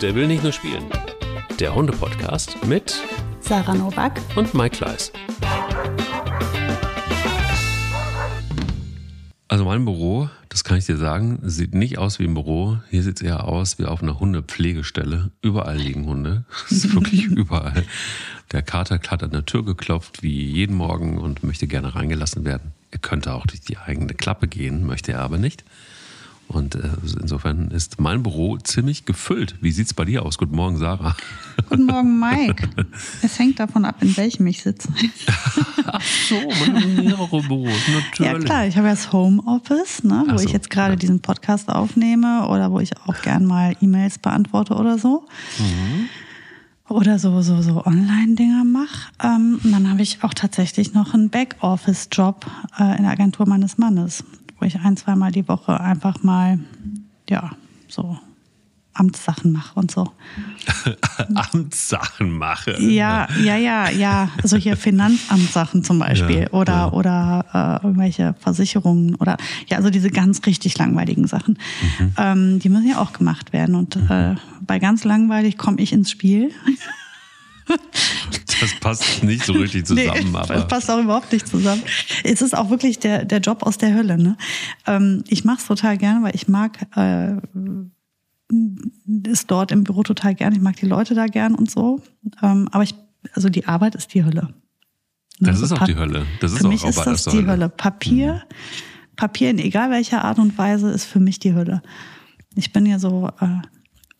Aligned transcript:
Der 0.00 0.14
will 0.14 0.26
nicht 0.26 0.42
nur 0.42 0.52
spielen. 0.52 0.84
Der 1.58 1.74
Hunde-Podcast 1.74 2.64
mit 2.64 2.94
Sarah 3.40 3.74
Novak 3.74 4.18
und 4.34 4.54
Mike 4.54 4.78
Kleiss. 4.78 5.12
Also 9.46 9.66
mein 9.66 9.84
Büro, 9.84 10.30
das 10.48 10.64
kann 10.64 10.78
ich 10.78 10.86
dir 10.86 10.96
sagen, 10.96 11.40
sieht 11.42 11.74
nicht 11.74 11.98
aus 11.98 12.18
wie 12.18 12.24
ein 12.24 12.32
Büro. 12.32 12.78
Hier 12.88 13.02
sieht 13.02 13.16
es 13.16 13.22
eher 13.22 13.44
aus 13.44 13.78
wie 13.78 13.84
auf 13.84 14.02
einer 14.02 14.18
Hundepflegestelle. 14.18 15.32
Überall 15.42 15.76
liegen 15.76 16.06
Hunde. 16.06 16.44
Das 16.70 16.78
ist 16.78 16.94
wirklich 16.94 17.26
überall. 17.26 17.84
Der 18.52 18.62
Kater 18.62 18.98
hat 19.06 19.22
an 19.22 19.32
der 19.32 19.44
Tür 19.44 19.66
geklopft, 19.66 20.22
wie 20.22 20.46
jeden 20.46 20.76
Morgen 20.76 21.18
und 21.18 21.44
möchte 21.44 21.66
gerne 21.66 21.94
reingelassen 21.94 22.46
werden. 22.46 22.72
Er 22.90 23.00
könnte 23.00 23.34
auch 23.34 23.46
durch 23.46 23.60
die 23.60 23.76
eigene 23.76 24.14
Klappe 24.14 24.48
gehen, 24.48 24.86
möchte 24.86 25.12
er 25.12 25.20
aber 25.20 25.36
nicht. 25.36 25.62
Und 26.50 26.74
äh, 26.74 26.80
insofern 27.20 27.70
ist 27.70 28.00
mein 28.00 28.24
Büro 28.24 28.56
ziemlich 28.56 29.04
gefüllt. 29.04 29.54
Wie 29.60 29.70
sieht 29.70 29.86
es 29.86 29.94
bei 29.94 30.04
dir 30.04 30.26
aus? 30.26 30.36
Guten 30.36 30.56
Morgen, 30.56 30.78
Sarah. 30.78 31.14
Guten 31.68 31.86
Morgen, 31.86 32.18
Mike. 32.18 32.68
Es 33.22 33.38
hängt 33.38 33.60
davon 33.60 33.84
ab, 33.84 33.96
in 34.00 34.16
welchem 34.16 34.48
ich 34.48 34.62
sitze. 34.62 34.88
Ach 35.86 36.02
so, 36.02 36.34
man 36.34 36.82
hat 36.82 36.88
mehrere 36.88 37.42
Büros, 37.42 37.72
natürlich. 37.92 38.32
Ja 38.32 38.38
klar, 38.38 38.66
ich 38.66 38.76
habe 38.76 38.88
ja 38.88 38.94
das 38.94 39.12
Homeoffice, 39.12 40.02
ne, 40.02 40.24
wo 40.28 40.38
so, 40.38 40.44
ich 40.44 40.52
jetzt 40.52 40.70
gerade 40.70 40.94
ja. 40.94 40.96
diesen 40.96 41.20
Podcast 41.20 41.68
aufnehme 41.68 42.48
oder 42.48 42.72
wo 42.72 42.80
ich 42.80 42.96
auch 43.06 43.22
gern 43.22 43.44
mal 43.44 43.76
E-Mails 43.80 44.18
beantworte 44.18 44.74
oder 44.74 44.98
so. 44.98 45.28
Mhm. 45.58 46.08
Oder 46.88 47.20
so, 47.20 47.40
so, 47.42 47.62
so 47.62 47.86
Online-Dinger 47.86 48.64
mache. 48.64 49.12
Ähm, 49.22 49.60
und 49.62 49.70
dann 49.70 49.88
habe 49.88 50.02
ich 50.02 50.24
auch 50.24 50.34
tatsächlich 50.34 50.92
noch 50.94 51.14
einen 51.14 51.30
Backoffice-Job 51.30 52.44
äh, 52.80 52.96
in 52.96 53.04
der 53.04 53.12
Agentur 53.12 53.46
meines 53.46 53.78
Mannes, 53.78 54.24
ich 54.66 54.78
ein, 54.80 54.96
zweimal 54.96 55.32
die 55.32 55.48
Woche 55.48 55.80
einfach 55.80 56.22
mal, 56.22 56.58
ja, 57.28 57.50
so 57.88 58.18
Amtssachen 58.92 59.52
mache 59.52 59.78
und 59.78 59.90
so. 59.90 60.10
Amtssachen 61.34 62.30
mache. 62.30 62.80
Ja, 62.82 63.28
ja, 63.42 63.56
ja, 63.56 63.88
ja. 63.88 64.30
Also 64.42 64.56
hier 64.56 64.76
Finanzamtssachen 64.76 65.84
zum 65.84 66.00
Beispiel 66.00 66.42
Ja, 66.42 66.50
oder 66.50 66.72
ja. 66.72 66.92
oder 66.92 67.80
äh, 67.82 67.86
irgendwelche 67.86 68.34
Versicherungen 68.40 69.14
oder 69.14 69.36
ja, 69.68 69.76
also 69.76 69.90
diese 69.90 70.10
ganz 70.10 70.44
richtig 70.44 70.76
langweiligen 70.76 71.26
Sachen. 71.26 71.58
Mhm. 71.98 72.12
Ähm, 72.18 72.58
die 72.58 72.68
müssen 72.68 72.88
ja 72.88 72.98
auch 72.98 73.12
gemacht 73.12 73.52
werden. 73.52 73.74
Und 73.74 73.96
äh, 73.96 74.34
bei 74.60 74.78
ganz 74.78 75.04
langweilig 75.04 75.56
komme 75.56 75.80
ich 75.80 75.92
ins 75.92 76.10
Spiel. 76.10 76.50
Das 78.60 78.74
passt 78.80 79.22
nicht 79.24 79.44
so 79.44 79.52
richtig 79.52 79.86
zusammen, 79.86 80.30
nee, 80.32 80.36
aber. 80.38 80.54
das 80.54 80.68
passt 80.68 80.90
auch 80.90 80.98
überhaupt 81.02 81.32
nicht 81.32 81.46
zusammen. 81.48 81.82
Es 82.24 82.42
ist 82.42 82.56
auch 82.56 82.70
wirklich 82.70 82.98
der, 82.98 83.24
der 83.24 83.40
Job 83.40 83.62
aus 83.62 83.78
der 83.78 83.94
Hölle. 83.94 84.18
Ne? 84.18 84.36
Ähm, 84.86 85.24
ich 85.28 85.44
mache 85.44 85.58
es 85.58 85.66
total 85.66 85.96
gerne, 85.98 86.22
weil 86.24 86.34
ich 86.34 86.48
mag 86.48 86.78
äh, 86.96 87.36
ist 89.28 89.50
dort 89.50 89.70
im 89.72 89.84
Büro 89.84 90.02
total 90.02 90.34
gern. 90.34 90.52
Ich 90.52 90.60
mag 90.60 90.76
die 90.76 90.86
Leute 90.86 91.14
da 91.14 91.26
gern 91.26 91.54
und 91.54 91.70
so. 91.70 92.02
Ähm, 92.42 92.68
aber 92.72 92.82
ich, 92.82 92.94
also 93.34 93.48
die 93.48 93.66
Arbeit 93.66 93.94
ist 93.94 94.12
die 94.14 94.24
Hölle. 94.24 94.54
Das 95.38 95.50
Also 95.60 95.64
ist 95.66 95.72
auch 95.72 95.78
Pa- 95.78 95.84
die 95.86 95.96
Hölle. 95.96 96.26
Das 96.40 96.52
ist 96.52 96.58
für 96.58 96.66
auch 96.66 96.70
mich 96.70 96.84
ist 96.84 96.98
Arbeit 96.98 97.14
das 97.14 97.24
die 97.24 97.36
Hölle. 97.38 97.46
Hölle. 97.46 97.68
Papier, 97.68 98.42
Papier 99.16 99.50
in 99.50 99.58
egal 99.58 99.90
welcher 99.90 100.24
Art 100.24 100.38
und 100.38 100.58
Weise 100.58 100.90
ist 100.90 101.04
für 101.04 101.20
mich 101.20 101.38
die 101.38 101.54
Hölle. 101.54 101.80
Ich 102.56 102.72
bin 102.72 102.86
ja 102.86 102.98
so 102.98 103.28
äh, 103.40 103.46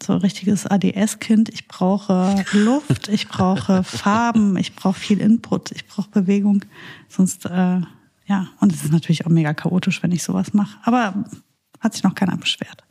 so 0.03 0.13
ein 0.15 0.21
richtiges 0.21 0.67
ADS-Kind. 0.67 1.49
Ich 1.51 1.69
brauche 1.69 2.45
Luft, 2.53 3.09
ich 3.09 3.29
brauche 3.29 3.83
Farben, 3.85 4.57
ich 4.57 4.75
brauche 4.75 4.99
viel 4.99 5.21
Input, 5.21 5.73
ich 5.73 5.87
brauche 5.87 6.11
Bewegung. 6.11 6.65
Sonst 7.09 7.47
äh, 7.47 7.81
ja 8.27 8.49
und 8.61 8.73
es 8.73 8.85
ist 8.85 8.93
natürlich 8.93 9.27
auch 9.27 9.31
mega 9.31 9.55
chaotisch, 9.55 10.03
wenn 10.03 10.13
ich 10.13 10.23
sowas 10.23 10.53
mache. 10.55 10.79
Aber 10.83 11.25
hat 11.81 11.95
sich 11.95 12.03
noch 12.03 12.15
keiner 12.15 12.37
beschwert. 12.37 12.85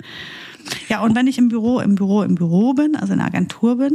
Ja 0.87 1.01
und 1.01 1.15
wenn 1.15 1.27
ich 1.27 1.37
im 1.37 1.49
Büro, 1.49 1.79
im 1.79 1.95
Büro, 1.95 2.23
im 2.23 2.35
Büro 2.35 2.73
bin, 2.73 2.95
also 2.95 3.13
in 3.13 3.19
der 3.19 3.27
Agentur 3.27 3.77
bin, 3.77 3.93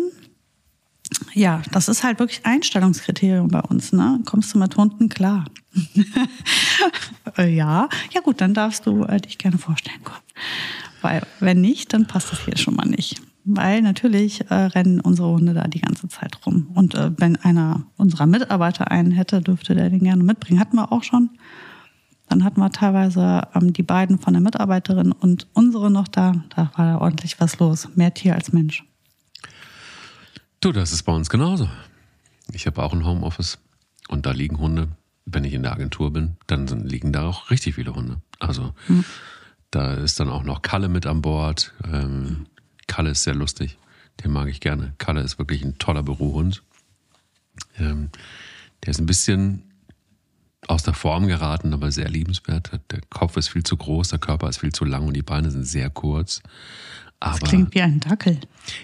ja, 1.34 1.62
das 1.72 1.88
ist 1.88 2.04
halt 2.04 2.18
wirklich 2.18 2.44
Einstellungskriterium 2.44 3.48
bei 3.48 3.60
uns. 3.60 3.92
Ne? 3.92 4.20
Kommst 4.24 4.54
du 4.54 4.58
mit 4.58 4.76
Hunden 4.76 5.08
klar? 5.08 5.44
Ja, 7.38 7.88
ja 8.12 8.20
gut, 8.20 8.40
dann 8.40 8.54
darfst 8.54 8.86
du 8.86 9.02
äh, 9.04 9.20
dich 9.20 9.38
gerne 9.38 9.58
vorstellen 9.58 10.02
kommen. 10.04 10.20
Weil 11.04 11.20
wenn 11.38 11.60
nicht, 11.60 11.92
dann 11.92 12.06
passt 12.06 12.32
das 12.32 12.46
hier 12.46 12.56
schon 12.56 12.76
mal 12.76 12.86
nicht. 12.86 13.20
Weil 13.44 13.82
natürlich 13.82 14.50
äh, 14.50 14.54
rennen 14.54 15.00
unsere 15.00 15.28
Hunde 15.28 15.52
da 15.52 15.68
die 15.68 15.82
ganze 15.82 16.08
Zeit 16.08 16.38
rum. 16.46 16.68
Und 16.74 16.94
äh, 16.94 17.10
wenn 17.18 17.36
einer 17.36 17.82
unserer 17.98 18.24
Mitarbeiter 18.24 18.90
einen 18.90 19.10
hätte, 19.10 19.42
dürfte 19.42 19.74
der 19.74 19.90
den 19.90 20.02
gerne 20.02 20.24
mitbringen. 20.24 20.58
Hatten 20.58 20.76
wir 20.76 20.90
auch 20.92 21.02
schon. 21.02 21.28
Dann 22.30 22.42
hatten 22.42 22.58
wir 22.58 22.70
teilweise 22.70 23.42
ähm, 23.54 23.74
die 23.74 23.82
beiden 23.82 24.18
von 24.18 24.32
der 24.32 24.40
Mitarbeiterin 24.40 25.12
und 25.12 25.46
unsere 25.52 25.90
noch 25.90 26.08
da. 26.08 26.42
Da 26.56 26.70
war 26.74 26.86
da 26.86 26.98
ordentlich 26.98 27.38
was 27.38 27.58
los. 27.58 27.86
Mehr 27.96 28.14
Tier 28.14 28.34
als 28.34 28.54
Mensch. 28.54 28.82
Du, 30.62 30.72
das 30.72 30.90
ist 30.92 31.02
bei 31.02 31.12
uns 31.12 31.28
genauso. 31.28 31.68
Ich 32.50 32.66
habe 32.66 32.82
auch 32.82 32.94
ein 32.94 33.04
Homeoffice 33.04 33.58
und 34.08 34.24
da 34.24 34.30
liegen 34.30 34.58
Hunde. 34.58 34.88
Wenn 35.26 35.44
ich 35.44 35.52
in 35.52 35.64
der 35.64 35.72
Agentur 35.72 36.14
bin, 36.14 36.38
dann 36.46 36.66
liegen 36.66 37.12
da 37.12 37.28
auch 37.28 37.50
richtig 37.50 37.74
viele 37.74 37.94
Hunde. 37.94 38.22
Also 38.40 38.72
da 39.74 39.94
ist 39.94 40.20
dann 40.20 40.28
auch 40.28 40.44
noch 40.44 40.62
Kalle 40.62 40.88
mit 40.88 41.06
an 41.06 41.22
Bord. 41.22 41.72
Ähm, 41.90 42.46
Kalle 42.86 43.10
ist 43.10 43.24
sehr 43.24 43.34
lustig. 43.34 43.78
Den 44.22 44.30
mag 44.30 44.48
ich 44.48 44.60
gerne. 44.60 44.94
Kalle 44.98 45.20
ist 45.22 45.38
wirklich 45.38 45.64
ein 45.64 45.78
toller 45.78 46.02
Bürohund. 46.02 46.62
Ähm, 47.78 48.10
der 48.84 48.90
ist 48.90 49.00
ein 49.00 49.06
bisschen 49.06 49.62
aus 50.68 50.82
der 50.82 50.94
Form 50.94 51.26
geraten, 51.26 51.72
aber 51.74 51.90
sehr 51.90 52.08
liebenswert. 52.08 52.70
Der 52.90 53.00
Kopf 53.10 53.36
ist 53.36 53.48
viel 53.48 53.64
zu 53.64 53.76
groß, 53.76 54.08
der 54.08 54.18
Körper 54.18 54.48
ist 54.48 54.58
viel 54.58 54.72
zu 54.72 54.84
lang 54.84 55.06
und 55.06 55.14
die 55.14 55.22
Beine 55.22 55.50
sind 55.50 55.66
sehr 55.66 55.90
kurz. 55.90 56.40
Das 57.20 57.36
Aber 57.36 57.46
klingt 57.46 57.74
wie 57.74 57.82
ein 57.82 58.00
Dackel. 58.00 58.38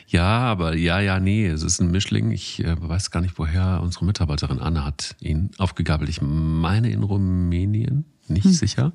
ja, 0.07 0.27
aber 0.27 0.75
ja, 0.75 1.01
ja, 1.01 1.21
nee, 1.21 1.47
es 1.47 1.62
ist 1.62 1.81
ein 1.81 1.91
Mischling. 1.91 2.31
Ich 2.31 2.65
äh, 2.65 2.77
weiß 2.81 3.11
gar 3.11 3.21
nicht, 3.21 3.39
woher 3.39 3.81
unsere 3.83 4.05
Mitarbeiterin 4.05 4.59
Anne 4.59 4.84
hat 4.84 5.15
ihn 5.21 5.51
aufgegabelt. 5.59 6.09
Ich 6.09 6.22
meine 6.22 6.91
in 6.91 7.03
Rumänien, 7.03 8.07
nicht 8.28 8.49
sicher. 8.49 8.93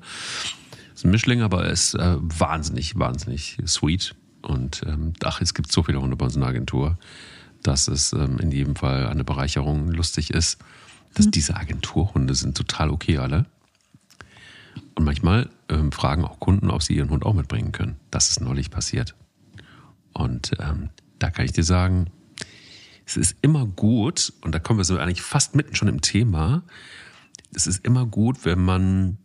Ist 0.96 1.04
ein 1.04 1.10
Mischling, 1.10 1.42
aber 1.42 1.66
er 1.66 1.72
ist 1.72 1.92
äh, 1.92 2.16
wahnsinnig, 2.18 2.98
wahnsinnig 2.98 3.58
sweet. 3.66 4.14
Und 4.40 4.80
ähm, 4.86 5.12
ach, 5.22 5.42
es 5.42 5.52
gibt 5.52 5.70
so 5.70 5.82
viele 5.82 6.00
Hunde 6.00 6.16
bei 6.16 6.24
uns 6.24 6.36
in 6.36 6.40
der 6.40 6.48
Agentur, 6.48 6.96
dass 7.62 7.86
es 7.86 8.14
ähm, 8.14 8.38
in 8.38 8.50
jedem 8.50 8.76
Fall 8.76 9.06
eine 9.06 9.22
Bereicherung 9.22 9.92
lustig 9.92 10.30
ist. 10.30 10.58
Dass 11.12 11.30
diese 11.30 11.54
Agenturhunde 11.54 12.34
sind 12.34 12.56
total 12.56 12.88
okay 12.88 13.18
alle. 13.18 13.44
Und 14.94 15.04
manchmal 15.04 15.50
ähm, 15.68 15.92
fragen 15.92 16.24
auch 16.24 16.40
Kunden, 16.40 16.70
ob 16.70 16.82
sie 16.82 16.96
ihren 16.96 17.10
Hund 17.10 17.26
auch 17.26 17.34
mitbringen 17.34 17.72
können. 17.72 17.96
Das 18.10 18.30
ist 18.30 18.40
neulich 18.40 18.70
passiert. 18.70 19.14
Und 20.14 20.52
ähm, 20.60 20.88
da 21.18 21.28
kann 21.28 21.44
ich 21.44 21.52
dir 21.52 21.64
sagen, 21.64 22.06
es 23.04 23.18
ist 23.18 23.36
immer 23.42 23.66
gut, 23.66 24.32
und 24.40 24.54
da 24.54 24.60
kommen 24.60 24.78
wir 24.78 24.84
so 24.84 24.96
eigentlich 24.96 25.20
fast 25.20 25.54
mitten 25.54 25.74
schon 25.74 25.88
im 25.88 26.00
Thema, 26.00 26.62
es 27.54 27.66
ist 27.66 27.84
immer 27.84 28.06
gut, 28.06 28.46
wenn 28.46 28.64
man 28.64 29.18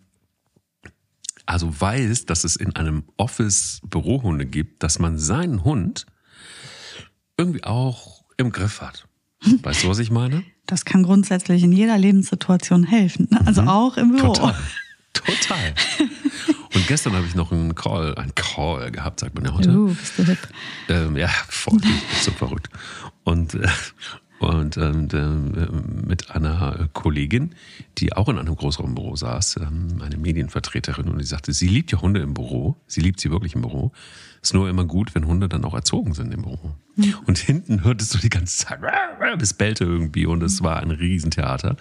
also 1.52 1.82
weiß, 1.82 2.26
dass 2.28 2.46
es 2.46 2.56
in 2.56 2.78
einem 2.78 3.04
Office 3.18 3.82
Bürohunde 3.84 4.46
gibt, 4.46 4.84
dass 4.84 5.00
man 5.00 5.18
seinen 5.18 5.66
Hund 5.66 6.06
irgendwie 7.36 7.66
auch 7.66 8.24
im 8.38 8.54
Griff 8.54 8.80
hat. 8.80 9.06
Weißt 9.62 9.84
du, 9.84 9.90
was 9.90 10.00
ich 10.00 10.12
meine? 10.12 10.44
Das 10.66 10.86
kann 10.86 11.04
grundsätzlich 11.04 11.64
in 11.64 11.74
jeder 11.74 11.98
Lebenssituation 11.98 12.84
helfen. 12.86 13.28
ne? 13.32 13.46
Also 13.46 13.64
auch 13.64 13.98
im 13.98 14.16
Büro. 14.16 14.30
Mhm. 14.30 14.34
Total. 14.34 14.56
Total. 15.14 15.74
Und 16.74 16.88
gestern 16.88 17.14
habe 17.14 17.26
ich 17.26 17.36
noch 17.36 17.52
einen 17.52 17.76
Call, 17.76 18.16
einen 18.16 18.34
Call 18.34 18.90
gehabt, 18.92 19.20
sagt 19.20 19.36
man 19.36 19.44
ja 19.44 19.54
heute. 19.54 19.72
Uh, 19.72 19.88
bist 19.94 20.18
du 20.18 20.24
hip. 20.24 20.40
Ähm, 20.88 21.18
ja, 21.18 21.28
voll, 21.50 21.80
ich 21.80 21.82
bin 21.82 22.00
so 22.22 22.32
verrückt. 22.32 22.70
Und, 23.26 23.56
äh, 23.56 23.68
und 24.42 24.76
ähm, 24.78 25.08
ähm, 25.14 26.04
mit 26.08 26.32
einer 26.32 26.90
Kollegin, 26.94 27.54
die 28.00 28.14
auch 28.14 28.28
in 28.28 28.40
einem 28.40 28.56
Großraumbüro 28.56 29.16
saß, 29.16 29.58
ähm, 29.58 30.02
eine 30.02 30.18
Medienvertreterin, 30.18 31.10
und 31.10 31.20
die 31.20 31.26
sagte, 31.26 31.54
sie 31.54 31.68
liebt 31.68 31.92
ja 31.92 32.02
Hunde 32.02 32.22
im 32.22 32.34
Büro. 32.34 32.76
Sie 32.88 33.02
liebt 33.02 33.20
sie 33.20 33.30
wirklich 33.30 33.54
im 33.54 33.62
Büro. 33.62 33.92
Ist 34.42 34.56
nur 34.56 34.68
immer 34.70 34.86
gut, 34.86 35.14
wenn 35.14 35.28
Hunde 35.28 35.48
dann 35.48 35.64
auch 35.64 35.76
erzogen 35.76 36.16
sind 36.16 36.34
im 36.34 36.42
Büro. 36.42 36.76
Und 37.28 37.38
hinten 37.38 37.84
hörtest 37.84 38.14
du 38.16 38.18
die 38.18 38.30
ganze 38.30 38.66
Zeit, 38.66 38.80
es 39.40 39.54
bellte 39.54 39.84
irgendwie 39.84 40.26
und 40.26 40.42
es 40.42 40.64
war 40.64 40.78
ein 40.78 40.92
Riesentheater. 40.92 41.78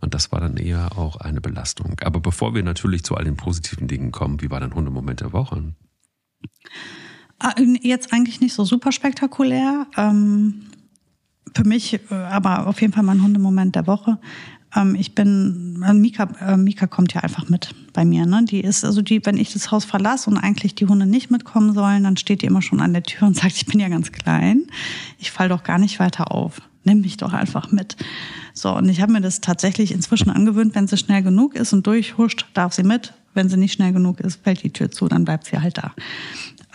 Und 0.00 0.14
das 0.14 0.32
war 0.32 0.40
dann 0.40 0.56
eher 0.56 0.96
auch 0.96 1.16
eine 1.16 1.40
Belastung. 1.40 1.96
Aber 2.02 2.20
bevor 2.20 2.54
wir 2.54 2.62
natürlich 2.62 3.04
zu 3.04 3.16
all 3.16 3.24
den 3.24 3.36
positiven 3.36 3.88
Dingen 3.88 4.12
kommen, 4.12 4.40
wie 4.40 4.50
war 4.50 4.60
dein 4.60 4.74
Hundemoment 4.74 5.20
der 5.20 5.32
Woche? 5.32 5.74
Ah, 7.38 7.54
Jetzt 7.82 8.12
eigentlich 8.12 8.40
nicht 8.40 8.54
so 8.54 8.64
super 8.64 8.92
spektakulär. 8.92 9.86
Ähm, 9.96 10.62
für 11.56 11.64
mich, 11.64 11.94
äh, 11.94 12.14
aber 12.14 12.66
auf 12.66 12.80
jeden 12.80 12.92
Fall 12.92 13.02
mein 13.02 13.22
Hundemoment 13.22 13.74
der 13.74 13.86
Woche. 13.86 14.18
Ähm, 14.74 14.94
ich 14.94 15.14
bin, 15.14 15.82
äh, 15.86 15.94
Mika, 15.94 16.28
äh, 16.40 16.56
Mika 16.56 16.86
kommt 16.86 17.14
ja 17.14 17.22
einfach 17.22 17.48
mit 17.48 17.74
bei 17.92 18.04
mir. 18.04 18.26
Ne? 18.26 18.44
Die 18.44 18.60
ist, 18.60 18.84
also 18.84 19.02
die, 19.02 19.24
wenn 19.24 19.38
ich 19.38 19.52
das 19.52 19.70
Haus 19.70 19.84
verlasse 19.84 20.30
und 20.30 20.36
eigentlich 20.36 20.74
die 20.74 20.86
Hunde 20.86 21.06
nicht 21.06 21.30
mitkommen 21.30 21.72
sollen, 21.74 22.04
dann 22.04 22.16
steht 22.16 22.42
die 22.42 22.46
immer 22.46 22.62
schon 22.62 22.80
an 22.80 22.92
der 22.92 23.02
Tür 23.02 23.26
und 23.26 23.36
sagt, 23.40 23.56
ich 23.56 23.66
bin 23.66 23.80
ja 23.80 23.88
ganz 23.88 24.12
klein. 24.12 24.66
Ich 25.18 25.30
fall 25.30 25.48
doch 25.48 25.64
gar 25.64 25.78
nicht 25.78 25.98
weiter 25.98 26.30
auf. 26.30 26.60
Nimm 26.84 27.00
mich 27.00 27.16
doch 27.16 27.32
einfach 27.32 27.72
mit. 27.72 27.96
So, 28.52 28.74
und 28.76 28.88
ich 28.88 29.00
habe 29.00 29.12
mir 29.12 29.20
das 29.20 29.40
tatsächlich 29.40 29.92
inzwischen 29.92 30.30
angewöhnt, 30.30 30.74
wenn 30.74 30.86
sie 30.86 30.96
schnell 30.96 31.22
genug 31.22 31.56
ist 31.56 31.72
und 31.72 31.86
durchhuscht, 31.86 32.46
darf 32.54 32.74
sie 32.74 32.84
mit. 32.84 33.12
Wenn 33.34 33.48
sie 33.48 33.56
nicht 33.56 33.72
schnell 33.72 33.92
genug 33.92 34.20
ist, 34.20 34.42
fällt 34.42 34.62
die 34.62 34.70
Tür 34.70 34.90
zu, 34.90 35.08
dann 35.08 35.24
bleibt 35.24 35.46
sie 35.46 35.58
halt 35.58 35.76
da. 35.76 35.92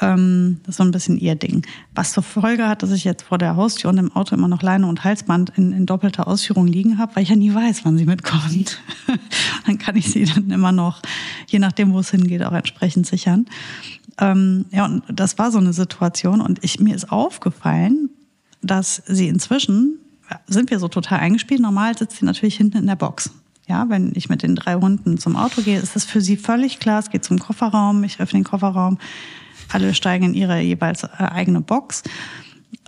Ähm, 0.01 0.59
das 0.63 0.73
ist 0.73 0.77
so 0.77 0.83
ein 0.83 0.91
bisschen 0.91 1.17
ihr 1.17 1.35
Ding. 1.35 1.65
Was 1.93 2.11
zur 2.11 2.23
Folge 2.23 2.67
hat, 2.67 2.81
dass 2.81 2.91
ich 2.91 3.03
jetzt 3.03 3.23
vor 3.23 3.37
der 3.37 3.55
Haustür 3.55 3.89
und 3.91 3.97
im 3.97 4.11
Auto 4.15 4.35
immer 4.35 4.47
noch 4.47 4.61
Leine 4.61 4.87
und 4.87 5.03
Halsband 5.03 5.53
in, 5.57 5.71
in 5.71 5.85
doppelter 5.85 6.27
Ausführung 6.27 6.67
liegen 6.67 6.97
habe, 6.97 7.15
weil 7.15 7.23
ich 7.23 7.29
ja 7.29 7.35
nie 7.35 7.53
weiß, 7.53 7.85
wann 7.85 7.97
sie 7.97 8.05
mitkommt. 8.05 8.81
dann 9.65 9.77
kann 9.77 9.95
ich 9.95 10.11
sie 10.11 10.25
dann 10.25 10.49
immer 10.49 10.71
noch, 10.71 11.01
je 11.47 11.59
nachdem, 11.59 11.93
wo 11.93 11.99
es 11.99 12.09
hingeht, 12.09 12.43
auch 12.43 12.53
entsprechend 12.53 13.05
sichern. 13.05 13.45
Ähm, 14.19 14.65
ja, 14.71 14.85
und 14.85 15.03
das 15.07 15.37
war 15.37 15.51
so 15.51 15.59
eine 15.59 15.73
Situation 15.73 16.41
und 16.41 16.63
ich, 16.63 16.79
mir 16.79 16.95
ist 16.95 17.11
aufgefallen, 17.11 18.09
dass 18.61 19.03
sie 19.07 19.27
inzwischen, 19.27 19.99
sind 20.47 20.69
wir 20.69 20.79
so 20.79 20.87
total 20.87 21.19
eingespielt, 21.19 21.61
normal 21.61 21.97
sitzt 21.97 22.17
sie 22.17 22.25
natürlich 22.25 22.55
hinten 22.55 22.77
in 22.77 22.87
der 22.87 22.95
Box. 22.95 23.31
Ja, 23.67 23.87
wenn 23.89 24.11
ich 24.15 24.27
mit 24.27 24.43
den 24.43 24.55
drei 24.55 24.75
Hunden 24.75 25.17
zum 25.17 25.35
Auto 25.35 25.61
gehe, 25.61 25.79
ist 25.79 25.95
das 25.95 26.03
für 26.03 26.19
sie 26.19 26.35
völlig 26.35 26.79
klar. 26.79 26.99
Es 26.99 27.09
geht 27.09 27.23
zum 27.23 27.39
Kofferraum, 27.39 28.03
ich 28.03 28.19
öffne 28.19 28.39
den 28.39 28.43
Kofferraum, 28.43 28.97
alle 29.73 29.93
steigen 29.93 30.25
in 30.25 30.33
ihre 30.33 30.59
jeweils 30.59 31.03
äh, 31.03 31.07
eigene 31.17 31.61
Box. 31.61 32.03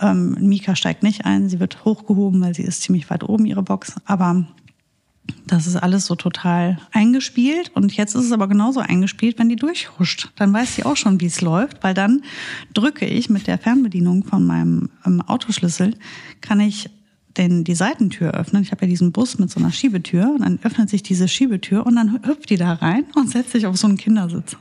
Ähm, 0.02 0.38
Mika 0.40 0.76
steigt 0.76 1.04
nicht 1.04 1.26
ein, 1.26 1.50
sie 1.50 1.60
wird 1.60 1.86
hochgehoben, 1.86 2.42
weil 2.42 2.56
sie 2.56 2.64
ist 2.64 2.82
ziemlich 2.82 3.10
weit 3.10 3.24
oben, 3.24 3.46
ihre 3.46 3.64
Box. 3.64 3.96
Aber 4.06 4.46
das 5.48 5.68
ist 5.68 5.76
alles 5.76 6.06
so 6.06 6.16
total 6.16 6.78
eingespielt. 6.92 7.72
Und 7.76 7.96
jetzt 7.96 8.16
ist 8.16 8.26
es 8.26 8.32
aber 8.32 8.48
genauso 8.48 8.80
eingespielt, 8.80 9.40
wenn 9.40 9.50
die 9.50 9.56
durchhuscht. 9.56 10.32
Dann 10.36 10.54
weiß 10.54 10.76
sie 10.76 10.84
auch 10.84 10.98
schon, 10.98 11.22
wie 11.22 11.28
es 11.28 11.42
läuft, 11.42 11.84
weil 11.84 11.94
dann 11.94 12.24
drücke 12.74 13.06
ich 13.06 13.30
mit 13.30 13.48
der 13.48 13.58
Fernbedienung 13.58 14.24
von 14.24 14.46
meinem 14.46 14.90
ähm, 15.06 15.22
Autoschlüssel, 15.22 15.96
kann 16.42 16.60
ich 16.60 16.90
den, 17.38 17.64
die 17.64 17.76
Seitentür 17.76 18.32
öffnen. 18.32 18.64
Ich 18.64 18.72
habe 18.72 18.86
ja 18.86 18.90
diesen 18.90 19.12
Bus 19.12 19.40
mit 19.40 19.50
so 19.50 19.60
einer 19.60 19.72
Schiebetür 19.72 20.30
und 20.36 20.42
dann 20.42 20.60
öffnet 20.64 20.90
sich 20.90 21.04
diese 21.04 21.28
Schiebetür 21.28 21.86
und 21.86 21.96
dann 21.96 22.22
hüpft 22.26 22.50
die 22.50 22.58
da 22.58 22.74
rein 22.74 23.06
und 23.16 23.30
setzt 23.30 23.52
sich 23.52 23.66
auf 23.66 23.78
so 23.78 23.88
einen 23.88 23.98
Kindersitz. 23.98 24.56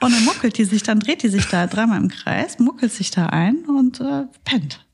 Und 0.00 0.12
dann 0.12 0.24
muckelt 0.24 0.58
die 0.58 0.64
sich, 0.64 0.82
dann 0.82 1.00
dreht 1.00 1.22
die 1.22 1.28
sich 1.28 1.46
da 1.46 1.66
dreimal 1.66 2.00
im 2.00 2.08
Kreis, 2.08 2.58
muckelt 2.58 2.92
sich 2.92 3.10
da 3.10 3.26
ein 3.26 3.64
und 3.66 4.00
äh, 4.00 4.24
pennt. 4.44 4.84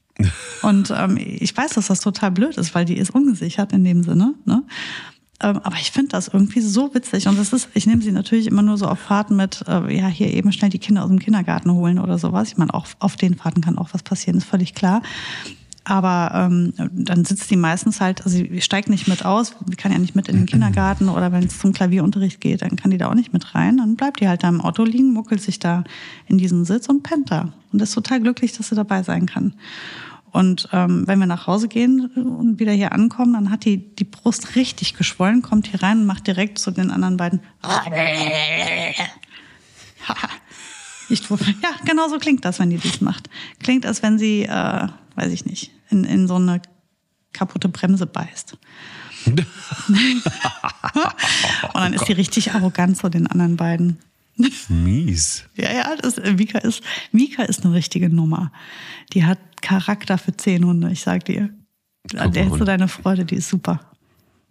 Und 0.62 0.92
ähm, 0.96 1.18
ich 1.18 1.56
weiß, 1.56 1.72
dass 1.72 1.88
das 1.88 2.00
total 2.00 2.30
blöd 2.30 2.56
ist, 2.56 2.74
weil 2.74 2.84
die 2.84 2.96
ist 2.98 3.10
ungesichert 3.10 3.72
in 3.72 3.84
dem 3.84 4.02
Sinne. 4.02 4.34
Ne? 4.44 4.62
Ähm, 5.40 5.60
aber 5.64 5.76
ich 5.76 5.90
finde 5.90 6.10
das 6.10 6.28
irgendwie 6.28 6.60
so 6.60 6.94
witzig. 6.94 7.26
Und 7.26 7.38
das 7.38 7.52
ist, 7.52 7.68
ich 7.74 7.86
nehme 7.86 8.02
sie 8.02 8.12
natürlich 8.12 8.46
immer 8.46 8.62
nur 8.62 8.78
so 8.78 8.86
auf 8.86 9.00
Fahrten 9.00 9.36
mit, 9.36 9.64
äh, 9.66 9.96
ja, 9.96 10.06
hier 10.06 10.32
eben 10.32 10.52
schnell 10.52 10.70
die 10.70 10.78
Kinder 10.78 11.02
aus 11.02 11.10
dem 11.10 11.18
Kindergarten 11.18 11.72
holen 11.72 11.98
oder 11.98 12.18
sowas. 12.18 12.48
Ich 12.48 12.56
meine, 12.56 12.72
auch 12.72 12.86
auf 13.00 13.16
den 13.16 13.34
Fahrten 13.34 13.60
kann 13.60 13.76
auch 13.76 13.88
was 13.92 14.02
passieren, 14.02 14.38
ist 14.38 14.46
völlig 14.46 14.74
klar. 14.74 15.02
Aber 15.84 16.30
ähm, 16.34 16.72
dann 16.92 17.26
sitzt 17.26 17.50
die 17.50 17.56
meistens 17.56 18.00
halt, 18.00 18.24
also 18.24 18.38
sie 18.38 18.62
steigt 18.62 18.88
nicht 18.88 19.06
mit 19.06 19.26
aus, 19.26 19.54
die 19.66 19.76
kann 19.76 19.92
ja 19.92 19.98
nicht 19.98 20.16
mit 20.16 20.28
in 20.28 20.36
den 20.36 20.46
Kindergarten 20.46 21.10
oder 21.10 21.30
wenn 21.30 21.44
es 21.44 21.58
zum 21.58 21.74
Klavierunterricht 21.74 22.40
geht, 22.40 22.62
dann 22.62 22.76
kann 22.76 22.90
die 22.90 22.96
da 22.96 23.10
auch 23.10 23.14
nicht 23.14 23.34
mit 23.34 23.54
rein. 23.54 23.76
Dann 23.76 23.94
bleibt 23.94 24.20
die 24.20 24.28
halt 24.28 24.42
da 24.42 24.48
im 24.48 24.62
Auto 24.62 24.82
liegen, 24.82 25.12
muckelt 25.12 25.42
sich 25.42 25.58
da 25.58 25.84
in 26.26 26.38
diesen 26.38 26.64
Sitz 26.64 26.88
und 26.88 27.02
pennt 27.02 27.30
da. 27.30 27.52
Und 27.70 27.82
ist 27.82 27.92
total 27.92 28.20
glücklich, 28.20 28.52
dass 28.52 28.70
sie 28.70 28.74
dabei 28.74 29.02
sein 29.02 29.26
kann. 29.26 29.54
Und 30.32 30.68
ähm, 30.72 31.06
wenn 31.06 31.20
wir 31.20 31.26
nach 31.26 31.46
Hause 31.46 31.68
gehen 31.68 32.06
und 32.16 32.58
wieder 32.58 32.72
hier 32.72 32.92
ankommen, 32.92 33.34
dann 33.34 33.50
hat 33.50 33.64
die 33.64 33.94
die 33.94 34.04
Brust 34.04 34.56
richtig 34.56 34.96
geschwollen, 34.96 35.42
kommt 35.42 35.68
hier 35.68 35.82
rein 35.82 36.00
und 36.00 36.06
macht 36.06 36.26
direkt 36.26 36.58
zu 36.58 36.70
den 36.70 36.90
anderen 36.90 37.16
beiden. 37.16 37.40
Ich, 41.08 41.28
ja, 41.28 41.70
genau 41.84 42.08
so 42.08 42.18
klingt 42.18 42.44
das, 42.44 42.58
wenn 42.58 42.70
die 42.70 42.78
das 42.78 43.00
macht. 43.00 43.28
Klingt, 43.60 43.86
als 43.86 44.02
wenn 44.02 44.18
sie, 44.18 44.42
äh, 44.42 44.88
weiß 45.16 45.32
ich 45.32 45.44
nicht, 45.44 45.70
in, 45.90 46.04
in 46.04 46.26
so 46.26 46.36
eine 46.36 46.60
kaputte 47.32 47.68
Bremse 47.68 48.06
beißt. 48.06 48.56
und 49.26 49.44
dann 51.74 51.92
ist 51.94 52.08
die 52.08 52.12
richtig 52.12 52.52
arrogant 52.52 52.96
zu 52.96 53.08
den 53.08 53.26
anderen 53.26 53.56
beiden. 53.56 53.98
Mies. 54.68 55.44
ja, 55.54 55.72
ja, 55.72 55.96
das, 55.96 56.16
Mika, 56.16 56.58
ist, 56.58 56.82
Mika 57.12 57.44
ist 57.44 57.64
eine 57.64 57.74
richtige 57.74 58.10
Nummer. 58.10 58.52
Die 59.12 59.24
hat 59.24 59.38
Charakter 59.62 60.18
für 60.18 60.36
zehn 60.36 60.64
Hunde, 60.64 60.90
ich 60.90 61.00
sag 61.00 61.24
dir. 61.24 61.50
An 62.16 62.32
der 62.32 62.44
hättest 62.44 62.60
du 62.60 62.64
deine 62.64 62.88
Freude, 62.88 63.24
die 63.24 63.36
ist 63.36 63.48
super. 63.48 63.80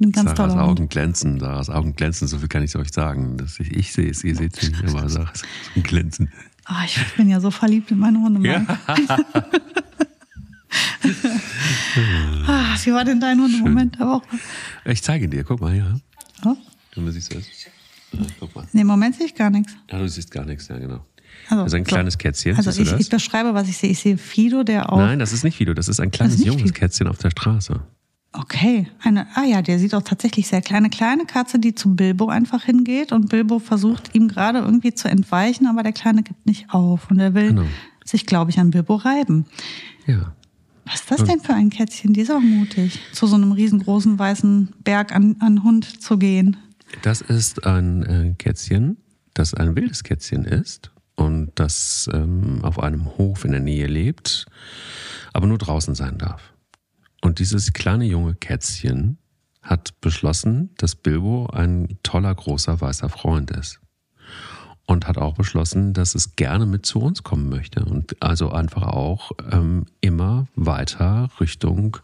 Ein 0.02 0.12
ganz 0.12 0.32
Sarahs 0.32 0.54
toller 0.54 0.64
Augen 0.64 0.90
glänzen, 0.90 1.40
Sarahs 1.40 1.70
Augen 1.70 1.96
glänzen, 1.96 2.28
so 2.28 2.40
viel 2.40 2.48
kann 2.48 2.64
ich 2.64 2.76
euch 2.76 2.92
sagen. 2.92 3.38
Das 3.38 3.60
ich, 3.60 3.72
ich 3.72 3.94
sehe 3.94 4.10
es, 4.10 4.24
ihr 4.24 4.36
seht 4.36 4.58
es 4.58 4.70
nicht, 4.70 4.84
aber 4.84 5.08
Sarahs 5.10 5.44
Augen 5.72 5.84
glänzen. 5.84 6.32
Oh, 6.70 6.84
ich 6.86 6.98
bin 7.16 7.30
ja 7.30 7.40
so 7.40 7.52
verliebt 7.52 7.92
in 7.92 8.00
meine 8.00 8.20
Hunde. 8.20 8.48
Ja. 8.48 8.66
ah, 12.48 12.76
wie 12.84 12.94
war 12.94 13.04
denn 13.04 13.20
dein 13.20 13.40
Hundemoment 13.40 14.00
der 14.00 14.08
Woche? 14.08 14.28
Ich 14.86 15.04
zeige 15.04 15.28
dir, 15.28 15.44
guck 15.44 15.60
mal, 15.62 15.76
ja. 15.76 16.00
Oh. 16.46 16.56
Du 16.96 17.12
siehst 17.12 17.36
das. 17.36 17.44
Ja, 18.14 18.20
guck 18.40 18.56
mal. 18.56 18.66
Nee, 18.72 18.82
im 18.82 18.88
Moment 18.88 19.16
sehe 19.16 19.26
ich 19.26 19.36
gar 19.36 19.50
nichts. 19.50 19.74
Ja, 19.92 20.00
du 20.00 20.08
siehst 20.08 20.32
gar 20.32 20.46
nichts, 20.46 20.68
ja, 20.70 20.78
genau. 20.78 21.06
Also, 21.50 21.64
das 21.64 21.74
ist 21.74 21.78
ein 21.78 21.86
so. 21.86 21.90
kleines 21.90 22.18
Kätzchen. 22.18 22.56
Also 22.56 22.82
ich, 22.82 22.92
ich, 22.94 23.10
beschreibe, 23.10 23.54
was 23.54 23.68
ich 23.68 23.78
sehe. 23.78 23.90
Ich 23.90 24.00
sehe 24.00 24.18
Fido, 24.18 24.64
der 24.64 24.92
auch. 24.92 24.98
Nein, 24.98 25.20
das 25.20 25.34
ist 25.34 25.44
nicht 25.44 25.58
Fido, 25.58 25.74
das 25.74 25.88
ist 25.88 26.00
ein 26.00 26.12
kleines 26.12 26.36
ist 26.36 26.46
junges 26.46 26.64
Fido. 26.64 26.74
Kätzchen 26.74 27.08
auf 27.08 27.18
der 27.18 27.32
Straße. 27.32 27.82
Okay, 28.36 28.88
eine, 29.00 29.28
ah 29.36 29.44
ja, 29.44 29.62
der 29.62 29.78
sieht 29.78 29.94
auch 29.94 30.02
tatsächlich 30.02 30.48
sehr 30.48 30.64
kleine, 30.64 30.90
kleine 30.90 31.26
Katze, 31.26 31.60
die 31.60 31.76
zu 31.76 31.96
Bilbo 31.96 32.30
einfach 32.30 32.64
hingeht 32.64 33.12
und 33.12 33.30
Bilbo 33.30 33.60
versucht 33.60 34.16
ihm 34.16 34.28
gerade 34.28 34.60
irgendwie 34.60 34.96
zu 34.96 35.08
entweichen, 35.08 35.68
aber 35.68 35.84
der 35.84 35.94
Kleine 35.94 36.24
gibt 36.24 36.48
nicht 36.48 36.72
auf 36.72 37.12
und 37.12 37.20
er 37.20 37.36
will 37.36 37.50
genau. 37.50 37.66
sich, 38.04 38.26
glaube 38.26 38.50
ich, 38.50 38.60
an 38.60 38.72
Bilbo 38.72 38.96
reiben. 38.96 39.46
Ja. 40.08 40.34
Was 40.86 40.96
ist 40.96 41.12
das 41.12 41.20
und 41.22 41.30
denn 41.30 41.40
für 41.42 41.54
ein 41.54 41.70
Kätzchen? 41.70 42.14
Die 42.14 42.22
ist 42.22 42.32
auch 42.32 42.42
mutig, 42.42 43.00
zu 43.14 43.28
so 43.28 43.36
einem 43.36 43.52
riesengroßen 43.52 44.18
weißen 44.18 44.74
Berg 44.84 45.16
an, 45.16 45.36
an 45.40 45.64
Hund 45.64 46.02
zu 46.02 46.18
gehen. 46.18 46.58
Das 47.04 47.22
ist 47.22 47.66
ein 47.68 48.04
äh, 48.04 48.34
Kätzchen, 48.40 48.98
das 49.36 49.54
ein 49.54 49.76
wildes 49.76 50.04
Kätzchen 50.04 50.44
ist 50.44 50.92
und 51.16 51.52
das 51.56 52.10
ähm, 52.12 52.60
auf 52.64 52.80
einem 52.80 53.06
Hof 53.18 53.46
in 53.46 53.52
der 53.52 53.62
Nähe 53.62 53.86
lebt, 53.86 54.48
aber 55.34 55.46
nur 55.46 55.60
draußen 55.60 55.94
sein 55.94 56.18
darf. 56.18 56.53
Und 57.24 57.40
dieses 57.40 57.72
kleine 57.72 58.04
junge 58.04 58.36
Kätzchen 58.36 59.18
hat 59.62 60.00
beschlossen, 60.02 60.72
dass 60.78 60.94
Bilbo 60.94 61.48
ein 61.48 61.98
toller, 62.04 62.36
großer, 62.36 62.82
weißer 62.82 63.08
Freund 63.08 63.50
ist. 63.52 63.80
Und 64.86 65.08
hat 65.08 65.18
auch 65.18 65.36
beschlossen, 65.36 65.94
dass 65.94 66.16
es 66.16 66.36
gerne 66.36 66.66
mit 66.66 66.86
zu 66.86 67.00
uns 67.00 67.24
kommen 67.24 67.48
möchte. 67.48 67.86
Und 67.86 68.22
also 68.22 68.52
einfach 68.52 68.84
auch 68.84 69.32
ähm, 69.50 69.86
immer 70.02 70.48
weiter 70.56 71.30
Richtung 71.40 71.96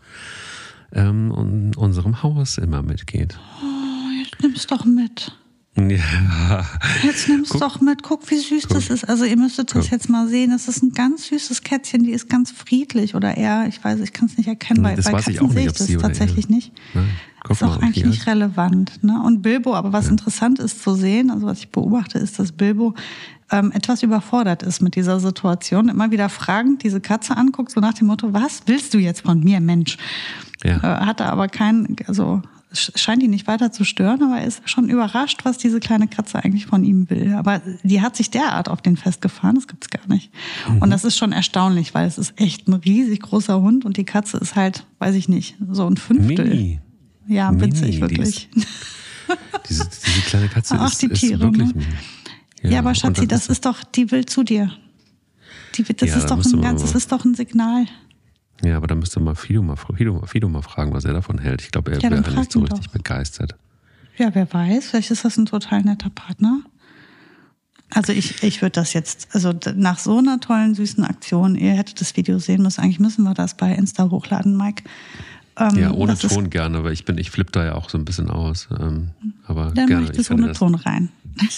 ähm, 0.93 1.73
unserem 1.75 2.23
Haus 2.23 2.57
immer 2.57 2.81
mitgeht. 2.81 3.37
Oh, 3.61 4.23
jetzt 4.23 4.41
nimm's 4.41 4.67
doch 4.67 4.85
mit. 4.85 5.33
Ja. 5.89 6.65
Jetzt 7.03 7.27
nimm's 7.29 7.49
Guck. 7.49 7.61
doch 7.61 7.81
mit. 7.81 8.03
Guck, 8.03 8.29
wie 8.29 8.37
süß 8.37 8.67
Guck. 8.67 8.77
das 8.77 8.89
ist. 8.89 9.07
Also 9.07 9.25
ihr 9.25 9.37
müsstet 9.37 9.73
das 9.73 9.85
Guck. 9.85 9.91
jetzt 9.91 10.09
mal 10.09 10.27
sehen. 10.27 10.51
Das 10.51 10.67
ist 10.67 10.83
ein 10.83 10.91
ganz 10.93 11.27
süßes 11.27 11.63
Kätzchen. 11.63 12.03
Die 12.03 12.11
ist 12.11 12.29
ganz 12.29 12.51
friedlich 12.51 13.15
oder 13.15 13.37
eher, 13.37 13.65
ich 13.67 13.83
weiß, 13.83 13.99
ich 14.01 14.13
kann 14.13 14.27
es 14.27 14.37
nicht 14.37 14.47
erkennen. 14.47 14.83
Bei, 14.83 14.95
das 14.95 15.05
bei 15.05 15.11
Katzen 15.13 15.33
ich 15.33 15.41
auch 15.41 15.51
sehe 15.51 15.67
ich 15.67 15.73
das 15.73 15.87
tatsächlich 15.97 16.49
nicht. 16.49 16.71
Nein. 16.93 17.09
Guck 17.43 17.51
ist 17.51 17.63
auch 17.63 17.81
eigentlich 17.81 18.05
nicht 18.05 18.27
relevant. 18.27 19.03
Ne? 19.03 19.21
Und 19.23 19.41
Bilbo, 19.41 19.75
aber 19.75 19.93
was 19.93 20.05
ja. 20.05 20.11
interessant 20.11 20.59
ist 20.59 20.83
zu 20.83 20.93
sehen, 20.93 21.31
also 21.31 21.45
was 21.45 21.59
ich 21.59 21.69
beobachte, 21.69 22.19
ist, 22.19 22.37
dass 22.37 22.51
Bilbo 22.51 22.95
ähm, 23.51 23.71
etwas 23.71 24.03
überfordert 24.03 24.63
ist 24.63 24.81
mit 24.81 24.95
dieser 24.95 25.19
Situation. 25.19 25.89
Immer 25.89 26.11
wieder 26.11 26.29
fragend 26.29 26.83
diese 26.83 27.01
Katze 27.01 27.37
anguckt, 27.37 27.71
so 27.71 27.79
nach 27.79 27.93
dem 27.93 28.07
Motto, 28.07 28.33
was 28.33 28.63
willst 28.65 28.93
du 28.93 28.97
jetzt 28.97 29.21
von 29.21 29.39
mir, 29.39 29.59
Mensch? 29.59 29.97
Ja. 30.63 30.77
Äh, 30.77 31.05
hatte 31.05 31.25
aber 31.25 31.47
kein, 31.47 31.95
also 32.07 32.41
scheint 32.71 33.23
ihn 33.23 33.31
nicht 33.31 33.47
weiter 33.47 33.71
zu 33.71 33.83
stören, 33.83 34.21
aber 34.21 34.39
er 34.39 34.47
ist 34.47 34.67
schon 34.69 34.89
überrascht, 34.89 35.43
was 35.43 35.57
diese 35.57 35.79
kleine 35.79 36.07
Katze 36.07 36.43
eigentlich 36.43 36.67
von 36.67 36.83
ihm 36.83 37.09
will. 37.09 37.33
Aber 37.33 37.61
die 37.83 38.01
hat 38.01 38.15
sich 38.15 38.29
derart 38.29 38.69
auf 38.69 38.81
den 38.81 38.95
festgefahren, 38.95 39.55
das 39.55 39.67
gibt's 39.67 39.89
gar 39.89 40.07
nicht. 40.07 40.31
Mhm. 40.67 40.83
Und 40.83 40.89
das 40.91 41.03
ist 41.03 41.17
schon 41.17 41.31
erstaunlich, 41.31 41.93
weil 41.95 42.07
es 42.07 42.17
ist 42.17 42.39
echt 42.39 42.67
ein 42.67 42.73
riesig 42.73 43.21
großer 43.21 43.59
Hund 43.59 43.85
und 43.85 43.97
die 43.97 44.03
Katze 44.03 44.37
ist 44.37 44.55
halt, 44.55 44.85
weiß 44.99 45.15
ich 45.15 45.27
nicht, 45.27 45.57
so 45.71 45.87
ein 45.87 45.97
Fünftel. 45.97 46.45
Mini. 46.45 46.79
Ja, 47.27 47.59
witzig, 47.59 47.99
Mini, 47.99 48.01
wirklich. 48.01 48.49
Die 48.53 48.59
ist, 48.59 48.67
diese, 49.69 49.89
diese, 49.89 50.21
kleine 50.21 50.49
Katze 50.49 50.75
Ach, 50.79 50.91
ist, 50.91 51.01
die 51.01 51.09
Tiere, 51.09 51.33
ist 51.33 51.41
wirklich. 51.41 51.73
Ne? 51.73 51.83
Ja, 52.61 52.69
ja, 52.69 52.79
aber 52.79 52.93
Schatzi, 52.93 53.27
das 53.27 53.47
ist 53.47 53.65
doch, 53.65 53.83
die 53.83 54.11
will 54.11 54.25
zu 54.25 54.43
dir. 54.43 54.71
Die, 55.75 55.83
das 55.83 56.09
ja, 56.09 56.17
ist 56.17 56.27
doch 56.27 56.43
ein 56.43 56.61
ganz, 56.61 56.81
das 56.81 56.93
ist 56.93 57.11
doch 57.11 57.25
ein 57.25 57.33
Signal. 57.35 57.85
Ja, 58.63 58.77
aber 58.77 58.87
da 58.87 58.95
müsste 58.95 59.19
mal 59.19 59.35
Fido 59.35 59.61
mal, 59.61 59.75
Fido, 59.75 60.25
Fido 60.25 60.49
mal 60.49 60.61
fragen, 60.61 60.93
was 60.93 61.05
er 61.05 61.13
davon 61.13 61.37
hält. 61.37 61.61
Ich 61.61 61.71
glaube, 61.71 61.91
er 61.91 61.99
ja, 61.99 62.11
wäre 62.11 62.31
nicht 62.31 62.51
so 62.51 62.59
richtig 62.59 62.87
doch. 62.87 62.93
begeistert. 62.93 63.55
Ja, 64.17 64.35
wer 64.35 64.51
weiß, 64.51 64.89
vielleicht 64.89 65.11
ist 65.11 65.23
das 65.23 65.37
ein 65.37 65.45
total 65.45 65.81
netter 65.81 66.09
Partner. 66.09 66.61
Also 67.91 68.13
ich, 68.13 68.43
ich 68.43 68.61
würde 68.61 68.73
das 68.73 68.93
jetzt, 68.93 69.29
also 69.33 69.53
nach 69.75 69.97
so 69.97 70.17
einer 70.19 70.39
tollen, 70.39 70.75
süßen 70.75 71.03
Aktion, 71.03 71.55
ihr 71.55 71.71
hättet 71.71 72.01
das 72.01 72.15
Video 72.17 72.37
sehen 72.37 72.61
müssen, 72.61 72.81
eigentlich 72.81 72.99
müssen 72.99 73.23
wir 73.23 73.33
das 73.33 73.57
bei 73.57 73.73
Insta 73.73 74.09
hochladen, 74.11 74.55
Mike. 74.55 74.83
Ähm, 75.57 75.77
ja, 75.77 75.91
ohne 75.91 76.17
Ton 76.17 76.49
gerne, 76.49 76.83
weil 76.83 76.93
ich 76.93 77.05
bin, 77.05 77.17
ich 77.17 77.31
flippe 77.31 77.51
da 77.51 77.65
ja 77.65 77.75
auch 77.75 77.89
so 77.89 77.97
ein 77.97 78.05
bisschen 78.05 78.29
aus. 78.29 78.67
Ähm, 78.79 79.09
aber 79.45 79.71
Dann 79.71 79.87
gerne. 79.87 80.05
möchte 80.05 80.21
ich 80.21 80.31
ohne 80.31 80.53
Ton 80.53 80.75
rein. 80.75 81.09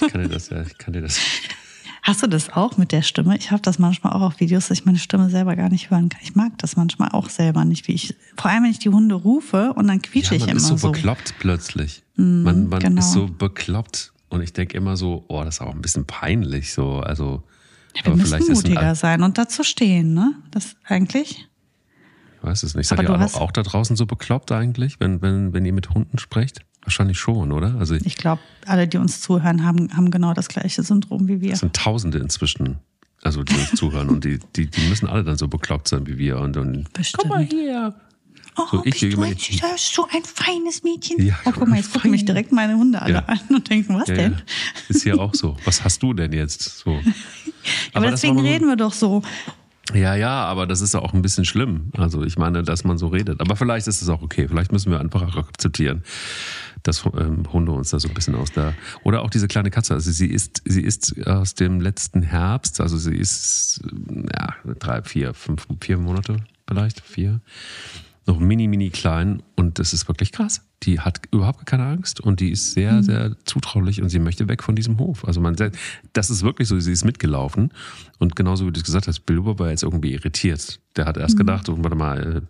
Ich 0.00 0.12
kann 0.12 0.22
dir 0.22 0.28
das 0.28 0.50
ja, 0.50 0.62
ich 0.62 0.78
kann 0.78 0.92
dir 0.92 1.00
das. 1.00 1.18
Hast 2.04 2.22
du 2.22 2.26
das 2.26 2.52
auch 2.52 2.76
mit 2.76 2.92
der 2.92 3.00
Stimme? 3.00 3.34
Ich 3.38 3.50
habe 3.50 3.62
das 3.62 3.78
manchmal 3.78 4.12
auch 4.12 4.20
auf 4.20 4.38
Videos, 4.38 4.68
dass 4.68 4.78
ich 4.78 4.84
meine 4.84 4.98
Stimme 4.98 5.30
selber 5.30 5.56
gar 5.56 5.70
nicht 5.70 5.90
hören 5.90 6.10
kann. 6.10 6.20
Ich 6.22 6.34
mag 6.34 6.52
das 6.58 6.76
manchmal 6.76 7.08
auch 7.12 7.30
selber 7.30 7.64
nicht, 7.64 7.88
wie 7.88 7.92
ich. 7.92 8.14
Vor 8.36 8.50
allem, 8.50 8.64
wenn 8.64 8.70
ich 8.70 8.78
die 8.78 8.90
Hunde 8.90 9.14
rufe 9.14 9.72
und 9.72 9.88
dann 9.88 10.02
quietsche 10.02 10.34
ja, 10.34 10.44
ich 10.44 10.50
immer 10.50 10.60
so. 10.60 10.68
Man 10.68 10.74
ist 10.74 10.82
so 10.82 10.92
bekloppt 10.92 11.34
plötzlich. 11.38 12.02
Mm, 12.16 12.42
man 12.42 12.68
man 12.68 12.80
genau. 12.80 12.98
ist 12.98 13.12
so 13.12 13.26
bekloppt. 13.26 14.12
Und 14.28 14.42
ich 14.42 14.52
denke 14.52 14.76
immer 14.76 14.98
so, 14.98 15.24
oh, 15.28 15.44
das 15.44 15.56
ist 15.56 15.60
auch 15.62 15.74
ein 15.74 15.80
bisschen 15.80 16.04
peinlich 16.04 16.74
so. 16.74 17.00
Also, 17.00 17.42
ja, 17.96 18.04
wir 18.04 18.16
müssen 18.16 18.52
mutiger 18.52 18.94
sein 18.94 19.22
und 19.22 19.38
dazu 19.38 19.64
stehen, 19.64 20.12
ne? 20.12 20.34
Das 20.50 20.76
eigentlich. 20.84 21.48
Ich 22.36 22.42
weiß 22.42 22.64
es 22.64 22.74
nicht. 22.74 22.86
Seid 22.86 23.00
ihr 23.00 23.18
auch, 23.18 23.34
auch 23.40 23.50
da 23.50 23.62
draußen 23.62 23.96
so 23.96 24.04
bekloppt 24.04 24.52
eigentlich, 24.52 25.00
wenn, 25.00 25.22
wenn, 25.22 25.54
wenn 25.54 25.64
ihr 25.64 25.72
mit 25.72 25.88
Hunden 25.88 26.18
sprecht? 26.18 26.66
Wahrscheinlich 26.84 27.18
schon, 27.18 27.52
oder? 27.52 27.76
Also 27.78 27.94
ich, 27.94 28.16
glaube, 28.16 28.42
alle, 28.66 28.86
die 28.86 28.98
uns 28.98 29.20
zuhören, 29.20 29.64
haben, 29.64 29.94
haben 29.96 30.10
genau 30.10 30.34
das 30.34 30.48
gleiche 30.48 30.82
Syndrom 30.82 31.28
wie 31.28 31.40
wir. 31.40 31.52
Es 31.52 31.60
sind 31.60 31.74
Tausende 31.74 32.18
inzwischen, 32.18 32.78
also 33.22 33.42
die 33.42 33.54
uns 33.54 33.72
zuhören 33.72 34.08
und 34.10 34.24
die, 34.24 34.38
die, 34.54 34.66
die 34.66 34.88
müssen 34.88 35.08
alle 35.08 35.24
dann 35.24 35.38
so 35.38 35.48
bekloppt 35.48 35.88
sein 35.88 36.06
wie 36.06 36.18
wir 36.18 36.38
und, 36.38 36.56
und 36.56 36.92
Bestimmt. 36.92 37.22
komm 37.22 37.28
mal 37.30 37.44
her. 37.44 37.94
Oh, 38.56 38.62
so, 38.70 38.82
ich, 38.84 39.00
bist 39.00 39.16
du, 39.16 39.22
ein, 39.22 39.36
so 39.76 40.06
ein 40.12 40.22
feines 40.22 40.84
Mädchen. 40.84 41.24
Ja, 41.24 41.36
oh, 41.44 41.50
guck 41.52 41.66
mal, 41.66 41.76
jetzt 41.76 41.92
gucken 41.92 42.12
mich 42.12 42.24
direkt 42.24 42.52
meine 42.52 42.76
Hunde 42.76 43.02
alle 43.02 43.14
ja. 43.14 43.24
an 43.26 43.40
und 43.50 43.68
denken, 43.68 43.98
was 43.98 44.06
ja, 44.08 44.14
denn? 44.14 44.42
Ist 44.88 45.02
hier 45.02 45.18
auch 45.18 45.34
so. 45.34 45.56
Was 45.64 45.82
hast 45.82 46.02
du 46.02 46.12
denn 46.12 46.32
jetzt? 46.32 46.62
So. 46.62 46.90
aber, 47.92 48.06
aber 48.06 48.10
deswegen 48.10 48.38
reden 48.38 48.68
wir 48.68 48.76
doch 48.76 48.92
so. 48.92 49.22
Ja, 49.92 50.14
ja, 50.14 50.44
aber 50.44 50.66
das 50.66 50.80
ist 50.80 50.94
auch 50.94 51.12
ein 51.12 51.20
bisschen 51.20 51.44
schlimm. 51.44 51.90
Also 51.96 52.22
ich 52.22 52.38
meine, 52.38 52.62
dass 52.62 52.84
man 52.84 52.96
so 52.96 53.08
redet. 53.08 53.40
Aber 53.40 53.56
vielleicht 53.56 53.86
ist 53.86 54.00
es 54.00 54.08
auch 54.08 54.22
okay. 54.22 54.48
Vielleicht 54.48 54.72
müssen 54.72 54.90
wir 54.90 55.00
einfach 55.00 55.22
auch 55.22 55.36
akzeptieren, 55.36 56.04
dass 56.84 57.04
ähm, 57.18 57.52
Hunde 57.52 57.72
uns 57.72 57.90
da 57.90 57.98
so 57.98 58.08
ein 58.08 58.14
bisschen 58.14 58.36
aus 58.36 58.52
der 58.52 58.74
oder 59.02 59.22
auch 59.22 59.30
diese 59.30 59.48
kleine 59.48 59.70
Katze. 59.70 59.94
Also 59.94 60.12
sie 60.12 60.28
ist 60.28 60.62
sie 60.64 60.82
ist 60.82 61.26
aus 61.26 61.54
dem 61.54 61.80
letzten 61.80 62.22
Herbst. 62.22 62.80
Also 62.80 62.96
sie 62.96 63.16
ist 63.16 63.80
ja 64.32 64.54
drei, 64.78 65.02
vier, 65.02 65.34
fünf, 65.34 65.66
vier 65.80 65.98
Monate 65.98 66.36
vielleicht 66.66 67.00
vier 67.00 67.40
noch 68.26 68.38
mini, 68.38 68.68
mini 68.68 68.90
klein 68.90 69.42
und 69.56 69.78
das 69.78 69.92
ist 69.92 70.08
wirklich 70.08 70.32
krass. 70.32 70.62
Die 70.82 71.00
hat 71.00 71.20
überhaupt 71.30 71.66
keine 71.66 71.84
Angst 71.84 72.20
und 72.20 72.40
die 72.40 72.50
ist 72.50 72.72
sehr, 72.72 72.94
mhm. 72.94 73.02
sehr 73.02 73.36
zutraulich 73.44 74.00
und 74.00 74.08
sie 74.08 74.18
möchte 74.18 74.48
weg 74.48 74.62
von 74.62 74.74
diesem 74.74 74.98
Hof. 74.98 75.26
Also 75.26 75.40
man 75.40 75.56
das 76.12 76.30
ist 76.30 76.42
wirklich 76.42 76.68
so, 76.68 76.78
sie 76.78 76.92
ist 76.92 77.04
mitgelaufen 77.04 77.70
und 78.18 78.36
genauso 78.36 78.66
wie 78.66 78.72
du 78.72 78.80
es 78.80 78.84
gesagt 78.84 79.08
hast, 79.08 79.20
Bilbo 79.20 79.58
war 79.58 79.70
jetzt 79.70 79.82
irgendwie 79.82 80.12
irritiert. 80.12 80.80
Der 80.96 81.04
hat 81.04 81.16
erst 81.16 81.34
mhm. 81.34 81.40
gedacht, 81.40 81.68
oh, 81.68 81.76
warte 81.78 81.96
mal, 81.96 82.42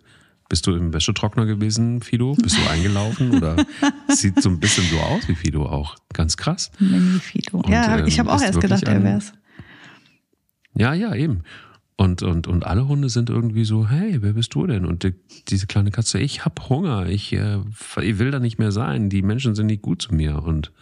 bist 0.49 0.67
du 0.67 0.75
im 0.75 0.93
Wäschetrockner 0.93 1.45
gewesen, 1.45 2.01
Fido? 2.01 2.35
Bist 2.35 2.57
du 2.57 2.69
eingelaufen? 2.69 3.35
Oder 3.35 3.65
sieht 4.09 4.41
so 4.41 4.49
ein 4.49 4.59
bisschen 4.59 4.85
so 4.85 4.99
aus 4.99 5.27
wie 5.27 5.35
Fido 5.35 5.65
auch. 5.65 5.95
Ganz 6.13 6.37
krass. 6.37 6.71
Mini 6.79 7.19
Fido. 7.19 7.57
Und, 7.57 7.69
ja, 7.69 7.99
ähm, 7.99 8.07
ich 8.07 8.19
habe 8.19 8.31
auch 8.31 8.41
erst 8.41 8.59
gedacht, 8.61 8.83
er 8.83 9.03
wär's. 9.03 9.33
Ja, 10.77 10.93
ja, 10.93 11.15
eben. 11.15 11.43
Und, 11.97 12.23
und, 12.23 12.47
und 12.47 12.65
alle 12.65 12.87
Hunde 12.87 13.07
sind 13.07 13.29
irgendwie 13.29 13.63
so, 13.63 13.87
hey, 13.87 14.21
wer 14.21 14.33
bist 14.33 14.53
du 14.53 14.67
denn? 14.67 14.85
Und 14.85 15.03
die, 15.03 15.13
diese 15.47 15.65
kleine 15.65 15.91
Katze, 15.91 16.19
ich 16.19 16.43
hab 16.43 16.67
Hunger, 16.67 17.07
ich, 17.07 17.31
äh, 17.31 17.59
ich 18.01 18.19
will 18.19 18.31
da 18.31 18.39
nicht 18.39 18.59
mehr 18.59 18.73
sein, 18.73 19.09
die 19.09 19.21
Menschen 19.21 19.55
sind 19.55 19.67
nicht 19.67 19.81
gut 19.81 20.01
zu 20.01 20.13
mir. 20.13 20.43
Und 20.43 20.73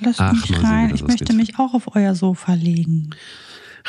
Lass 0.00 0.18
ach, 0.18 0.32
mich 0.32 0.62
rein, 0.62 0.88
sehen, 0.88 0.94
ich 0.96 1.02
möchte 1.02 1.24
geht. 1.26 1.36
mich 1.36 1.58
auch 1.58 1.74
auf 1.74 1.94
euer 1.94 2.14
Sofa 2.14 2.54
legen. 2.54 3.10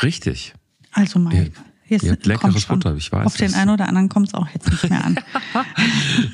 Richtig. 0.03 0.53
Also 0.91 1.19
Mike. 1.19 1.53
Jetzt 1.91 2.03
Ihr 2.03 2.13
habt 2.13 2.25
leckeres 2.25 2.63
Futter, 2.63 2.95
ich 2.95 3.11
weiß. 3.11 3.25
Auf 3.25 3.35
den 3.35 3.53
einen 3.53 3.69
oder 3.69 3.89
anderen 3.89 4.07
kommt 4.07 4.29
es 4.29 4.33
auch 4.33 4.47
jetzt 4.47 4.71
nicht 4.71 4.89
mehr 4.89 5.03
an. 5.03 5.19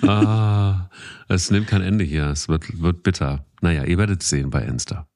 ah, 0.08 0.88
es 1.28 1.50
nimmt 1.50 1.66
kein 1.66 1.82
Ende 1.82 2.04
hier. 2.04 2.28
Es 2.28 2.48
wird, 2.48 2.80
wird 2.80 3.02
bitter. 3.02 3.44
Naja, 3.62 3.84
ihr 3.84 3.98
werdet 3.98 4.22
es 4.22 4.30
sehen 4.30 4.52
bei 4.52 4.62
Insta. 4.62 5.08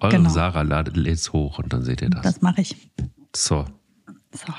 Eure 0.00 0.16
genau. 0.16 0.28
Sarah 0.28 0.62
ladet 0.62 0.96
es 1.06 1.32
hoch 1.32 1.60
und 1.60 1.72
dann 1.72 1.84
seht 1.84 2.02
ihr 2.02 2.10
das. 2.10 2.22
Das 2.22 2.42
mache 2.42 2.62
ich. 2.62 2.90
So. 3.32 3.64
So. 4.32 4.52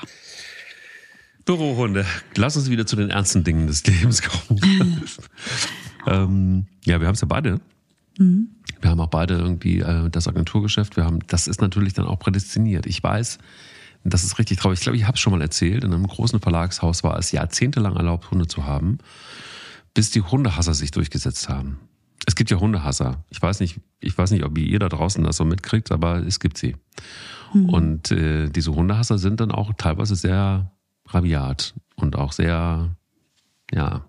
Bürohunde. 1.44 2.06
Lass 2.36 2.56
uns 2.56 2.70
wieder 2.70 2.86
zu 2.86 2.96
den 2.96 3.10
ernsten 3.10 3.44
Dingen 3.44 3.66
des 3.66 3.86
Lebens 3.86 4.22
kommen. 4.22 4.60
ähm, 6.06 6.66
ja, 6.86 7.02
wir 7.02 7.06
haben 7.06 7.16
es 7.16 7.20
ja 7.20 7.28
beide. 7.28 7.60
Mhm. 8.16 8.48
Wir 8.80 8.88
haben 8.88 9.00
auch 9.00 9.08
beide 9.08 9.34
irgendwie 9.34 9.80
äh, 9.80 10.08
das 10.08 10.26
Agenturgeschäft. 10.26 10.96
Wir 10.96 11.04
haben, 11.04 11.18
das 11.26 11.48
ist 11.48 11.60
natürlich 11.60 11.92
dann 11.92 12.06
auch 12.06 12.18
prädestiniert. 12.18 12.86
Ich 12.86 13.02
weiß, 13.02 13.36
das 14.04 14.24
ist 14.24 14.38
richtig 14.38 14.58
traurig. 14.58 14.78
Ich 14.78 14.82
glaube, 14.82 14.96
ich 14.96 15.04
habe 15.04 15.14
es 15.14 15.20
schon 15.20 15.32
mal 15.32 15.42
erzählt. 15.42 15.84
In 15.84 15.92
einem 15.92 16.06
großen 16.06 16.40
Verlagshaus 16.40 17.04
war 17.04 17.18
es 17.18 17.32
jahrzehntelang 17.32 17.96
erlaubt, 17.96 18.30
Hunde 18.30 18.46
zu 18.46 18.64
haben, 18.64 18.98
bis 19.94 20.10
die 20.10 20.22
Hundehasser 20.22 20.74
sich 20.74 20.90
durchgesetzt 20.90 21.48
haben. 21.48 21.78
Es 22.26 22.34
gibt 22.34 22.50
ja 22.50 22.58
Hundehasser. 22.58 23.24
Ich 23.30 23.40
weiß 23.40 23.60
nicht, 23.60 23.80
ich 24.00 24.16
weiß 24.16 24.30
nicht, 24.30 24.44
ob 24.44 24.56
ihr 24.58 24.78
da 24.78 24.88
draußen 24.88 25.24
das 25.24 25.36
so 25.36 25.44
mitkriegt, 25.44 25.90
aber 25.90 26.18
es 26.18 26.40
gibt 26.40 26.58
sie. 26.58 26.76
Mhm. 27.52 27.68
Und 27.70 28.10
äh, 28.12 28.48
diese 28.48 28.74
Hundehasser 28.74 29.18
sind 29.18 29.40
dann 29.40 29.50
auch 29.50 29.72
teilweise 29.76 30.16
sehr 30.16 30.70
rabiat 31.06 31.74
und 31.96 32.16
auch 32.16 32.32
sehr, 32.32 32.94
ja, 33.72 34.04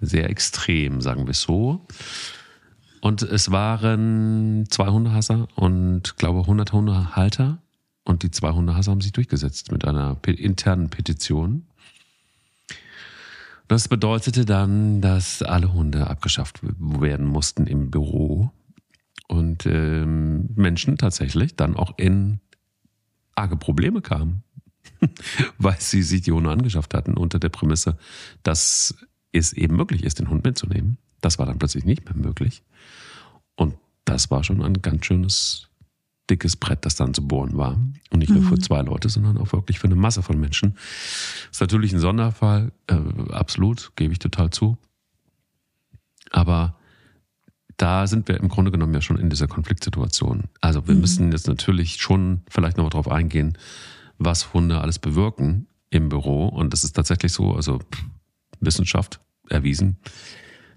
sehr 0.00 0.30
extrem, 0.30 1.00
sagen 1.00 1.26
wir 1.26 1.32
es 1.32 1.42
so. 1.42 1.86
Und 3.00 3.22
es 3.22 3.50
waren 3.50 4.66
zwei 4.68 4.88
Hundehasser 4.88 5.48
und 5.54 6.16
glaube 6.16 6.40
100 6.40 6.72
Hundehalter. 6.72 7.58
Und 8.10 8.24
die 8.24 8.32
zwei 8.32 8.50
Hundehasser 8.50 8.90
haben 8.90 9.00
sich 9.00 9.12
durchgesetzt 9.12 9.70
mit 9.70 9.84
einer 9.84 10.18
internen 10.26 10.90
Petition. 10.90 11.68
Das 13.68 13.86
bedeutete 13.86 14.44
dann, 14.44 15.00
dass 15.00 15.42
alle 15.42 15.72
Hunde 15.72 16.08
abgeschafft 16.08 16.58
werden 16.60 17.24
mussten 17.24 17.68
im 17.68 17.92
Büro 17.92 18.50
und 19.28 19.64
ähm, 19.64 20.48
Menschen 20.56 20.98
tatsächlich 20.98 21.54
dann 21.54 21.76
auch 21.76 21.96
in 21.98 22.40
arge 23.36 23.56
Probleme 23.56 24.02
kamen, 24.02 24.42
weil 25.58 25.80
sie 25.80 26.02
sich 26.02 26.22
die 26.22 26.32
Hunde 26.32 26.50
angeschafft 26.50 26.94
hatten 26.94 27.14
unter 27.14 27.38
der 27.38 27.50
Prämisse, 27.50 27.96
dass 28.42 28.92
es 29.30 29.52
eben 29.52 29.76
möglich 29.76 30.02
ist, 30.02 30.18
den 30.18 30.30
Hund 30.30 30.42
mitzunehmen. 30.42 30.98
Das 31.20 31.38
war 31.38 31.46
dann 31.46 31.60
plötzlich 31.60 31.84
nicht 31.84 32.06
mehr 32.06 32.16
möglich. 32.16 32.64
Und 33.54 33.76
das 34.04 34.32
war 34.32 34.42
schon 34.42 34.64
ein 34.64 34.82
ganz 34.82 35.06
schönes, 35.06 35.68
dickes 36.30 36.56
Brett, 36.56 36.84
das 36.84 36.94
dann 36.94 37.12
zu 37.12 37.26
bohren 37.26 37.56
war. 37.56 37.78
Und 38.10 38.18
nicht 38.20 38.30
nur 38.30 38.42
mhm. 38.42 38.48
für 38.48 38.58
zwei 38.58 38.80
Leute, 38.82 39.08
sondern 39.08 39.36
auch 39.38 39.52
wirklich 39.52 39.78
für 39.78 39.88
eine 39.88 39.96
Masse 39.96 40.22
von 40.22 40.38
Menschen. 40.38 40.74
Das 40.74 41.52
ist 41.52 41.60
natürlich 41.60 41.92
ein 41.92 41.98
Sonderfall, 41.98 42.72
äh, 42.86 42.94
absolut, 43.30 43.92
gebe 43.96 44.12
ich 44.12 44.18
total 44.18 44.50
zu. 44.50 44.78
Aber 46.30 46.76
da 47.76 48.06
sind 48.06 48.28
wir 48.28 48.38
im 48.38 48.48
Grunde 48.48 48.70
genommen 48.70 48.94
ja 48.94 49.00
schon 49.00 49.18
in 49.18 49.30
dieser 49.30 49.48
Konfliktsituation. 49.48 50.44
Also 50.60 50.86
wir 50.86 50.94
mhm. 50.94 51.00
müssen 51.00 51.32
jetzt 51.32 51.48
natürlich 51.48 51.96
schon 51.96 52.42
vielleicht 52.48 52.76
nochmal 52.76 52.90
drauf 52.90 53.10
eingehen, 53.10 53.56
was 54.18 54.52
Hunde 54.52 54.80
alles 54.80 54.98
bewirken 54.98 55.66
im 55.88 56.08
Büro. 56.08 56.46
Und 56.46 56.72
das 56.72 56.84
ist 56.84 56.92
tatsächlich 56.92 57.32
so, 57.32 57.54
also 57.54 57.80
Wissenschaft 58.60 59.20
erwiesen, 59.48 59.96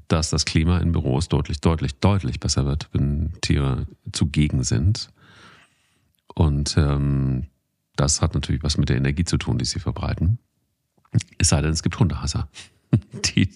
dass 0.08 0.30
das 0.30 0.46
Klima 0.46 0.80
in 0.80 0.92
Büros 0.92 1.28
deutlich, 1.28 1.60
deutlich, 1.62 1.96
deutlich 2.00 2.40
besser 2.40 2.66
wird, 2.66 2.90
wenn 2.94 3.34
Tiere 3.42 3.88
zugegen 4.12 4.64
sind. 4.64 5.10
Und 6.34 6.76
ähm, 6.78 7.48
das 7.96 8.22
hat 8.22 8.34
natürlich 8.34 8.64
was 8.64 8.78
mit 8.78 8.90
der 8.90 8.98
Energie 8.98 9.24
zu 9.24 9.38
tun, 9.38 9.58
die 9.58 9.66
sie 9.66 9.80
verbreiten. 9.80 10.40
Es 11.38 11.50
sei 11.50 11.62
denn, 11.62 11.72
es 11.72 11.84
gibt 11.84 12.00
Hundehasser. 12.00 12.50
die, 13.36 13.50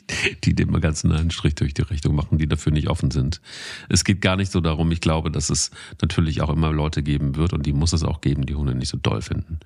die 0.44 0.56
dem 0.56 0.80
Ganzen 0.80 1.12
einen 1.12 1.32
Strich 1.32 1.56
durch 1.56 1.74
die 1.74 1.82
Richtung 1.82 2.16
machen, 2.16 2.38
die 2.38 2.48
dafür 2.48 2.72
nicht 2.72 2.90
offen 2.90 3.12
sind. 3.12 3.42
Es 3.90 4.04
geht 4.04 4.22
gar 4.22 4.36
nicht 4.36 4.52
so 4.52 4.62
darum, 4.62 4.92
ich 4.92 5.02
glaube, 5.02 5.32
dass 5.32 5.50
es 5.50 5.72
natürlich 6.02 6.42
auch 6.42 6.50
immer 6.50 6.72
Leute 6.72 7.04
geben 7.04 7.36
wird 7.36 7.54
und 7.54 7.66
die 7.66 7.74
muss 7.74 7.94
es 7.94 8.04
auch 8.04 8.22
geben, 8.22 8.46
die 8.46 8.56
Hunde 8.56 8.76
nicht 8.76 8.90
so 8.90 8.98
doll 8.98 9.22
finden, 9.22 9.60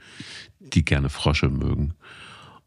die 0.59 0.83
gerne 0.83 1.09
Frösche 1.09 1.49
mögen 1.49 1.93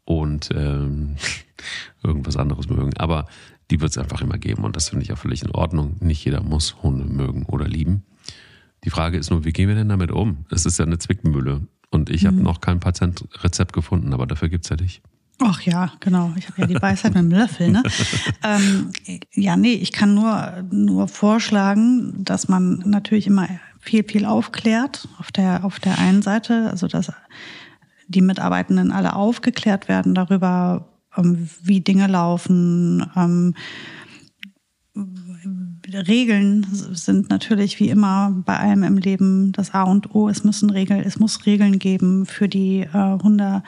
und 0.03 0.49
ähm, 0.53 1.17
irgendwas 2.03 2.37
anderes 2.37 2.69
mögen. 2.69 2.95
Aber 2.97 3.27
die 3.71 3.81
wird 3.81 3.91
es 3.91 3.97
einfach 3.97 4.21
immer 4.21 4.37
geben 4.37 4.63
und 4.63 4.75
das 4.75 4.89
finde 4.89 5.03
ich 5.03 5.11
auch 5.11 5.17
völlig 5.17 5.43
in 5.43 5.51
Ordnung. 5.51 5.97
Nicht 5.99 6.23
jeder 6.25 6.41
muss 6.41 6.81
Hunde 6.83 7.05
mögen 7.05 7.45
oder 7.45 7.67
lieben. 7.67 8.03
Die 8.85 8.91
Frage 8.91 9.17
ist 9.17 9.31
nur, 9.31 9.43
wie 9.43 9.51
gehen 9.51 9.67
wir 9.67 9.75
denn 9.75 9.89
damit 9.89 10.11
um? 10.11 10.45
Es 10.51 10.65
ist 10.65 10.77
ja 10.77 10.85
eine 10.85 10.99
Zwickmühle 10.99 11.67
und 11.89 12.09
ich 12.09 12.23
mhm. 12.23 12.27
habe 12.27 12.37
noch 12.37 12.61
kein 12.61 12.79
Patientrezept 12.79 13.73
gefunden, 13.73 14.13
aber 14.13 14.27
dafür 14.27 14.47
gibt 14.47 14.65
es 14.65 14.69
ja 14.69 14.75
dich. 14.75 15.01
Ach 15.41 15.59
ja, 15.61 15.91
genau. 15.99 16.31
Ich 16.37 16.47
habe 16.47 16.61
ja 16.61 16.67
die 16.67 16.81
Weisheit 16.81 17.13
mit 17.13 17.23
dem 17.23 17.31
Löffel. 17.31 17.71
Ne? 17.71 17.83
ähm, 18.43 18.91
ja, 19.33 19.57
nee, 19.57 19.73
ich 19.73 19.91
kann 19.91 20.13
nur, 20.13 20.63
nur 20.71 21.07
vorschlagen, 21.07 22.23
dass 22.23 22.47
man 22.47 22.83
natürlich 22.85 23.27
immer 23.27 23.49
viel, 23.79 24.03
viel 24.03 24.25
aufklärt 24.25 25.07
auf 25.17 25.31
der, 25.31 25.65
auf 25.65 25.79
der 25.79 25.99
einen 25.99 26.21
Seite, 26.21 26.69
also 26.69 26.87
dass 26.87 27.11
die 28.07 28.21
Mitarbeitenden 28.21 28.91
alle 28.91 29.15
aufgeklärt 29.15 29.89
werden 29.89 30.13
darüber, 30.13 30.87
ähm, 31.17 31.49
wie 31.63 31.81
Dinge 31.81 32.07
laufen. 32.07 33.05
Ähm, 33.15 33.55
Regeln 35.93 36.65
sind 36.71 37.29
natürlich 37.29 37.79
wie 37.79 37.89
immer 37.89 38.33
bei 38.45 38.57
allem 38.57 38.83
im 38.83 38.97
Leben 38.97 39.51
das 39.51 39.73
A 39.73 39.83
und 39.83 40.15
O. 40.15 40.29
Es 40.29 40.43
müssen 40.43 40.69
Regeln, 40.69 41.03
es 41.05 41.19
muss 41.19 41.45
Regeln 41.45 41.79
geben 41.79 42.25
für 42.25 42.47
die 42.47 42.81
äh, 42.81 43.17
Hunde. 43.21 43.63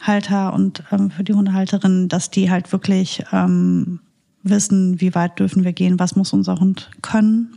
Halter 0.00 0.52
und 0.52 0.82
ähm, 0.92 1.10
für 1.10 1.24
die 1.24 1.34
Hundehalterinnen, 1.34 2.08
dass 2.08 2.30
die 2.30 2.50
halt 2.50 2.72
wirklich 2.72 3.24
ähm, 3.32 4.00
wissen, 4.42 5.00
wie 5.00 5.14
weit 5.14 5.38
dürfen 5.38 5.64
wir 5.64 5.72
gehen, 5.72 5.98
was 5.98 6.16
muss 6.16 6.32
unser 6.32 6.60
Hund 6.60 6.90
können, 7.02 7.54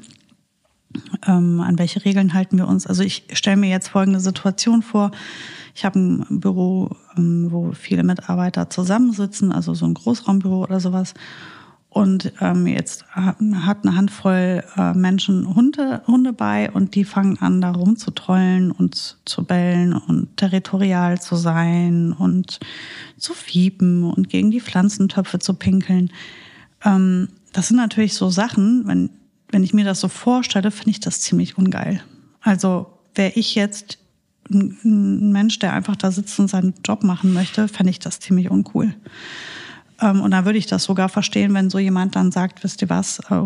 ähm, 1.28 1.62
an 1.62 1.78
welche 1.78 2.04
Regeln 2.06 2.34
halten 2.34 2.58
wir 2.58 2.68
uns. 2.68 2.88
Also 2.88 3.04
ich 3.04 3.26
stelle 3.34 3.58
mir 3.58 3.70
jetzt 3.70 3.90
folgende 3.90 4.20
Situation 4.20 4.82
vor. 4.82 5.12
Ich 5.76 5.86
habe 5.86 6.00
ein 6.00 6.40
Büro, 6.40 6.96
ähm, 7.18 7.48
wo 7.52 7.72
viele 7.74 8.04
Mitarbeiter 8.04 8.70
zusammensitzen, 8.70 9.52
also 9.52 9.74
so 9.74 9.86
ein 9.86 9.94
Großraumbüro 9.94 10.64
oder 10.64 10.80
sowas. 10.80 11.14
Und 11.90 12.34
ähm, 12.40 12.68
jetzt 12.68 13.08
hat 13.08 13.40
eine 13.40 13.66
Handvoll 13.66 14.64
äh, 14.78 14.94
Menschen 14.94 15.56
Hunde, 15.56 16.04
Hunde 16.06 16.34
bei 16.34 16.70
und 16.70 16.94
die 16.94 17.04
fangen 17.04 17.40
an, 17.40 17.62
da 17.62 17.72
rumzutrollen 17.72 18.72
und 18.72 19.18
zu 19.26 19.44
bellen 19.44 19.94
und 19.94 20.38
territorial 20.38 21.20
zu 21.20 21.36
sein 21.36 22.14
und 22.14 22.60
zu 23.18 23.34
fiepen 23.34 24.04
und 24.04 24.30
gegen 24.30 24.52
die 24.52 24.62
Pflanzentöpfe 24.62 25.40
zu 25.40 25.56
pinkeln. 25.56 26.12
Ähm, 26.86 27.30
das 27.54 27.70
sind 27.70 27.78
natürlich 27.78 28.14
so 28.14 28.30
Sachen, 28.30 28.86
wenn, 28.86 29.10
wenn 29.52 29.64
ich 29.64 29.74
mir 29.74 29.86
das 29.86 30.00
so 30.00 30.10
vorstelle, 30.10 30.70
finde 30.70 30.92
ich 30.92 31.00
das 31.00 31.22
ziemlich 31.22 31.58
ungeil. 31.58 32.04
Also 32.42 32.86
wäre 33.16 33.32
ich 33.34 33.56
jetzt 33.56 33.98
ein, 34.52 34.78
ein 34.84 35.32
Mensch, 35.32 35.58
der 35.58 35.74
einfach 35.74 35.96
da 35.96 36.12
sitzt 36.12 36.40
und 36.40 36.50
seinen 36.50 36.76
Job 36.86 37.04
machen 37.04 37.34
möchte, 37.34 37.68
fände 37.68 37.90
ich 37.90 38.00
das 38.00 38.20
ziemlich 38.20 38.52
uncool. 38.52 38.94
Ähm, 40.02 40.22
und 40.22 40.32
da 40.32 40.46
würde 40.46 40.58
ich 40.58 40.66
das 40.66 40.84
sogar 40.84 41.10
verstehen, 41.10 41.54
wenn 41.54 41.70
so 41.70 41.80
jemand 41.80 42.16
dann 42.16 42.32
sagt, 42.32 42.64
wisst 42.64 42.82
ihr 42.82 42.90
was, 42.90 43.20
äh, 43.30 43.42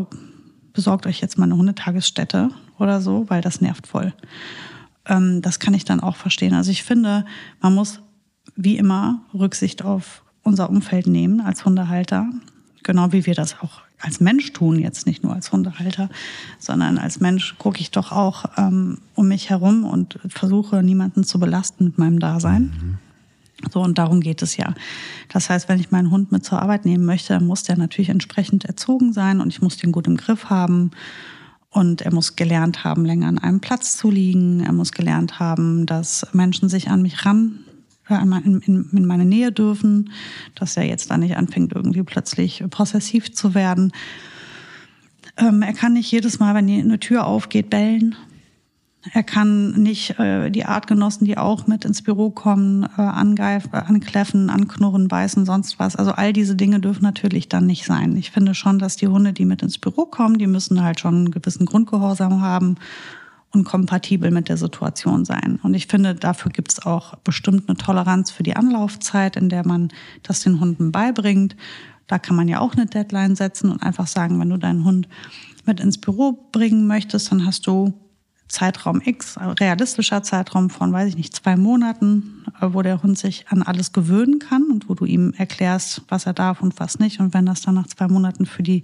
besorgt 0.74 1.05
euch 1.05 1.22
jetzt 1.22 1.38
mal 1.38 1.45
eine 1.45 1.57
Hundetagesstätte 1.57 2.50
oder 2.79 3.01
so, 3.01 3.29
weil 3.29 3.41
das 3.41 3.62
nervt 3.62 3.88
voll. 3.88 4.13
Ähm, 5.05 5.41
das 5.41 5.60
kann 5.60 5.74
ich 5.74 5.86
dann 5.86 6.00
auch 6.00 6.15
verstehen. 6.15 6.53
Also 6.53 6.72
ich 6.72 6.83
finde, 6.83 7.25
man 7.62 7.75
muss 7.75 8.01
wie 8.55 8.77
immer 8.77 9.22
Rücksicht 9.33 9.83
auf 9.83 10.24
unser 10.43 10.69
Umfeld 10.69 11.07
nehmen 11.07 11.41
als 11.41 11.65
Hundehalter, 11.65 12.27
genau 12.83 13.12
wie 13.12 13.25
wir 13.25 13.36
das 13.36 13.60
auch 13.62 13.81
als 14.01 14.19
Mensch 14.19 14.51
tun, 14.51 14.79
jetzt 14.79 15.07
nicht 15.07 15.24
nur 15.24 15.33
als 15.33 15.51
Hundehalter, 15.53 16.10
sondern 16.60 16.98
als 16.98 17.22
Mensch 17.22 17.55
gucke 17.57 17.79
ich 17.79 17.91
doch 17.91 18.12
auch 18.12 18.45
ähm, 18.57 18.98
um 19.15 19.29
mich 19.29 19.50
herum 19.50 19.86
und 19.86 20.19
versuche 20.27 20.83
niemanden 20.83 21.24
zu 21.24 21.39
belasten 21.39 21.86
mit 21.86 21.98
meinem 21.98 22.19
Dasein. 22.19 22.63
Mhm. 22.63 22.98
So, 23.72 23.82
und 23.82 23.98
darum 23.98 24.20
geht 24.20 24.41
es 24.41 24.58
ja. 24.58 24.74
Das 25.29 25.50
heißt, 25.50 25.70
wenn 25.70 25.79
ich 25.79 25.91
meinen 25.91 26.12
Hund 26.12 26.32
mit 26.32 26.43
zur 26.43 26.62
Arbeit 26.62 26.86
nehmen 26.86 27.05
möchte, 27.05 27.34
dann 27.34 27.46
muss 27.46 27.63
der 27.63 27.77
natürlich 27.77 28.10
entsprechend 28.10 28.65
erzogen 28.65 29.13
sein 29.13 29.41
und 29.41 29.50
ich 29.50 29.62
muss 29.62 29.77
den 29.77 29.91
gut 29.91 30.08
im 30.08 30.17
Griff 30.17 30.50
haben. 30.50 30.91
Und 31.70 32.01
er 32.03 32.13
muss 32.13 32.36
gelernt 32.36 32.84
haben, 32.84 33.03
länger 33.03 33.27
an 33.27 33.39
einem 33.39 33.60
Platz 33.60 33.98
zu 33.98 34.12
liegen. 34.12 34.60
Er 34.60 34.74
muss 34.74 34.91
gelernt 34.91 35.39
haben, 35.39 35.88
dass 35.88 36.27
Menschen 36.32 36.70
sich 36.70 36.89
an 36.89 37.01
mich 37.01 37.25
ran, 37.25 37.60
äh, 38.10 38.15
in, 38.15 38.62
in, 38.62 38.89
in 38.91 39.05
meine 39.05 39.25
Nähe 39.25 39.51
dürfen, 39.51 40.12
dass 40.53 40.77
er 40.77 40.84
jetzt 40.84 41.10
da 41.10 41.17
nicht 41.17 41.36
anfängt, 41.36 41.74
irgendwie 41.74 42.03
plötzlich 42.03 42.63
possessiv 42.70 43.34
zu 43.34 43.55
werden. 43.55 43.91
Ähm, 45.38 45.63
er 45.63 45.74
kann 45.74 45.93
nicht 45.93 46.12
jedes 46.12 46.39
Mal, 46.39 46.53
wenn 46.53 46.70
eine 46.70 47.00
Tür 47.00 47.25
aufgeht, 47.25 47.72
bellen. 47.72 48.15
Er 49.12 49.24
kann 49.24 49.72
nicht 49.72 50.17
äh, 50.17 50.50
die 50.50 50.65
Artgenossen, 50.65 51.25
die 51.25 51.38
auch 51.38 51.67
mit 51.67 51.83
ins 51.83 52.01
Büro 52.01 52.29
kommen, 52.29 52.83
äh, 52.98 53.01
angreifen, 53.01 53.74
ankläffen, 53.74 54.50
anknurren, 54.50 55.10
beißen, 55.10 55.45
sonst 55.45 55.77
was. 55.77 55.98
Also 55.98 56.12
all 56.12 56.31
diese 56.31 56.55
Dinge 56.55 56.79
dürfen 56.79 57.03
natürlich 57.03 57.50
dann 57.50 57.65
nicht 57.65 57.86
sein. 57.86 58.15
Ich 58.15 58.31
finde 58.31 58.53
schon, 58.53 58.79
dass 58.79 58.95
die 58.95 59.10
Hunde, 59.10 59.33
die 59.33 59.43
mit 59.43 59.62
ins 59.62 59.77
Büro 59.77 60.05
kommen, 60.05 60.38
die 60.38 60.48
müssen 60.48 60.81
halt 60.81 61.01
schon 61.01 61.15
einen 61.15 61.31
gewissen 61.31 61.65
Grundgehorsam 61.65 62.41
haben 62.41 62.77
und 63.51 63.65
kompatibel 63.65 64.31
mit 64.31 64.48
der 64.48 64.57
Situation 64.57 65.25
sein. 65.25 65.60
Und 65.62 65.74
ich 65.74 65.88
finde, 65.88 66.15
dafür 66.15 66.51
gibt 66.51 66.72
es 66.72 66.86
auch 66.86 67.15
bestimmt 67.17 67.67
eine 67.67 67.77
Toleranz 67.77 68.31
für 68.31 68.43
die 68.43 68.55
Anlaufzeit, 68.55 69.36
in 69.36 69.50
der 69.50 69.67
man 69.67 69.89
das 70.24 70.41
den 70.41 70.62
Hunden 70.62 70.93
beibringt. 70.93 71.57
Da 72.07 72.19
kann 72.19 72.38
man 72.38 72.48
ja 72.48 72.60
auch 72.60 72.74
eine 72.74 72.86
Deadline 72.86 73.36
setzen 73.36 73.69
und 73.69 73.83
einfach 73.83 74.07
sagen, 74.07 74.39
wenn 74.39 74.50
du 74.50 74.57
deinen 74.57 74.86
Hund 74.86 75.10
mit 75.65 75.81
ins 75.81 75.98
Büro 75.98 76.48
bringen 76.51 76.88
möchtest, 76.88 77.31
dann 77.31 77.45
hast 77.45 77.67
du 77.67 77.93
Zeitraum 78.53 79.01
X, 79.03 79.38
realistischer 79.60 80.22
Zeitraum 80.22 80.69
von, 80.69 80.93
weiß 80.93 81.10
ich 81.10 81.17
nicht, 81.17 81.36
zwei 81.36 81.57
Monaten, 81.57 82.45
äh, 82.62 82.67
wo 82.72 82.83
der 82.83 83.01
Hund 83.01 83.17
sich 83.17 83.48
an 83.50 83.63
alles 83.63 83.93
gewöhnen 83.93 84.38
kann 84.38 84.63
und 84.72 84.88
wo 84.88 84.93
du 84.93 85.05
ihm 85.05 85.33
erklärst, 85.36 86.03
was 86.07 86.27
er 86.27 86.33
darf 86.33 86.62
und 86.62 86.79
was 86.79 87.00
nicht. 87.00 87.19
Und 87.19 87.33
wenn 87.33 87.48
das 87.48 87.62
dann 87.62 87.74
nach 87.74 87.88
zwei 87.88 88.07
Monaten 88.07 88.45
für 88.45 88.62
die 88.62 88.83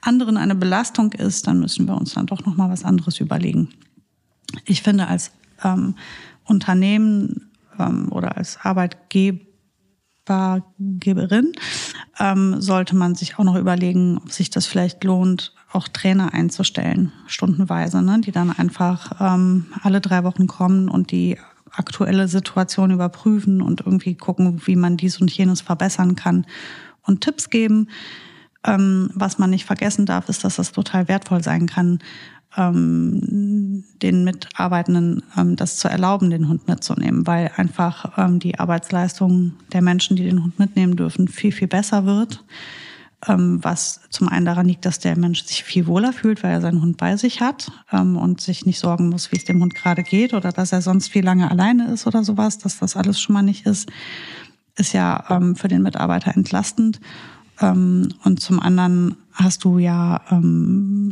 anderen 0.00 0.36
eine 0.36 0.54
Belastung 0.54 1.12
ist, 1.12 1.48
dann 1.48 1.58
müssen 1.58 1.86
wir 1.88 1.96
uns 1.96 2.14
dann 2.14 2.26
doch 2.26 2.46
noch 2.46 2.56
mal 2.56 2.70
was 2.70 2.84
anderes 2.84 3.18
überlegen. 3.18 3.70
Ich 4.64 4.82
finde, 4.82 5.08
als 5.08 5.32
ähm, 5.64 5.96
Unternehmen 6.44 7.50
ähm, 7.80 8.12
oder 8.12 8.36
als 8.36 8.58
Arbeitgeber 8.62 9.40
Geberin, 10.78 11.52
ähm, 12.20 12.60
sollte 12.60 12.94
man 12.94 13.16
sich 13.16 13.38
auch 13.38 13.44
noch 13.44 13.56
überlegen, 13.56 14.18
ob 14.18 14.30
sich 14.30 14.48
das 14.48 14.66
vielleicht 14.66 15.02
lohnt, 15.02 15.52
auch 15.72 15.88
Trainer 15.88 16.34
einzustellen, 16.34 17.12
stundenweise, 17.26 18.02
ne, 18.02 18.20
die 18.20 18.32
dann 18.32 18.50
einfach 18.50 19.12
ähm, 19.20 19.66
alle 19.82 20.00
drei 20.00 20.24
Wochen 20.24 20.46
kommen 20.46 20.88
und 20.88 21.12
die 21.12 21.38
aktuelle 21.70 22.26
Situation 22.26 22.90
überprüfen 22.90 23.62
und 23.62 23.80
irgendwie 23.80 24.14
gucken, 24.14 24.60
wie 24.66 24.76
man 24.76 24.96
dies 24.96 25.20
und 25.20 25.30
jenes 25.30 25.60
verbessern 25.60 26.16
kann 26.16 26.46
und 27.02 27.20
Tipps 27.20 27.50
geben. 27.50 27.88
Ähm, 28.64 29.10
was 29.14 29.38
man 29.38 29.50
nicht 29.50 29.64
vergessen 29.64 30.06
darf, 30.06 30.28
ist, 30.28 30.44
dass 30.44 30.56
das 30.56 30.72
total 30.72 31.08
wertvoll 31.08 31.42
sein 31.42 31.66
kann, 31.66 32.00
ähm, 32.56 33.84
den 34.02 34.24
Mitarbeitenden 34.24 35.22
ähm, 35.36 35.56
das 35.56 35.76
zu 35.76 35.88
erlauben, 35.88 36.30
den 36.30 36.48
Hund 36.48 36.66
mitzunehmen, 36.68 37.26
weil 37.26 37.52
einfach 37.56 38.18
ähm, 38.18 38.38
die 38.38 38.58
Arbeitsleistung 38.58 39.52
der 39.72 39.82
Menschen, 39.82 40.16
die 40.16 40.24
den 40.24 40.42
Hund 40.42 40.58
mitnehmen 40.58 40.96
dürfen, 40.96 41.28
viel, 41.28 41.52
viel 41.52 41.68
besser 41.68 42.04
wird. 42.04 42.44
Ähm, 43.28 43.62
was 43.62 44.00
zum 44.08 44.28
einen 44.28 44.46
daran 44.46 44.66
liegt, 44.66 44.86
dass 44.86 44.98
der 44.98 45.18
Mensch 45.18 45.42
sich 45.44 45.62
viel 45.62 45.86
wohler 45.86 46.14
fühlt, 46.14 46.42
weil 46.42 46.52
er 46.52 46.62
seinen 46.62 46.80
Hund 46.80 46.96
bei 46.96 47.18
sich 47.18 47.42
hat 47.42 47.70
ähm, 47.92 48.16
und 48.16 48.40
sich 48.40 48.64
nicht 48.64 48.78
sorgen 48.78 49.10
muss, 49.10 49.30
wie 49.30 49.36
es 49.36 49.44
dem 49.44 49.60
Hund 49.60 49.74
gerade 49.74 50.02
geht 50.02 50.32
oder 50.32 50.52
dass 50.52 50.72
er 50.72 50.80
sonst 50.80 51.08
viel 51.08 51.22
lange 51.22 51.50
alleine 51.50 51.92
ist 51.92 52.06
oder 52.06 52.24
sowas, 52.24 52.56
dass 52.56 52.78
das 52.78 52.96
alles 52.96 53.20
schon 53.20 53.34
mal 53.34 53.42
nicht 53.42 53.66
ist, 53.66 53.90
ist 54.76 54.94
ja 54.94 55.24
ähm, 55.28 55.54
für 55.54 55.68
den 55.68 55.82
Mitarbeiter 55.82 56.34
entlastend. 56.34 57.00
Und 57.62 58.38
zum 58.38 58.58
anderen 58.58 59.16
hast 59.34 59.64
du 59.64 59.76
ja 59.76 60.22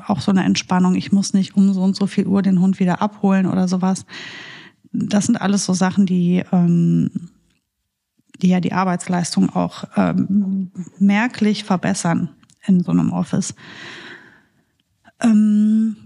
auch 0.06 0.20
so 0.22 0.30
eine 0.30 0.44
Entspannung. 0.44 0.94
Ich 0.94 1.12
muss 1.12 1.34
nicht 1.34 1.54
um 1.58 1.74
so 1.74 1.82
und 1.82 1.94
so 1.94 2.06
viel 2.06 2.26
Uhr 2.26 2.40
den 2.40 2.62
Hund 2.62 2.80
wieder 2.80 3.02
abholen 3.02 3.44
oder 3.44 3.68
sowas. 3.68 4.06
Das 4.90 5.26
sind 5.26 5.38
alles 5.38 5.66
so 5.66 5.74
Sachen, 5.74 6.06
die, 6.06 6.42
die 8.42 8.48
ja 8.48 8.60
die 8.60 8.72
Arbeitsleistung 8.72 9.50
auch 9.50 9.84
ähm, 9.96 10.70
merklich 10.98 11.64
verbessern 11.64 12.30
in 12.66 12.82
so 12.82 12.90
einem 12.90 13.12
Office. 13.12 13.54
Ähm, 15.20 15.96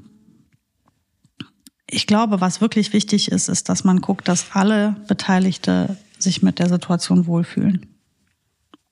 ich 1.86 2.06
glaube, 2.06 2.40
was 2.40 2.60
wirklich 2.60 2.92
wichtig 2.92 3.30
ist, 3.30 3.48
ist, 3.48 3.68
dass 3.68 3.84
man 3.84 4.00
guckt, 4.00 4.26
dass 4.26 4.52
alle 4.52 4.96
Beteiligte 5.08 5.96
sich 6.18 6.42
mit 6.42 6.58
der 6.58 6.68
Situation 6.68 7.26
wohlfühlen. 7.26 7.86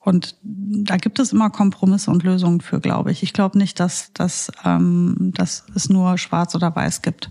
Und 0.01 0.37
da 0.43 0.97
gibt 0.97 1.19
es 1.19 1.33
immer 1.33 1.51
Kompromisse 1.51 2.11
und 2.11 2.23
Lösungen 2.23 2.61
für, 2.61 2.81
glaube 2.81 3.13
ich. 3.13 3.23
Ich 3.23 3.33
glaube 3.33 3.59
nicht, 3.59 3.81
dass, 3.81 4.13
dass, 4.13 4.51
ähm, 4.65 5.33
dass 5.35 5.65
es 5.75 5.89
nur 5.89 6.17
schwarz 6.19 6.55
oder 6.55 6.75
weiß 6.75 7.03
gibt. 7.03 7.31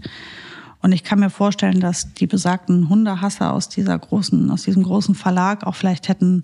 Und 0.82 0.92
ich 0.92 1.04
kann 1.04 1.20
mir 1.20 1.30
vorstellen, 1.30 1.80
dass 1.80 2.14
die 2.14 2.28
besagten 2.28 2.90
Hundehasser 2.90 3.54
aus 3.54 3.70
dieser 3.70 3.98
großen, 3.98 4.50
aus 4.50 4.64
diesem 4.64 4.84
großen 4.84 5.16
Verlag 5.16 5.66
auch 5.66 5.76
vielleicht 5.76 6.08
hätten 6.08 6.44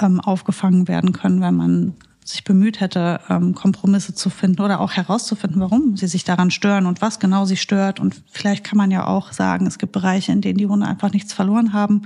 ähm, 0.00 0.20
aufgefangen 0.20 0.88
werden 0.88 1.12
können, 1.12 1.40
wenn 1.40 1.54
man 1.54 1.94
sich 2.24 2.44
bemüht 2.44 2.80
hätte, 2.80 3.20
ähm, 3.28 3.54
Kompromisse 3.54 4.14
zu 4.14 4.30
finden 4.30 4.62
oder 4.62 4.80
auch 4.80 4.92
herauszufinden, 4.92 5.60
warum 5.60 5.96
sie 5.96 6.06
sich 6.06 6.24
daran 6.24 6.50
stören 6.50 6.86
und 6.86 7.02
was 7.02 7.18
genau 7.18 7.44
sie 7.44 7.56
stört. 7.56 7.98
Und 7.98 8.22
vielleicht 8.30 8.64
kann 8.64 8.78
man 8.78 8.90
ja 8.90 9.06
auch 9.06 9.32
sagen, 9.32 9.66
es 9.66 9.78
gibt 9.78 9.92
Bereiche, 9.92 10.32
in 10.32 10.40
denen 10.40 10.58
die 10.58 10.66
Hunde 10.66 10.86
einfach 10.86 11.12
nichts 11.12 11.32
verloren 11.32 11.72
haben 11.72 12.02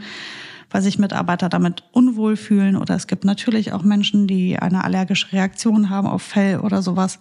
weil 0.71 0.83
sich 0.83 0.99
Mitarbeiter 0.99 1.49
damit 1.49 1.85
unwohl 1.92 2.37
fühlen. 2.37 2.77
Oder 2.77 2.95
es 2.95 3.07
gibt 3.07 3.25
natürlich 3.25 3.73
auch 3.73 3.83
Menschen, 3.83 4.27
die 4.27 4.59
eine 4.59 4.85
allergische 4.85 5.33
Reaktion 5.33 5.90
haben 5.90 6.07
auf 6.07 6.23
Fell 6.23 6.61
oder 6.61 6.83
sowas. 6.83 7.19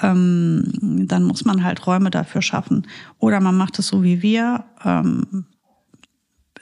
Ähm, 0.00 1.06
dann 1.06 1.24
muss 1.24 1.44
man 1.44 1.64
halt 1.64 1.86
Räume 1.86 2.10
dafür 2.10 2.42
schaffen. 2.42 2.86
Oder 3.18 3.40
man 3.40 3.56
macht 3.56 3.78
es 3.78 3.88
so 3.88 4.02
wie 4.02 4.22
wir. 4.22 4.64
Ähm, 4.84 5.46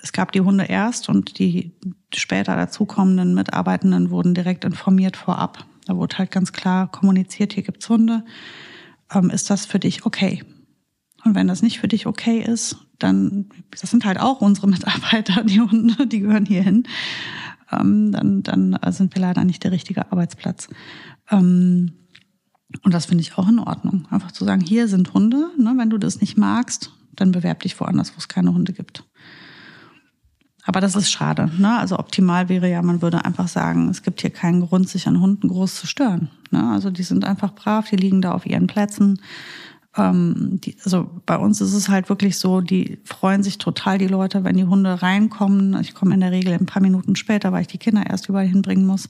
es 0.02 0.12
gab 0.12 0.32
die 0.32 0.40
Hunde 0.40 0.64
erst 0.64 1.08
und 1.08 1.38
die 1.38 1.72
später 2.14 2.56
dazukommenden 2.56 3.34
Mitarbeitenden 3.34 4.10
wurden 4.10 4.34
direkt 4.34 4.64
informiert 4.64 5.16
vorab. 5.16 5.64
Da 5.86 5.96
wurde 5.96 6.18
halt 6.18 6.30
ganz 6.30 6.52
klar 6.52 6.90
kommuniziert, 6.90 7.52
hier 7.52 7.62
gibt's 7.62 7.88
Hunde. 7.88 8.24
Ähm, 9.12 9.30
ist 9.30 9.50
das 9.50 9.66
für 9.66 9.78
dich 9.78 10.06
okay? 10.06 10.42
Und 11.24 11.34
wenn 11.34 11.48
das 11.48 11.62
nicht 11.62 11.80
für 11.80 11.88
dich 11.88 12.06
okay 12.06 12.40
ist, 12.40 12.76
dann, 12.98 13.46
das 13.70 13.90
sind 13.90 14.04
halt 14.04 14.20
auch 14.20 14.40
unsere 14.40 14.68
Mitarbeiter, 14.68 15.44
die 15.44 15.60
Hunde, 15.60 16.06
die 16.06 16.20
gehören 16.20 16.46
hier 16.46 16.62
hin, 16.62 16.84
ähm, 17.70 18.12
dann, 18.12 18.42
dann 18.42 18.78
sind 18.88 19.14
wir 19.14 19.22
leider 19.22 19.44
nicht 19.44 19.64
der 19.64 19.72
richtige 19.72 20.10
Arbeitsplatz. 20.10 20.68
Ähm, 21.30 21.92
und 22.82 22.94
das 22.94 23.06
finde 23.06 23.22
ich 23.22 23.36
auch 23.36 23.48
in 23.48 23.58
Ordnung. 23.58 24.06
Einfach 24.10 24.32
zu 24.32 24.44
sagen, 24.44 24.60
hier 24.60 24.88
sind 24.88 25.12
Hunde, 25.14 25.50
ne, 25.58 25.74
wenn 25.76 25.90
du 25.90 25.98
das 25.98 26.20
nicht 26.20 26.38
magst, 26.38 26.92
dann 27.14 27.32
bewerb 27.32 27.60
dich 27.60 27.78
woanders, 27.80 28.12
wo 28.14 28.18
es 28.18 28.28
keine 28.28 28.54
Hunde 28.54 28.72
gibt. 28.72 29.04
Aber 30.64 30.80
das 30.80 30.94
ist 30.94 31.10
schade. 31.10 31.50
Ne? 31.58 31.78
Also 31.78 31.98
optimal 31.98 32.48
wäre 32.48 32.70
ja, 32.70 32.82
man 32.82 33.02
würde 33.02 33.24
einfach 33.24 33.48
sagen, 33.48 33.88
es 33.88 34.02
gibt 34.02 34.20
hier 34.20 34.30
keinen 34.30 34.60
Grund, 34.60 34.88
sich 34.88 35.08
an 35.08 35.20
Hunden 35.20 35.48
groß 35.48 35.74
zu 35.74 35.86
stören. 35.86 36.30
Ne? 36.50 36.70
Also 36.70 36.90
die 36.90 37.02
sind 37.02 37.24
einfach 37.24 37.54
brav, 37.54 37.88
die 37.88 37.96
liegen 37.96 38.22
da 38.22 38.32
auf 38.32 38.46
ihren 38.46 38.66
Plätzen 38.66 39.20
ähm, 39.96 40.60
die, 40.64 40.76
also 40.84 41.10
bei 41.26 41.36
uns 41.36 41.60
ist 41.60 41.74
es 41.74 41.88
halt 41.88 42.08
wirklich 42.08 42.38
so, 42.38 42.60
die 42.60 42.98
freuen 43.04 43.42
sich 43.42 43.58
total, 43.58 43.98
die 43.98 44.06
Leute, 44.06 44.44
wenn 44.44 44.56
die 44.56 44.64
Hunde 44.64 45.02
reinkommen. 45.02 45.78
Ich 45.80 45.94
komme 45.94 46.14
in 46.14 46.20
der 46.20 46.30
Regel 46.30 46.54
ein 46.54 46.66
paar 46.66 46.82
Minuten 46.82 47.16
später, 47.16 47.52
weil 47.52 47.62
ich 47.62 47.68
die 47.68 47.78
Kinder 47.78 48.04
erst 48.08 48.28
überall 48.28 48.46
hinbringen 48.46 48.86
muss. 48.86 49.08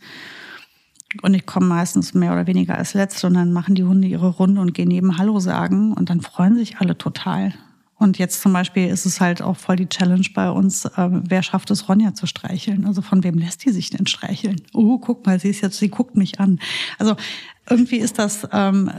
Und 1.22 1.34
ich 1.34 1.44
komme 1.44 1.66
meistens 1.66 2.14
mehr 2.14 2.32
oder 2.32 2.46
weniger 2.46 2.78
als 2.78 2.94
Letzte 2.94 3.26
und 3.26 3.34
dann 3.34 3.52
machen 3.52 3.74
die 3.74 3.84
Hunde 3.84 4.06
ihre 4.06 4.28
Runde 4.28 4.60
und 4.60 4.74
gehen 4.74 4.88
neben 4.88 5.18
Hallo 5.18 5.40
sagen 5.40 5.92
und 5.92 6.08
dann 6.08 6.20
freuen 6.20 6.56
sich 6.56 6.78
alle 6.78 6.96
total. 6.96 7.52
Und 8.00 8.16
jetzt 8.16 8.40
zum 8.40 8.54
Beispiel 8.54 8.88
ist 8.88 9.04
es 9.04 9.20
halt 9.20 9.42
auch 9.42 9.58
voll 9.58 9.76
die 9.76 9.88
Challenge 9.88 10.24
bei 10.34 10.50
uns, 10.50 10.86
äh, 10.86 11.08
wer 11.10 11.42
schafft 11.42 11.70
es, 11.70 11.86
Ronja 11.86 12.14
zu 12.14 12.26
streicheln? 12.26 12.86
Also 12.86 13.02
von 13.02 13.22
wem 13.24 13.36
lässt 13.36 13.62
die 13.66 13.72
sich 13.72 13.90
denn 13.90 14.06
streicheln? 14.06 14.62
Oh, 14.72 14.96
guck 14.96 15.26
mal, 15.26 15.38
sie 15.38 15.50
ist 15.50 15.60
jetzt, 15.60 15.78
sie 15.78 15.90
guckt 15.90 16.16
mich 16.16 16.40
an. 16.40 16.60
Also 16.98 17.14
irgendwie 17.68 17.98
ist 17.98 18.18
das, 18.18 18.48
ähm, 18.52 18.90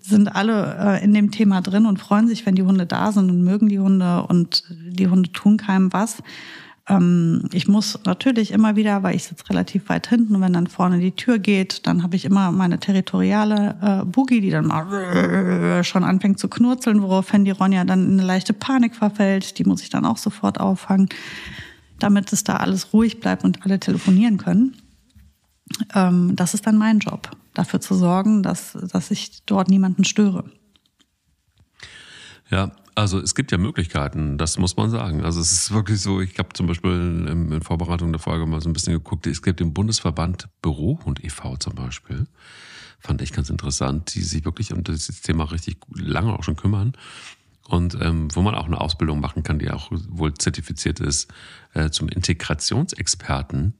sind 0.00 0.28
alle 0.36 1.00
äh, 1.00 1.04
in 1.04 1.14
dem 1.14 1.32
Thema 1.32 1.62
drin 1.62 1.84
und 1.84 1.98
freuen 1.98 2.28
sich, 2.28 2.46
wenn 2.46 2.54
die 2.54 2.62
Hunde 2.62 2.86
da 2.86 3.10
sind 3.10 3.28
und 3.28 3.42
mögen 3.42 3.68
die 3.68 3.80
Hunde 3.80 4.22
und 4.22 4.62
die 4.70 5.08
Hunde 5.08 5.32
tun 5.32 5.56
keinem 5.56 5.92
was. 5.92 6.22
Ähm, 6.88 7.48
ich 7.52 7.68
muss 7.68 7.98
natürlich 8.04 8.50
immer 8.50 8.76
wieder, 8.76 9.02
weil 9.02 9.14
ich 9.14 9.24
sitze 9.24 9.48
relativ 9.50 9.88
weit 9.88 10.08
hinten, 10.08 10.40
wenn 10.40 10.52
dann 10.52 10.66
vorne 10.66 10.98
die 10.98 11.12
Tür 11.12 11.38
geht, 11.38 11.86
dann 11.86 12.02
habe 12.02 12.16
ich 12.16 12.24
immer 12.24 12.50
meine 12.50 12.78
territoriale 12.78 13.76
äh, 13.80 14.04
Boogie, 14.04 14.40
die 14.40 14.50
dann 14.50 14.66
mal 14.66 15.84
schon 15.84 16.04
anfängt 16.04 16.38
zu 16.38 16.48
knurzeln, 16.48 17.02
woraufhin 17.02 17.44
die 17.44 17.50
Ronja 17.50 17.84
dann 17.84 18.04
in 18.04 18.12
eine 18.14 18.26
leichte 18.26 18.52
Panik 18.52 18.94
verfällt. 18.94 19.58
Die 19.58 19.64
muss 19.64 19.82
ich 19.82 19.90
dann 19.90 20.06
auch 20.06 20.16
sofort 20.16 20.60
auffangen, 20.60 21.08
damit 21.98 22.32
es 22.32 22.44
da 22.44 22.56
alles 22.56 22.92
ruhig 22.92 23.20
bleibt 23.20 23.44
und 23.44 23.64
alle 23.64 23.78
telefonieren 23.78 24.38
können. 24.38 24.76
Ähm, 25.94 26.34
das 26.36 26.54
ist 26.54 26.66
dann 26.66 26.76
mein 26.76 26.98
Job, 26.98 27.30
dafür 27.54 27.80
zu 27.80 27.94
sorgen, 27.94 28.42
dass, 28.42 28.76
dass 28.92 29.10
ich 29.10 29.44
dort 29.44 29.68
niemanden 29.68 30.04
störe. 30.04 30.44
Ja, 32.50 32.70
also 32.98 33.20
es 33.20 33.36
gibt 33.36 33.52
ja 33.52 33.58
Möglichkeiten, 33.58 34.38
das 34.38 34.58
muss 34.58 34.76
man 34.76 34.90
sagen. 34.90 35.24
Also 35.24 35.40
es 35.40 35.52
ist 35.52 35.72
wirklich 35.72 36.00
so, 36.00 36.20
ich 36.20 36.36
habe 36.38 36.48
zum 36.52 36.66
Beispiel 36.66 36.90
in, 36.90 37.62
Vorbereitung 37.62 38.10
der 38.12 38.18
Folge 38.18 38.44
mal 38.44 38.60
so 38.60 38.68
ein 38.68 38.72
bisschen 38.72 38.92
geguckt, 38.92 39.26
es 39.28 39.40
gibt 39.40 39.60
den 39.60 39.72
Bundesverband 39.72 40.48
Bürohund 40.62 41.24
e.V. 41.24 41.56
zum 41.58 41.76
Beispiel. 41.76 42.26
Fand 42.98 43.22
ich 43.22 43.32
ganz 43.32 43.50
interessant, 43.50 44.14
die 44.14 44.22
sich 44.22 44.44
wirklich 44.44 44.72
um 44.72 44.82
das 44.82 45.06
Thema 45.22 45.44
richtig 45.44 45.78
lange 45.94 46.32
auch 46.32 46.42
schon 46.42 46.56
kümmern. 46.56 46.94
Und 47.68 47.96
ähm, 48.00 48.34
wo 48.34 48.42
man 48.42 48.56
auch 48.56 48.66
eine 48.66 48.80
Ausbildung 48.80 49.20
machen 49.20 49.44
kann, 49.44 49.60
die 49.60 49.70
auch 49.70 49.92
wohl 50.08 50.34
zertifiziert 50.34 50.98
ist, 50.98 51.30
äh, 51.74 51.90
zum 51.90 52.08
Integrationsexperten 52.08 53.74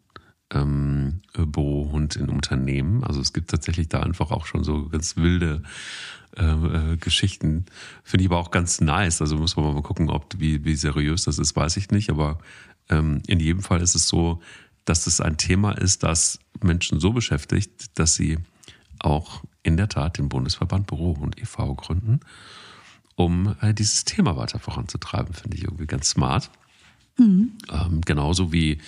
ähm, 0.52 1.22
Bürohund 1.34 2.14
in 2.14 2.28
Unternehmen. 2.28 3.02
Also 3.02 3.20
es 3.20 3.32
gibt 3.32 3.50
tatsächlich 3.50 3.88
da 3.88 4.00
einfach 4.00 4.30
auch 4.30 4.46
schon 4.46 4.62
so 4.62 4.88
ganz 4.88 5.16
wilde 5.16 5.62
äh, 6.36 6.44
äh, 6.44 6.96
Geschichten. 6.96 7.66
Finde 8.02 8.24
ich 8.24 8.30
aber 8.30 8.38
auch 8.38 8.50
ganz 8.50 8.80
nice. 8.80 9.20
Also 9.20 9.36
muss 9.36 9.56
man 9.56 9.74
mal 9.74 9.82
gucken, 9.82 10.10
ob 10.10 10.38
wie, 10.38 10.64
wie 10.64 10.74
seriös 10.74 11.24
das 11.24 11.38
ist, 11.38 11.56
weiß 11.56 11.76
ich 11.76 11.90
nicht. 11.90 12.10
Aber 12.10 12.38
ähm, 12.88 13.22
in 13.26 13.40
jedem 13.40 13.62
Fall 13.62 13.80
ist 13.80 13.94
es 13.94 14.08
so, 14.08 14.40
dass 14.84 15.06
es 15.06 15.20
ein 15.20 15.36
Thema 15.36 15.72
ist, 15.72 16.02
das 16.02 16.38
Menschen 16.62 17.00
so 17.00 17.12
beschäftigt, 17.12 17.98
dass 17.98 18.14
sie 18.14 18.38
auch 18.98 19.42
in 19.62 19.76
der 19.76 19.88
Tat 19.88 20.18
den 20.18 20.28
Bundesverband 20.28 20.86
Büro 20.86 21.12
und 21.12 21.40
e.V. 21.40 21.74
gründen, 21.74 22.20
um 23.14 23.54
äh, 23.60 23.74
dieses 23.74 24.04
Thema 24.04 24.36
weiter 24.36 24.58
voranzutreiben. 24.58 25.34
Finde 25.34 25.56
ich 25.56 25.64
irgendwie 25.64 25.86
ganz 25.86 26.10
smart. 26.10 26.50
Mhm. 27.18 27.52
Ähm, 27.70 28.00
genauso 28.02 28.52
wie 28.52 28.78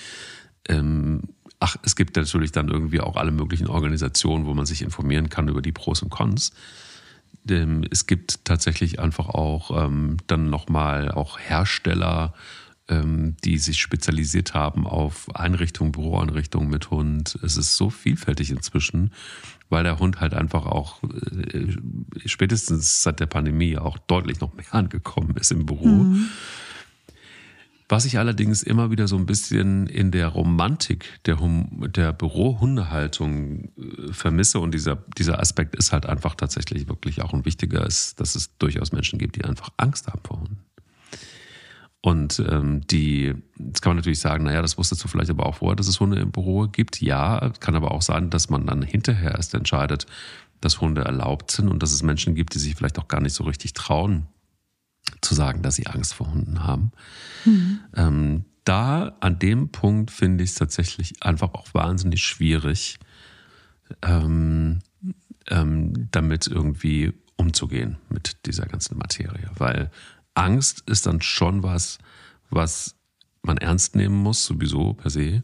ähm, 0.69 1.23
Ach, 1.63 1.77
es 1.83 1.95
gibt 1.95 2.17
natürlich 2.17 2.53
dann 2.53 2.69
irgendwie 2.69 3.01
auch 3.01 3.17
alle 3.17 3.33
möglichen 3.33 3.67
Organisationen, 3.67 4.47
wo 4.47 4.55
man 4.55 4.65
sich 4.65 4.81
informieren 4.81 5.29
kann 5.29 5.49
über 5.49 5.61
die 5.61 5.73
Pros 5.73 6.03
und 6.03 6.09
Cons 6.09 6.53
es 7.47 8.07
gibt 8.07 8.45
tatsächlich 8.45 9.01
einfach 9.01 9.29
auch 9.29 9.85
ähm, 9.85 10.19
dann 10.27 10.51
nochmal 10.51 11.11
auch 11.11 11.39
Hersteller, 11.39 12.35
ähm, 12.89 13.37
die 13.45 13.59
sich 13.59 13.81
spezialisiert 13.81 14.55
haben 14.55 14.87
auf 14.87 15.35
Einrichtungen, 15.35 15.93
Büroeinrichtungen 15.93 16.69
mit 16.69 16.91
Hund. 16.91 17.39
Es 17.43 17.57
ist 17.57 17.77
so 17.77 17.89
vielfältig 17.89 18.51
inzwischen, 18.51 19.13
weil 19.69 19.85
der 19.85 19.99
Hund 19.99 20.21
halt 20.21 20.35
einfach 20.35 20.67
auch 20.67 21.03
äh, 21.03 21.77
spätestens 22.27 23.03
seit 23.03 23.21
der 23.21 23.27
Pandemie 23.27 23.79
auch 23.79 23.99
deutlich 23.99 24.41
noch 24.41 24.55
mehr 24.55 24.75
angekommen 24.75 25.37
ist 25.37 25.53
im 25.53 25.67
Büro. 25.67 25.87
Mhm. 25.87 26.29
Was 27.91 28.05
ich 28.05 28.19
allerdings 28.19 28.63
immer 28.63 28.93
wieder 28.93 29.09
so 29.09 29.17
ein 29.17 29.27
bisschen 29.27 29.89
in 29.89 30.13
der 30.13 30.29
Romantik 30.29 31.19
der, 31.27 31.41
hum 31.41 31.89
der 31.91 32.13
Bürohundehaltung 32.13 33.65
äh, 33.77 34.13
vermisse 34.13 34.61
und 34.61 34.73
dieser, 34.73 35.03
dieser 35.19 35.41
Aspekt 35.41 35.75
ist 35.75 35.93
halt 35.93 36.07
einfach 36.07 36.37
tatsächlich 36.37 36.89
wirklich 36.89 37.21
auch 37.21 37.35
ein 37.35 37.45
wichtiger, 37.45 37.85
ist, 37.85 38.21
dass 38.21 38.37
es 38.37 38.57
durchaus 38.59 38.93
Menschen 38.93 39.19
gibt, 39.19 39.35
die 39.35 39.45
einfach 39.45 39.71
Angst 39.77 40.07
haben 40.07 40.21
vor 40.25 40.39
Hunden. 40.39 40.59
Und 42.01 42.41
ähm, 42.49 42.87
die, 42.87 43.35
jetzt 43.59 43.83
kann 43.83 43.91
man 43.91 43.97
natürlich 43.97 44.21
sagen, 44.21 44.45
naja, 44.45 44.63
das 44.63 44.79
wusstest 44.79 45.03
du 45.03 45.09
vielleicht 45.09 45.31
aber 45.31 45.47
auch 45.47 45.57
vorher, 45.57 45.75
dass 45.75 45.89
es 45.89 45.99
Hunde 45.99 46.21
im 46.21 46.31
Büro 46.31 46.69
gibt. 46.69 47.03
Ja, 47.03 47.51
kann 47.59 47.75
aber 47.75 47.91
auch 47.91 48.03
sein, 48.03 48.31
dass 48.31 48.51
man 48.51 48.67
dann 48.67 48.83
hinterher 48.83 49.33
erst 49.33 49.53
entscheidet, 49.53 50.07
dass 50.61 50.81
Hunde 50.81 51.03
erlaubt 51.03 51.51
sind 51.51 51.67
und 51.67 51.83
dass 51.83 51.91
es 51.91 52.05
Menschen 52.05 52.37
gibt, 52.37 52.55
die 52.55 52.61
sich 52.61 52.77
vielleicht 52.77 53.01
auch 53.01 53.09
gar 53.09 53.21
nicht 53.21 53.35
so 53.35 53.43
richtig 53.43 53.75
trauen, 53.75 54.29
zu 55.21 55.35
sagen, 55.35 55.63
dass 55.63 55.77
sie 55.77 55.87
Angst 55.87 56.15
vor 56.15 56.31
Hunden 56.31 56.65
haben. 56.65 56.93
Mhm. 57.45 57.81
Ähm, 57.95 58.45
da 58.65 59.17
an 59.21 59.39
dem 59.39 59.71
Punkt 59.71 60.11
finde 60.11 60.45
ich 60.45 60.51
es 60.51 60.57
tatsächlich 60.57 61.23
einfach 61.23 61.55
auch 61.55 61.73
wahnsinnig 61.73 62.23
schwierig, 62.23 62.99
ähm, 64.03 64.81
ähm, 65.49 66.09
damit 66.11 66.47
irgendwie 66.47 67.13
umzugehen 67.37 67.97
mit 68.09 68.47
dieser 68.47 68.67
ganzen 68.67 68.99
Materie. 68.99 69.51
Weil 69.57 69.91
Angst 70.35 70.83
ist 70.87 71.07
dann 71.07 71.23
schon 71.23 71.63
was, 71.63 71.99
was 72.51 72.97
man 73.43 73.57
ernst 73.57 73.97
nehmen 73.97 74.17
muss, 74.17 74.45
sowieso 74.45 74.95
per 74.95 75.11
se. 75.11 75.43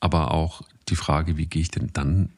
Aber 0.00 0.32
auch 0.32 0.62
die 0.88 0.96
Frage, 0.96 1.36
wie 1.36 1.46
gehe 1.46 1.62
ich 1.62 1.70
denn 1.70 1.90
dann 1.92 2.30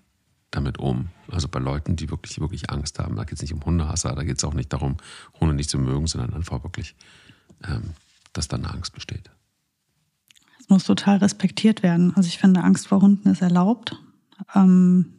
damit 0.50 0.78
um? 0.78 1.08
Also 1.30 1.48
bei 1.48 1.58
Leuten, 1.58 1.96
die 1.96 2.10
wirklich, 2.10 2.40
wirklich 2.40 2.70
Angst 2.70 2.98
haben. 2.98 3.16
Da 3.16 3.24
geht 3.24 3.34
es 3.34 3.42
nicht 3.42 3.52
um 3.52 3.64
Hundehasser, 3.64 4.14
da 4.14 4.22
geht 4.22 4.38
es 4.38 4.44
auch 4.44 4.54
nicht 4.54 4.72
darum, 4.72 4.96
Hunde 5.40 5.54
nicht 5.54 5.70
zu 5.70 5.78
mögen, 5.78 6.06
sondern 6.06 6.34
einfach 6.34 6.62
wirklich, 6.62 6.94
ähm, 7.64 7.90
dass 8.32 8.48
da 8.48 8.56
eine 8.56 8.70
Angst 8.70 8.92
besteht. 8.94 9.30
Es 10.60 10.68
muss 10.68 10.84
total 10.84 11.18
respektiert 11.18 11.82
werden. 11.82 12.12
Also 12.16 12.28
ich 12.28 12.38
finde, 12.38 12.62
Angst 12.62 12.88
vor 12.88 13.00
Hunden 13.00 13.28
ist 13.28 13.42
erlaubt 13.42 13.96
ähm, 14.54 15.12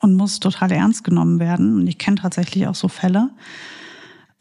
und 0.00 0.14
muss 0.14 0.40
total 0.40 0.72
ernst 0.72 1.04
genommen 1.04 1.38
werden. 1.38 1.76
Und 1.80 1.86
ich 1.86 1.98
kenne 1.98 2.16
tatsächlich 2.16 2.66
auch 2.66 2.74
so 2.74 2.88
Fälle, 2.88 3.30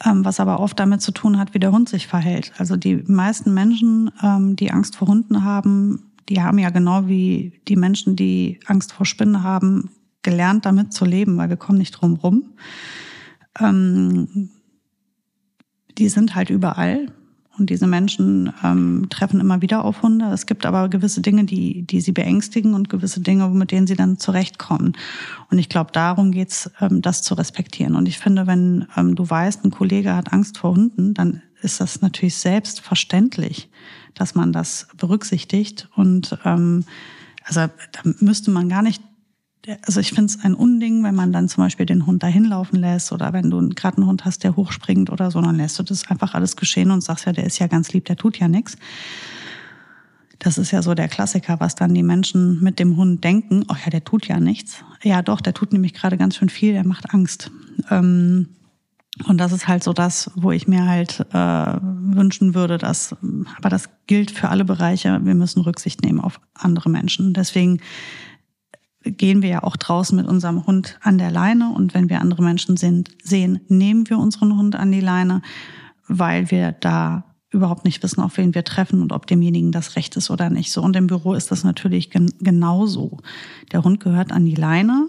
ähm, 0.03 0.25
was 0.25 0.39
aber 0.39 0.59
oft 0.59 0.79
damit 0.79 1.01
zu 1.01 1.11
tun 1.11 1.37
hat, 1.37 1.53
wie 1.53 1.59
der 1.59 1.71
Hund 1.71 1.89
sich 1.89 2.07
verhält. 2.07 2.53
Also 2.57 2.75
die 2.75 2.95
meisten 2.95 3.53
Menschen, 3.53 4.11
ähm, 4.23 4.55
die 4.55 4.71
Angst 4.71 4.95
vor 4.95 5.07
Hunden 5.07 5.43
haben, 5.43 6.11
die 6.29 6.41
haben 6.41 6.57
ja 6.57 6.69
genau 6.69 7.07
wie 7.07 7.61
die 7.67 7.75
Menschen, 7.75 8.15
die 8.15 8.59
Angst 8.65 8.91
vor 8.91 9.05
Spinnen 9.05 9.43
haben, 9.43 9.91
gelernt, 10.27 10.65
damit 10.65 10.91
zu 10.91 11.05
leben, 11.05 11.37
weil 11.37 11.47
wir 11.47 11.55
kommen 11.55 11.77
nicht 11.77 11.93
drum 11.93 12.15
rum. 12.15 12.43
Ähm, 13.61 14.49
die 15.97 16.09
sind 16.09 16.35
halt 16.35 16.49
überall 16.49 17.13
und 17.57 17.69
diese 17.69 17.87
Menschen 17.87 18.51
ähm, 18.61 19.07
treffen 19.09 19.39
immer 19.39 19.61
wieder 19.61 19.85
auf 19.85 20.01
Hunde. 20.01 20.25
Es 20.33 20.45
gibt 20.45 20.65
aber 20.65 20.89
gewisse 20.89 21.21
Dinge, 21.21 21.45
die, 21.45 21.83
die 21.83 22.01
sie 22.01 22.11
beängstigen 22.11 22.73
und 22.73 22.89
gewisse 22.89 23.21
Dinge, 23.21 23.47
mit 23.47 23.71
denen 23.71 23.87
sie 23.87 23.95
dann 23.95 24.19
zurechtkommen. 24.19 24.97
Und 25.49 25.59
ich 25.59 25.69
glaube, 25.69 25.93
darum 25.93 26.33
geht's, 26.33 26.69
ähm, 26.81 27.01
das 27.01 27.21
zu 27.21 27.33
respektieren. 27.33 27.95
Und 27.95 28.05
ich 28.05 28.19
finde, 28.19 28.47
wenn 28.47 28.85
ähm, 28.97 29.15
du 29.15 29.27
weißt, 29.27 29.63
ein 29.63 29.71
Kollege 29.71 30.13
hat 30.13 30.33
Angst 30.33 30.57
vor 30.57 30.75
Hunden, 30.75 31.13
dann 31.13 31.41
ist 31.61 31.79
das 31.79 32.01
natürlich 32.01 32.35
selbstverständlich, 32.35 33.69
dass 34.13 34.35
man 34.35 34.51
das 34.51 34.89
berücksichtigt. 34.97 35.87
Und 35.95 36.37
ähm, 36.43 36.83
also 37.45 37.61
da 37.61 38.11
müsste 38.19 38.51
man 38.51 38.67
gar 38.67 38.81
nicht 38.81 39.01
also 39.85 39.99
ich 39.99 40.09
finde 40.09 40.25
es 40.25 40.43
ein 40.43 40.53
Unding, 40.53 41.03
wenn 41.03 41.15
man 41.15 41.31
dann 41.31 41.49
zum 41.49 41.63
Beispiel 41.63 41.85
den 41.85 42.05
Hund 42.05 42.23
dahin 42.23 42.45
laufen 42.45 42.77
lässt 42.77 43.11
oder 43.11 43.33
wenn 43.33 43.49
du 43.49 43.69
gerade 43.69 43.97
einen 43.97 44.07
Hund 44.07 44.25
hast, 44.25 44.43
der 44.43 44.55
hochspringt 44.55 45.09
oder 45.09 45.31
so, 45.31 45.41
dann 45.41 45.55
lässt 45.55 45.77
du 45.79 45.83
das 45.83 46.09
einfach 46.09 46.33
alles 46.33 46.55
geschehen 46.55 46.91
und 46.91 47.01
sagst 47.01 47.25
ja, 47.25 47.33
der 47.33 47.45
ist 47.45 47.59
ja 47.59 47.67
ganz 47.67 47.91
lieb, 47.93 48.05
der 48.05 48.15
tut 48.15 48.37
ja 48.39 48.47
nichts. 48.47 48.77
Das 50.39 50.57
ist 50.57 50.71
ja 50.71 50.81
so 50.81 50.93
der 50.93 51.07
Klassiker, 51.07 51.59
was 51.59 51.75
dann 51.75 51.93
die 51.93 52.03
Menschen 52.03 52.61
mit 52.61 52.79
dem 52.79 52.95
Hund 52.95 53.23
denken. 53.23 53.63
Oh 53.69 53.75
ja, 53.83 53.89
der 53.89 54.03
tut 54.03 54.27
ja 54.27 54.39
nichts. 54.39 54.83
Ja, 55.03 55.21
doch, 55.21 55.41
der 55.41 55.53
tut 55.53 55.73
nämlich 55.73 55.93
gerade 55.93 56.17
ganz 56.17 56.35
schön 56.35 56.49
viel, 56.49 56.73
der 56.73 56.85
macht 56.85 57.13
Angst. 57.13 57.51
Ähm, 57.89 58.49
und 59.25 59.39
das 59.39 59.51
ist 59.51 59.67
halt 59.67 59.83
so 59.83 59.93
das, 59.93 60.29
wo 60.35 60.51
ich 60.51 60.67
mir 60.67 60.85
halt 60.85 61.25
äh, 61.33 61.77
wünschen 61.81 62.53
würde, 62.53 62.77
dass, 62.77 63.15
aber 63.57 63.69
das 63.69 63.89
gilt 64.05 64.29
für 64.29 64.49
alle 64.49 64.63
Bereiche, 64.63 65.19
wir 65.23 65.33
müssen 65.33 65.61
Rücksicht 65.61 66.03
nehmen 66.03 66.19
auf 66.19 66.39
andere 66.53 66.89
Menschen. 66.89 67.33
Deswegen 67.33 67.79
gehen 69.03 69.41
wir 69.41 69.49
ja 69.49 69.63
auch 69.63 69.77
draußen 69.77 70.15
mit 70.15 70.27
unserem 70.27 70.65
Hund 70.65 70.99
an 71.01 71.17
der 71.17 71.31
Leine 71.31 71.73
und 71.73 71.93
wenn 71.93 72.09
wir 72.09 72.21
andere 72.21 72.43
Menschen 72.43 72.77
sind, 72.77 73.11
sehen, 73.23 73.61
nehmen 73.67 74.09
wir 74.09 74.17
unseren 74.17 74.57
Hund 74.57 74.75
an 74.75 74.91
die 74.91 75.01
Leine, 75.01 75.41
weil 76.07 76.51
wir 76.51 76.71
da 76.71 77.23
überhaupt 77.49 77.85
nicht 77.85 78.03
wissen, 78.03 78.21
auf 78.21 78.37
wen 78.37 78.53
wir 78.53 78.63
treffen 78.63 79.01
und 79.01 79.13
ob 79.13 79.25
demjenigen 79.25 79.71
das 79.71 79.95
Recht 79.95 80.17
ist 80.17 80.29
oder 80.29 80.49
nicht. 80.49 80.71
So 80.71 80.81
und 80.81 80.95
im 80.95 81.07
Büro 81.07 81.33
ist 81.33 81.51
das 81.51 81.63
natürlich 81.63 82.09
gen 82.09 82.31
genauso. 82.39 83.19
Der 83.71 83.83
Hund 83.83 83.99
gehört 83.99 84.31
an 84.31 84.45
die 84.45 84.55
Leine 84.55 85.07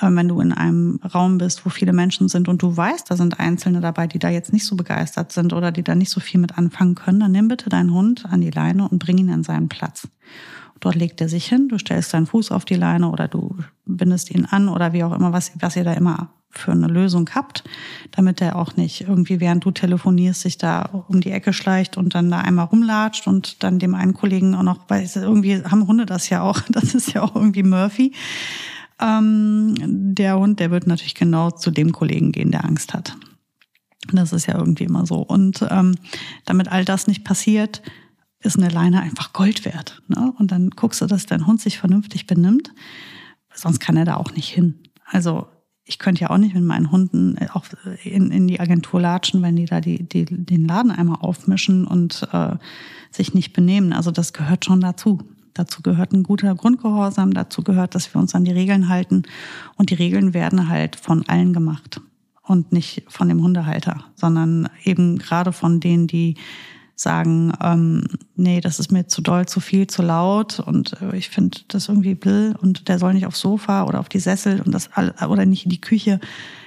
äh, 0.00 0.08
wenn 0.10 0.28
du 0.28 0.40
in 0.40 0.52
einem 0.52 1.00
Raum 1.14 1.38
bist, 1.38 1.64
wo 1.64 1.70
viele 1.70 1.92
Menschen 1.92 2.28
sind 2.28 2.48
und 2.48 2.62
du 2.62 2.76
weißt, 2.76 3.10
da 3.10 3.16
sind 3.16 3.40
Einzelne 3.40 3.80
dabei, 3.80 4.06
die 4.06 4.18
da 4.18 4.28
jetzt 4.28 4.52
nicht 4.52 4.66
so 4.66 4.76
begeistert 4.76 5.32
sind 5.32 5.52
oder 5.52 5.72
die 5.72 5.82
da 5.82 5.94
nicht 5.94 6.10
so 6.10 6.20
viel 6.20 6.40
mit 6.40 6.58
anfangen 6.58 6.94
können, 6.94 7.20
dann 7.20 7.32
nimm 7.32 7.48
bitte 7.48 7.68
deinen 7.68 7.92
Hund 7.92 8.26
an 8.26 8.40
die 8.40 8.50
Leine 8.50 8.88
und 8.88 8.98
bring 8.98 9.18
ihn 9.18 9.30
an 9.30 9.42
seinen 9.42 9.68
Platz. 9.68 10.08
Dort 10.80 10.94
legt 10.94 11.20
er 11.20 11.28
sich 11.28 11.46
hin, 11.46 11.68
du 11.68 11.78
stellst 11.78 12.14
deinen 12.14 12.26
Fuß 12.26 12.52
auf 12.52 12.64
die 12.64 12.74
Leine 12.74 13.10
oder 13.10 13.28
du 13.28 13.56
bindest 13.84 14.30
ihn 14.30 14.44
an 14.44 14.68
oder 14.68 14.92
wie 14.92 15.04
auch 15.04 15.14
immer, 15.14 15.32
was, 15.32 15.52
was 15.58 15.76
ihr 15.76 15.84
da 15.84 15.92
immer 15.92 16.30
für 16.50 16.72
eine 16.72 16.86
Lösung 16.86 17.28
habt, 17.34 17.62
damit 18.10 18.40
er 18.40 18.56
auch 18.56 18.76
nicht 18.76 19.02
irgendwie, 19.02 19.40
während 19.40 19.64
du 19.64 19.70
telefonierst, 19.70 20.40
sich 20.40 20.58
da 20.58 20.82
um 20.82 21.20
die 21.20 21.30
Ecke 21.30 21.52
schleicht 21.52 21.96
und 21.96 22.14
dann 22.14 22.30
da 22.30 22.40
einmal 22.40 22.66
rumlatscht 22.66 23.26
und 23.26 23.62
dann 23.62 23.78
dem 23.78 23.94
einen 23.94 24.14
Kollegen 24.14 24.54
auch 24.54 24.62
noch, 24.62 24.80
weil 24.88 25.08
irgendwie 25.14 25.62
haben 25.62 25.86
Hunde 25.86 26.06
das 26.06 26.30
ja 26.30 26.42
auch, 26.42 26.60
das 26.68 26.94
ist 26.94 27.12
ja 27.12 27.22
auch 27.22 27.34
irgendwie 27.34 27.62
Murphy. 27.62 28.12
Ähm, 29.00 29.74
der 30.14 30.38
Hund, 30.38 30.58
der 30.58 30.70
wird 30.70 30.86
natürlich 30.86 31.14
genau 31.14 31.50
zu 31.50 31.70
dem 31.70 31.92
Kollegen 31.92 32.32
gehen, 32.32 32.50
der 32.50 32.64
Angst 32.64 32.94
hat. 32.94 33.16
Das 34.12 34.32
ist 34.32 34.46
ja 34.46 34.56
irgendwie 34.56 34.84
immer 34.84 35.06
so. 35.06 35.16
Und 35.16 35.64
ähm, 35.70 35.94
damit 36.44 36.68
all 36.68 36.84
das 36.84 37.06
nicht 37.06 37.24
passiert, 37.24 37.82
ist 38.40 38.56
eine 38.56 38.68
Leine 38.68 39.00
einfach 39.00 39.32
Gold 39.32 39.64
wert. 39.64 40.02
Ne? 40.08 40.32
Und 40.38 40.52
dann 40.52 40.70
guckst 40.70 41.00
du, 41.00 41.06
dass 41.06 41.26
dein 41.26 41.46
Hund 41.46 41.60
sich 41.60 41.78
vernünftig 41.78 42.26
benimmt. 42.26 42.72
Sonst 43.52 43.80
kann 43.80 43.96
er 43.96 44.04
da 44.04 44.16
auch 44.16 44.32
nicht 44.32 44.48
hin. 44.48 44.78
Also 45.04 45.48
ich 45.84 45.98
könnte 45.98 46.20
ja 46.20 46.30
auch 46.30 46.38
nicht 46.38 46.54
mit 46.54 46.62
meinen 46.64 46.92
Hunden 46.92 47.36
äh, 47.38 47.48
auch 47.52 47.64
in, 48.04 48.30
in 48.30 48.46
die 48.46 48.60
Agentur 48.60 49.00
latschen, 49.00 49.42
wenn 49.42 49.56
die 49.56 49.64
da 49.64 49.80
die, 49.80 50.06
die, 50.08 50.24
den 50.26 50.66
Laden 50.66 50.90
einmal 50.90 51.18
aufmischen 51.20 51.86
und 51.86 52.28
äh, 52.32 52.56
sich 53.10 53.34
nicht 53.34 53.52
benehmen. 53.54 53.92
Also 53.92 54.10
das 54.10 54.32
gehört 54.32 54.64
schon 54.64 54.80
dazu. 54.80 55.22
Dazu 55.54 55.82
gehört 55.82 56.12
ein 56.12 56.22
guter 56.22 56.54
Grundgehorsam, 56.54 57.34
dazu 57.34 57.64
gehört, 57.64 57.96
dass 57.96 58.14
wir 58.14 58.20
uns 58.20 58.34
an 58.34 58.44
die 58.44 58.52
Regeln 58.52 58.88
halten. 58.88 59.24
Und 59.76 59.90
die 59.90 59.94
Regeln 59.94 60.32
werden 60.34 60.68
halt 60.68 60.94
von 60.94 61.26
allen 61.26 61.52
gemacht 61.52 62.00
und 62.42 62.70
nicht 62.70 63.04
von 63.08 63.28
dem 63.28 63.42
Hundehalter, 63.42 64.04
sondern 64.14 64.68
eben 64.84 65.18
gerade 65.18 65.52
von 65.52 65.80
denen, 65.80 66.06
die 66.06 66.36
sagen, 67.00 67.52
ähm, 67.62 68.04
nee, 68.34 68.60
das 68.60 68.80
ist 68.80 68.90
mir 68.90 69.06
zu 69.06 69.22
doll, 69.22 69.46
zu 69.46 69.60
viel, 69.60 69.86
zu 69.86 70.02
laut 70.02 70.58
und 70.58 71.00
äh, 71.00 71.16
ich 71.16 71.28
finde 71.28 71.60
das 71.68 71.88
irgendwie 71.88 72.14
blill 72.14 72.56
und 72.60 72.88
der 72.88 72.98
soll 72.98 73.14
nicht 73.14 73.26
aufs 73.26 73.40
Sofa 73.40 73.84
oder 73.84 74.00
auf 74.00 74.08
die 74.08 74.18
Sessel 74.18 74.60
und 74.60 74.72
das 74.72 74.90
oder 74.96 75.46
nicht 75.46 75.64
in 75.64 75.70
die 75.70 75.80
Küche. 75.80 76.18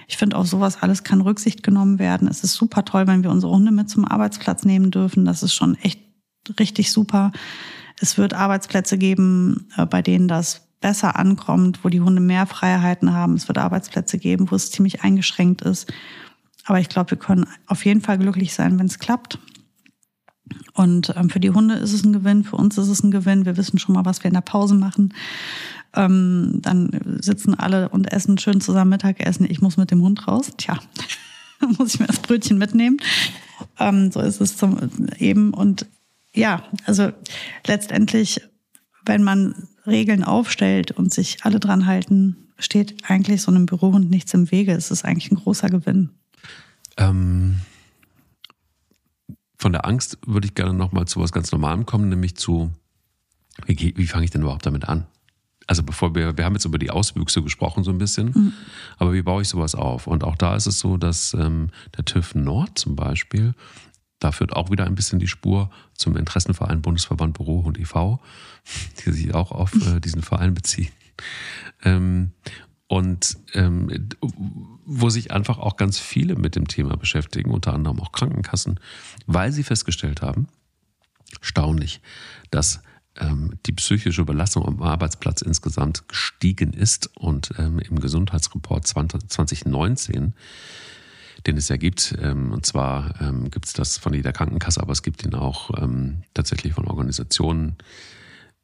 Ich 0.08 0.18
finde 0.18 0.38
auch 0.38 0.46
sowas 0.46 0.82
alles 0.82 1.04
kann 1.04 1.22
Rücksicht 1.22 1.64
genommen 1.64 2.00
werden. 2.00 2.28
Es 2.28 2.44
ist 2.44 2.54
super 2.54 2.86
toll, 2.86 3.08
wenn 3.08 3.24
wir 3.24 3.30
unsere 3.30 3.52
Hunde 3.52 3.72
mit 3.72 3.90
zum 3.90 4.06
Arbeitsplatz 4.06 4.64
nehmen 4.64 4.90
dürfen. 4.90 5.26
Das 5.26 5.44
ist 5.44 5.54
schon 5.54 5.76
echt 5.76 6.00
richtig 6.60 6.92
super. 6.92 7.32
Es 8.00 8.18
wird 8.18 8.34
Arbeitsplätze 8.34 8.98
geben, 8.98 9.68
äh, 9.76 9.86
bei 9.86 10.02
denen 10.02 10.28
das 10.30 10.68
besser 10.80 11.18
ankommt, 11.20 11.84
wo 11.84 11.90
die 11.90 12.02
Hunde 12.02 12.22
mehr 12.22 12.46
Freiheiten 12.46 13.14
haben. 13.14 13.36
Es 13.36 13.48
wird 13.48 13.58
Arbeitsplätze 13.58 14.18
geben, 14.18 14.50
wo 14.50 14.56
es 14.56 14.72
ziemlich 14.72 15.04
eingeschränkt 15.04 15.62
ist. 15.62 15.92
Aber 16.66 16.80
ich 16.80 16.90
glaube, 16.90 17.12
wir 17.12 17.18
können 17.18 17.48
auf 17.68 17.86
jeden 17.86 18.02
Fall 18.02 18.18
glücklich 18.18 18.54
sein, 18.54 18.80
wenn 18.80 18.88
es 18.88 19.00
klappt. 19.00 19.40
Und 20.74 21.14
ähm, 21.16 21.30
für 21.30 21.40
die 21.40 21.52
Hunde 21.52 21.76
ist 21.76 21.94
es 21.94 22.04
ein 22.04 22.14
Gewinn, 22.14 22.44
für 22.44 22.56
uns 22.56 22.78
ist 22.78 22.88
es 22.88 23.04
ein 23.04 23.12
Gewinn. 23.12 23.46
Wir 23.46 23.58
wissen 23.58 23.80
schon 23.80 23.96
mal, 23.96 24.06
was 24.06 24.24
wir 24.24 24.28
in 24.30 24.34
der 24.34 24.42
Pause 24.42 24.76
machen. 24.76 25.14
Ähm, 25.94 26.60
dann 26.62 27.20
sitzen 27.22 27.54
alle 27.54 27.90
und 27.90 28.12
essen 28.12 28.38
schön 28.38 28.62
zusammen 28.62 28.92
Mittagessen. 28.92 29.50
Ich 29.50 29.62
muss 29.62 29.78
mit 29.78 29.92
dem 29.92 30.02
Hund 30.02 30.28
raus. 30.28 30.52
Tja, 30.58 30.80
muss 31.78 31.96
ich 31.96 32.00
mir 32.00 32.08
das 32.08 32.20
Brötchen 32.20 32.58
mitnehmen. 32.58 32.98
Ähm, 33.80 34.12
so 34.12 34.22
ist 34.22 34.42
es 34.42 34.58
zum, 34.58 34.78
eben. 35.18 35.54
Und 35.54 35.86
ja, 36.34 36.64
also 36.86 37.12
letztendlich, 37.66 38.42
wenn 39.06 39.24
man 39.24 39.68
Regeln 39.86 40.24
aufstellt 40.24 40.92
und 40.92 41.14
sich 41.14 41.40
alle 41.44 41.60
dran 41.60 41.86
halten, 41.86 42.48
steht 42.58 43.04
eigentlich 43.10 43.42
so 43.42 43.52
einem 43.52 43.66
Bürohund 43.66 44.10
nichts 44.10 44.34
im 44.34 44.52
Wege. 44.52 44.74
Es 44.74 44.92
ist 44.92 45.04
eigentlich 45.04 45.32
ein 45.32 45.38
großer 45.38 45.70
Gewinn. 45.70 46.12
Ähm 46.98 47.60
von 49.62 49.74
der 49.74 49.86
Angst 49.86 50.18
würde 50.26 50.48
ich 50.48 50.56
gerne 50.56 50.74
nochmal 50.74 51.06
zu 51.06 51.20
was 51.20 51.32
ganz 51.32 51.52
Normalem 51.52 51.86
kommen, 51.86 52.10
nämlich 52.10 52.36
zu, 52.36 52.72
wie, 53.68 53.94
wie 53.96 54.08
fange 54.08 54.26
ich 54.26 54.32
denn 54.32 54.42
überhaupt 54.42 54.66
damit 54.66 54.90
an? 54.90 55.06
Also 55.68 55.84
bevor 55.84 56.16
wir, 56.16 56.36
wir 56.36 56.46
haben 56.46 56.56
jetzt 56.56 56.66
über 56.66 56.80
die 56.80 56.90
Auswüchse 56.90 57.44
gesprochen 57.44 57.84
so 57.84 57.92
ein 57.92 58.00
bisschen, 58.00 58.32
mhm. 58.34 58.54
aber 58.98 59.14
wie 59.14 59.22
baue 59.22 59.44
ich 59.44 59.50
sowas 59.50 59.76
auf? 59.76 60.08
Und 60.08 60.24
auch 60.24 60.36
da 60.36 60.56
ist 60.56 60.66
es 60.66 60.80
so, 60.80 60.98
dass 60.98 61.36
ähm, 61.36 61.70
der 61.96 62.06
TÜV 62.06 62.34
Nord 62.34 62.80
zum 62.80 62.96
Beispiel, 62.96 63.54
da 64.18 64.32
führt 64.32 64.56
auch 64.56 64.72
wieder 64.72 64.86
ein 64.86 64.96
bisschen 64.96 65.20
die 65.20 65.28
Spur 65.28 65.70
zum 65.94 66.18
Interessenverein 66.18 66.82
Bundesverband 66.82 67.36
Büro 67.36 67.60
und 67.60 67.80
e.V., 67.80 68.20
die 69.06 69.12
sich 69.12 69.36
auch 69.36 69.52
auf 69.52 69.74
äh, 69.76 70.00
diesen 70.00 70.24
Verein 70.24 70.56
beziehen. 70.56 70.92
Ähm, 71.84 72.32
und 72.92 73.38
ähm, 73.54 74.10
wo 74.86 75.10
sich 75.10 75.32
einfach 75.32 75.60
auch 75.60 75.78
ganz 75.78 75.98
viele 75.98 76.36
mit 76.36 76.58
dem 76.58 76.68
Thema 76.68 76.98
beschäftigen, 76.98 77.50
unter 77.50 77.74
anderem 77.74 78.02
auch 78.02 78.12
Krankenkassen, 78.12 78.82
weil 79.28 79.54
sie 79.54 79.64
festgestellt 79.64 80.22
haben, 80.22 80.50
staunlich, 81.40 82.02
dass 82.50 82.82
ähm, 83.18 83.54
die 83.66 83.72
psychische 83.72 84.26
Belastung 84.26 84.66
am 84.66 84.82
Arbeitsplatz 84.82 85.42
insgesamt 85.42 86.10
gestiegen 86.10 86.74
ist 86.74 87.10
und 87.16 87.52
ähm, 87.58 87.80
im 87.80 88.02
Gesundheitsreport 88.02 88.86
20, 88.86 89.30
2019 89.30 90.34
den 91.48 91.58
es 91.58 91.70
ja 91.70 91.78
gibt. 91.78 92.14
Ähm, 92.22 92.52
und 92.52 92.66
zwar 92.66 93.22
ähm, 93.22 93.50
gibt 93.52 93.68
es 93.68 93.74
das 93.74 94.00
von 94.00 94.14
jeder 94.14 94.34
Krankenkasse, 94.34 94.82
aber 94.82 94.92
es 94.92 95.02
gibt 95.02 95.24
ihn 95.24 95.34
auch 95.34 95.82
ähm, 95.82 96.24
tatsächlich 96.34 96.74
von 96.74 96.88
Organisationen. 96.88 97.78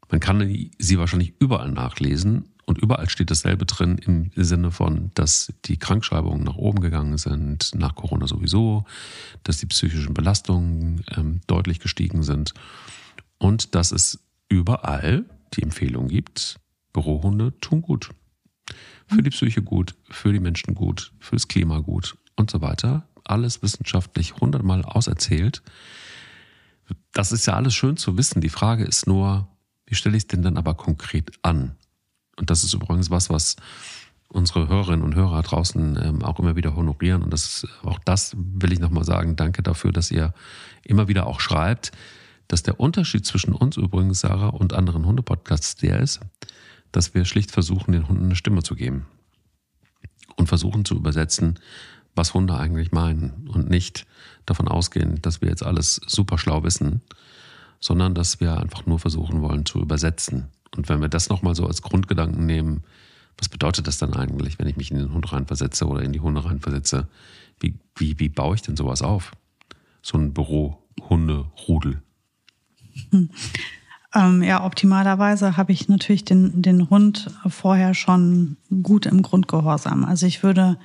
Man 0.10 0.20
kann 0.20 0.70
sie 0.78 1.00
wahrscheinlich 1.00 1.34
überall 1.40 1.72
nachlesen 1.72 2.50
und 2.68 2.78
überall 2.80 3.10
steht 3.10 3.32
dasselbe 3.32 3.66
drin 3.66 3.98
im 3.98 4.30
Sinne 4.36 4.72
von, 4.72 5.10
dass 5.14 5.54
die 5.66 5.78
Krankschreibungen 5.78 6.44
nach 6.44 6.58
oben 6.58 6.82
gegangen 6.82 7.18
sind, 7.18 7.74
nach 7.74 7.96
Corona 7.96 8.28
sowieso, 8.28 8.84
dass 9.44 9.58
die 9.58 9.68
psychischen 9.68 10.14
Belastungen 10.14 11.02
ähm, 11.16 11.40
deutlich 11.48 11.80
gestiegen 11.80 12.24
sind 12.24 12.54
und 13.38 13.74
dass 13.74 13.94
es 13.94 14.20
überall 14.50 15.24
die 15.54 15.64
Empfehlung 15.64 16.10
gibt, 16.10 16.60
Bürohunde 16.92 17.58
tun 17.62 17.82
gut. 17.82 18.10
Für 19.08 19.24
die 19.24 19.30
Psyche 19.30 19.62
gut, 19.62 19.96
für 20.10 20.34
die 20.34 20.42
Menschen 20.42 20.76
gut, 20.76 21.14
fürs 21.20 21.48
Klima 21.48 21.80
gut 21.80 22.18
und 22.36 22.52
so 22.52 22.60
weiter. 22.60 23.08
Alles 23.24 23.62
wissenschaftlich 23.62 24.36
hundertmal 24.36 24.84
auserzählt. 24.84 25.64
Das 27.14 27.32
ist 27.32 27.46
ja 27.46 27.54
alles 27.54 27.76
schön 27.76 27.96
zu 27.96 28.18
wissen. 28.18 28.42
Die 28.42 28.50
Frage 28.50 28.84
ist 28.84 29.08
nur, 29.08 29.48
wie 29.86 29.96
stelle 29.96 30.18
ich 30.18 30.24
es 30.24 30.28
denn 30.28 30.42
dann 30.42 30.58
aber 30.58 30.74
konkret 30.74 31.32
an? 31.44 31.78
Und 32.38 32.50
das 32.50 32.64
ist 32.64 32.74
übrigens 32.74 33.10
was, 33.10 33.30
was 33.30 33.58
unsere 34.30 34.68
Hörerinnen 34.68 35.04
und 35.04 35.16
Hörer 35.16 35.42
draußen 35.42 36.00
ähm, 36.02 36.24
auch 36.24 36.40
immer 36.40 36.56
wieder 36.56 36.76
honorieren. 36.76 37.24
Und 37.24 37.32
das 37.32 37.46
ist, 37.46 37.68
auch 37.84 38.00
das 38.06 38.36
will 38.38 38.72
ich 38.72 38.80
nochmal 38.80 39.04
sagen. 39.04 39.36
Danke 39.36 39.64
dafür, 39.64 39.92
dass 39.92 40.12
ihr 40.12 40.34
immer 40.84 41.08
wieder 41.08 41.28
auch 41.28 41.40
schreibt, 41.40 41.92
dass 42.48 42.64
der 42.64 42.80
Unterschied 42.80 43.26
zwischen 43.26 43.54
uns 43.54 43.78
übrigens, 43.78 44.22
Sarah, 44.22 44.50
und 44.50 44.74
anderen 44.74 45.06
Hundepodcasts 45.06 45.76
der 45.76 46.00
ist, 46.00 46.20
dass 46.92 47.14
wir 47.14 47.26
schlicht 47.26 47.52
versuchen, 47.52 47.92
den 47.92 48.08
Hunden 48.08 48.26
eine 48.26 48.36
Stimme 48.36 48.64
zu 48.64 48.76
geben. 48.76 49.06
Und 50.36 50.48
versuchen 50.48 50.86
zu 50.86 50.96
übersetzen, 50.96 51.60
was 52.14 52.34
Hunde 52.34 52.56
eigentlich 52.58 52.92
meinen. 52.92 53.50
Und 53.50 53.70
nicht 53.70 54.06
davon 54.46 54.68
ausgehen, 54.68 55.22
dass 55.22 55.42
wir 55.42 55.50
jetzt 55.50 55.64
alles 55.64 56.00
super 56.06 56.38
schlau 56.38 56.64
wissen, 56.64 57.02
sondern 57.80 58.14
dass 58.14 58.40
wir 58.40 58.58
einfach 58.58 58.86
nur 58.86 59.00
versuchen 59.00 59.42
wollen 59.42 59.66
zu 59.66 59.80
übersetzen 59.80 60.50
und 60.76 60.90
wenn 60.90 61.02
wir 61.02 61.10
das 61.10 61.30
nochmal 61.30 61.56
so 61.56 61.66
als 61.66 61.82
Grundgedanken 61.82 62.46
nehmen, 62.46 62.84
was 63.38 63.50
bedeutet 63.50 63.88
das 63.88 63.98
dann 63.98 64.14
eigentlich, 64.14 64.58
wenn 64.60 64.68
ich 64.68 64.78
mich 64.78 64.92
in 64.92 64.98
den 64.98 65.14
Hund 65.14 65.32
reinversetze 65.32 65.88
oder 65.88 66.02
in 66.02 66.12
die 66.12 66.20
Hunde 66.20 66.44
reinversetze? 66.44 67.08
Wie, 67.60 67.76
wie, 67.96 68.20
wie 68.20 68.30
baue 68.30 68.56
ich 68.56 68.62
denn 68.62 68.76
sowas 68.76 69.02
auf? 69.02 69.32
So 70.02 70.18
ein 70.18 70.34
Büro-Hunde-Rudel. 70.34 72.02
Hm. 73.12 73.30
Ähm, 74.16 74.42
ja, 74.42 74.64
optimalerweise 74.64 75.58
habe 75.58 75.74
ich 75.74 75.90
natürlich 75.90 76.24
den, 76.24 76.62
den 76.62 76.90
Hund 76.90 77.30
vorher 77.48 77.94
schon 77.94 78.56
gut 78.82 79.06
im 79.06 79.22
Grundgehorsam. 79.22 80.06
Also 80.06 80.26
ich 80.26 80.44
würde 80.44 80.78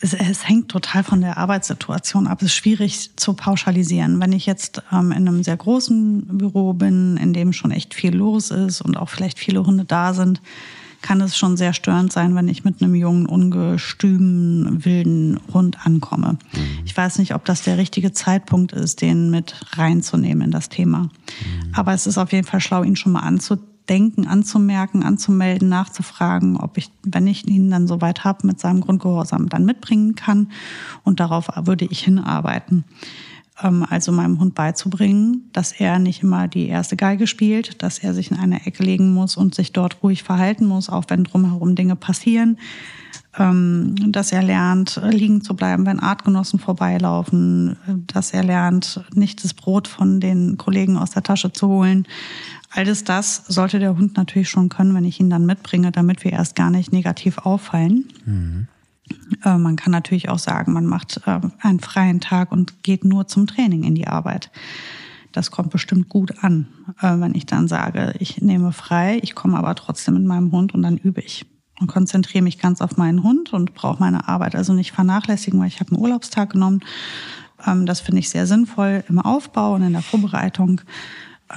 es, 0.00 0.12
es, 0.12 0.46
hängt 0.46 0.68
total 0.68 1.02
von 1.02 1.20
der 1.20 1.38
Arbeitssituation 1.38 2.26
ab. 2.26 2.42
Es 2.42 2.48
ist 2.48 2.54
schwierig 2.54 3.16
zu 3.16 3.32
pauschalisieren. 3.32 4.20
Wenn 4.20 4.32
ich 4.32 4.44
jetzt 4.44 4.82
ähm, 4.92 5.10
in 5.10 5.26
einem 5.26 5.42
sehr 5.42 5.56
großen 5.56 6.38
Büro 6.38 6.74
bin, 6.74 7.16
in 7.16 7.32
dem 7.32 7.52
schon 7.52 7.70
echt 7.70 7.94
viel 7.94 8.14
los 8.14 8.50
ist 8.50 8.82
und 8.82 8.96
auch 8.96 9.08
vielleicht 9.08 9.38
viele 9.38 9.64
Hunde 9.64 9.84
da 9.84 10.12
sind, 10.12 10.42
kann 11.00 11.22
es 11.22 11.38
schon 11.38 11.56
sehr 11.56 11.72
störend 11.72 12.12
sein, 12.12 12.34
wenn 12.34 12.48
ich 12.48 12.62
mit 12.62 12.82
einem 12.82 12.94
jungen, 12.94 13.24
ungestümen, 13.24 14.84
wilden 14.84 15.40
Hund 15.50 15.78
ankomme. 15.86 16.36
Mhm. 16.52 16.82
Ich 16.84 16.94
weiß 16.94 17.18
nicht, 17.18 17.34
ob 17.34 17.46
das 17.46 17.62
der 17.62 17.78
richtige 17.78 18.12
Zeitpunkt 18.12 18.72
ist, 18.72 19.00
den 19.00 19.30
mit 19.30 19.54
reinzunehmen 19.72 20.44
in 20.44 20.50
das 20.50 20.68
Thema. 20.68 21.04
Mhm. 21.04 21.72
Aber 21.72 21.94
es 21.94 22.06
ist 22.06 22.18
auf 22.18 22.32
jeden 22.32 22.46
Fall 22.46 22.60
schlau, 22.60 22.82
ihn 22.82 22.96
schon 22.96 23.12
mal 23.12 23.20
anzuziehen 23.20 23.70
Denken 23.90 24.26
anzumerken, 24.26 25.02
anzumelden, 25.02 25.68
nachzufragen, 25.68 26.56
ob 26.56 26.78
ich, 26.78 26.90
wenn 27.02 27.26
ich 27.26 27.46
ihn 27.46 27.70
dann 27.70 27.88
soweit 27.88 28.24
habe, 28.24 28.46
mit 28.46 28.60
seinem 28.60 28.80
Grundgehorsam 28.80 29.48
dann 29.48 29.64
mitbringen 29.66 30.14
kann. 30.14 30.50
Und 31.04 31.20
darauf 31.20 31.48
würde 31.66 31.84
ich 31.84 32.00
hinarbeiten. 32.00 32.84
Ähm, 33.62 33.84
also 33.88 34.12
meinem 34.12 34.38
Hund 34.40 34.54
beizubringen, 34.54 35.50
dass 35.52 35.72
er 35.72 35.98
nicht 35.98 36.22
immer 36.22 36.48
die 36.48 36.68
erste 36.68 36.96
Geige 36.96 37.26
spielt, 37.26 37.82
dass 37.82 37.98
er 37.98 38.14
sich 38.14 38.30
in 38.30 38.36
eine 38.36 38.64
Ecke 38.66 38.82
legen 38.82 39.12
muss 39.12 39.36
und 39.36 39.54
sich 39.54 39.72
dort 39.72 40.02
ruhig 40.02 40.22
verhalten 40.22 40.66
muss, 40.66 40.88
auch 40.88 41.04
wenn 41.08 41.24
drumherum 41.24 41.74
Dinge 41.74 41.96
passieren. 41.96 42.58
Ähm, 43.38 43.94
dass 44.10 44.32
er 44.32 44.42
lernt, 44.42 45.00
liegen 45.08 45.40
zu 45.40 45.54
bleiben, 45.54 45.86
wenn 45.86 46.00
Artgenossen 46.00 46.58
vorbeilaufen, 46.58 47.76
dass 48.08 48.32
er 48.32 48.42
lernt, 48.42 49.04
nicht 49.14 49.44
das 49.44 49.54
Brot 49.54 49.86
von 49.86 50.18
den 50.18 50.56
Kollegen 50.56 50.96
aus 50.96 51.10
der 51.10 51.22
Tasche 51.22 51.52
zu 51.52 51.68
holen. 51.68 52.08
Alles 52.70 53.04
das 53.04 53.44
sollte 53.46 53.78
der 53.78 53.96
Hund 53.96 54.16
natürlich 54.16 54.50
schon 54.50 54.68
können, 54.68 54.94
wenn 54.94 55.04
ich 55.04 55.20
ihn 55.20 55.30
dann 55.30 55.46
mitbringe, 55.46 55.92
damit 55.92 56.24
wir 56.24 56.32
erst 56.32 56.56
gar 56.56 56.70
nicht 56.70 56.92
negativ 56.92 57.38
auffallen. 57.38 58.08
Mhm. 58.24 58.68
Äh, 59.44 59.58
man 59.58 59.76
kann 59.76 59.92
natürlich 59.92 60.28
auch 60.28 60.38
sagen, 60.38 60.72
man 60.72 60.86
macht 60.86 61.20
äh, 61.26 61.40
einen 61.60 61.80
freien 61.80 62.20
Tag 62.20 62.52
und 62.52 62.82
geht 62.82 63.04
nur 63.04 63.26
zum 63.26 63.46
Training 63.46 63.84
in 63.84 63.94
die 63.94 64.06
Arbeit. 64.06 64.50
Das 65.32 65.50
kommt 65.50 65.70
bestimmt 65.70 66.08
gut 66.08 66.42
an, 66.42 66.66
äh, 67.00 67.18
wenn 67.18 67.34
ich 67.34 67.46
dann 67.46 67.68
sage, 67.68 68.14
ich 68.18 68.40
nehme 68.40 68.72
frei, 68.72 69.18
ich 69.22 69.34
komme 69.34 69.58
aber 69.58 69.74
trotzdem 69.74 70.14
mit 70.14 70.24
meinem 70.24 70.52
Hund 70.52 70.74
und 70.74 70.82
dann 70.82 70.96
übe 70.96 71.20
ich 71.20 71.46
und 71.80 71.86
konzentriere 71.86 72.44
mich 72.44 72.58
ganz 72.58 72.80
auf 72.80 72.96
meinen 72.96 73.22
Hund 73.22 73.52
und 73.52 73.74
brauche 73.74 74.00
meine 74.00 74.28
Arbeit 74.28 74.54
also 74.54 74.72
nicht 74.72 74.92
vernachlässigen, 74.92 75.58
weil 75.60 75.68
ich 75.68 75.80
habe 75.80 75.92
einen 75.92 76.00
Urlaubstag 76.00 76.50
genommen. 76.50 76.80
Ähm, 77.66 77.86
das 77.86 78.00
finde 78.00 78.20
ich 78.20 78.30
sehr 78.30 78.46
sinnvoll 78.46 79.04
im 79.08 79.18
Aufbau 79.18 79.74
und 79.74 79.82
in 79.82 79.92
der 79.92 80.02
Vorbereitung, 80.02 80.82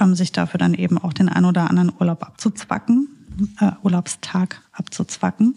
ähm, 0.00 0.14
sich 0.14 0.32
dafür 0.32 0.58
dann 0.58 0.74
eben 0.74 0.98
auch 0.98 1.12
den 1.12 1.28
ein 1.28 1.44
oder 1.44 1.68
anderen 1.70 1.92
Urlaub 1.98 2.22
abzuzwacken, 2.22 3.08
Urlaubstag 3.82 4.60
abzuzwacken. 4.72 5.56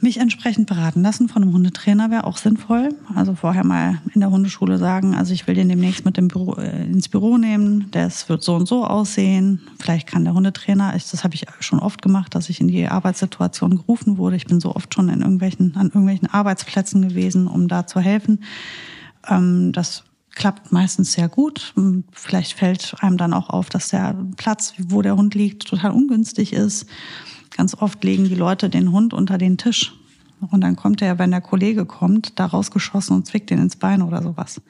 Mich 0.00 0.18
entsprechend 0.18 0.68
beraten 0.68 1.02
lassen 1.02 1.28
von 1.28 1.42
einem 1.42 1.52
Hundetrainer 1.52 2.08
wäre 2.10 2.22
auch 2.22 2.36
sinnvoll. 2.36 2.90
Also 3.16 3.34
vorher 3.34 3.64
mal 3.64 4.00
in 4.14 4.20
der 4.20 4.30
Hundeschule 4.30 4.78
sagen, 4.78 5.16
also 5.16 5.34
ich 5.34 5.48
will 5.48 5.56
den 5.56 5.68
demnächst 5.68 6.04
mit 6.04 6.16
dem 6.16 6.28
Büro, 6.28 6.54
äh, 6.54 6.84
ins 6.84 7.08
Büro 7.08 7.36
nehmen, 7.36 7.90
das 7.90 8.28
wird 8.28 8.44
so 8.44 8.54
und 8.54 8.68
so 8.68 8.84
aussehen. 8.84 9.60
Vielleicht 9.80 10.06
kann 10.06 10.24
der 10.24 10.34
Hundetrainer, 10.34 10.92
das 10.92 11.24
habe 11.24 11.34
ich 11.34 11.46
schon 11.58 11.80
oft 11.80 12.00
gemacht, 12.00 12.36
dass 12.36 12.48
ich 12.48 12.60
in 12.60 12.68
die 12.68 12.86
Arbeitssituation 12.86 13.76
gerufen 13.76 14.18
wurde. 14.18 14.36
Ich 14.36 14.46
bin 14.46 14.60
so 14.60 14.72
oft 14.76 14.94
schon 14.94 15.08
in 15.08 15.20
irgendwelchen, 15.20 15.74
an 15.74 15.86
irgendwelchen 15.86 16.28
Arbeitsplätzen 16.32 17.08
gewesen, 17.08 17.48
um 17.48 17.66
da 17.66 17.88
zu 17.88 17.98
helfen. 17.98 18.44
Ähm, 19.26 19.72
das 19.72 20.04
klappt 20.38 20.70
meistens 20.70 21.14
sehr 21.14 21.28
gut. 21.28 21.74
Vielleicht 22.12 22.52
fällt 22.52 22.94
einem 23.00 23.16
dann 23.16 23.34
auch 23.34 23.50
auf, 23.50 23.68
dass 23.68 23.88
der 23.88 24.16
Platz, 24.36 24.74
wo 24.78 25.02
der 25.02 25.16
Hund 25.16 25.34
liegt, 25.34 25.66
total 25.66 25.90
ungünstig 25.90 26.52
ist. 26.52 26.86
Ganz 27.58 27.74
oft 27.74 28.04
legen 28.04 28.28
die 28.28 28.36
Leute 28.36 28.70
den 28.70 28.92
Hund 28.92 29.12
unter 29.12 29.36
den 29.36 29.58
Tisch. 29.58 29.92
Und 30.52 30.60
dann 30.60 30.76
kommt 30.76 31.02
er, 31.02 31.18
wenn 31.18 31.32
der 31.32 31.40
Kollege 31.40 31.86
kommt, 31.86 32.38
da 32.38 32.46
rausgeschossen 32.46 33.16
und 33.16 33.26
zwickt 33.26 33.50
ihn 33.50 33.58
ins 33.58 33.74
Bein 33.74 34.00
oder 34.00 34.22
sowas. 34.22 34.60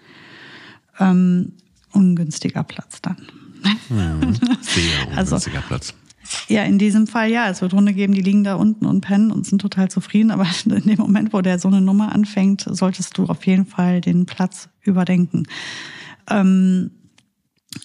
Ähm, 0.98 1.52
ungünstiger 1.92 2.64
Platz 2.64 3.02
dann. 3.02 3.18
Hm, 3.88 4.34
sehr 4.62 4.82
also, 5.16 5.34
ungünstiger 5.34 5.58
also, 5.58 5.68
Platz. 5.68 5.94
Ja, 6.48 6.62
in 6.64 6.78
diesem 6.78 7.06
Fall 7.06 7.30
ja. 7.30 7.50
Es 7.50 7.60
wird 7.60 7.74
Hunde 7.74 7.92
geben, 7.92 8.14
die 8.14 8.22
liegen 8.22 8.42
da 8.42 8.54
unten 8.54 8.86
und 8.86 9.02
pennen 9.02 9.32
und 9.32 9.44
sind 9.44 9.60
total 9.60 9.90
zufrieden. 9.90 10.30
Aber 10.30 10.46
in 10.64 10.80
dem 10.80 10.98
Moment, 10.98 11.34
wo 11.34 11.42
der 11.42 11.58
so 11.58 11.68
eine 11.68 11.82
Nummer 11.82 12.14
anfängt, 12.14 12.64
solltest 12.70 13.18
du 13.18 13.26
auf 13.26 13.46
jeden 13.46 13.66
Fall 13.66 14.00
den 14.00 14.24
Platz 14.24 14.70
überdenken. 14.80 15.42
Ähm, 16.30 16.90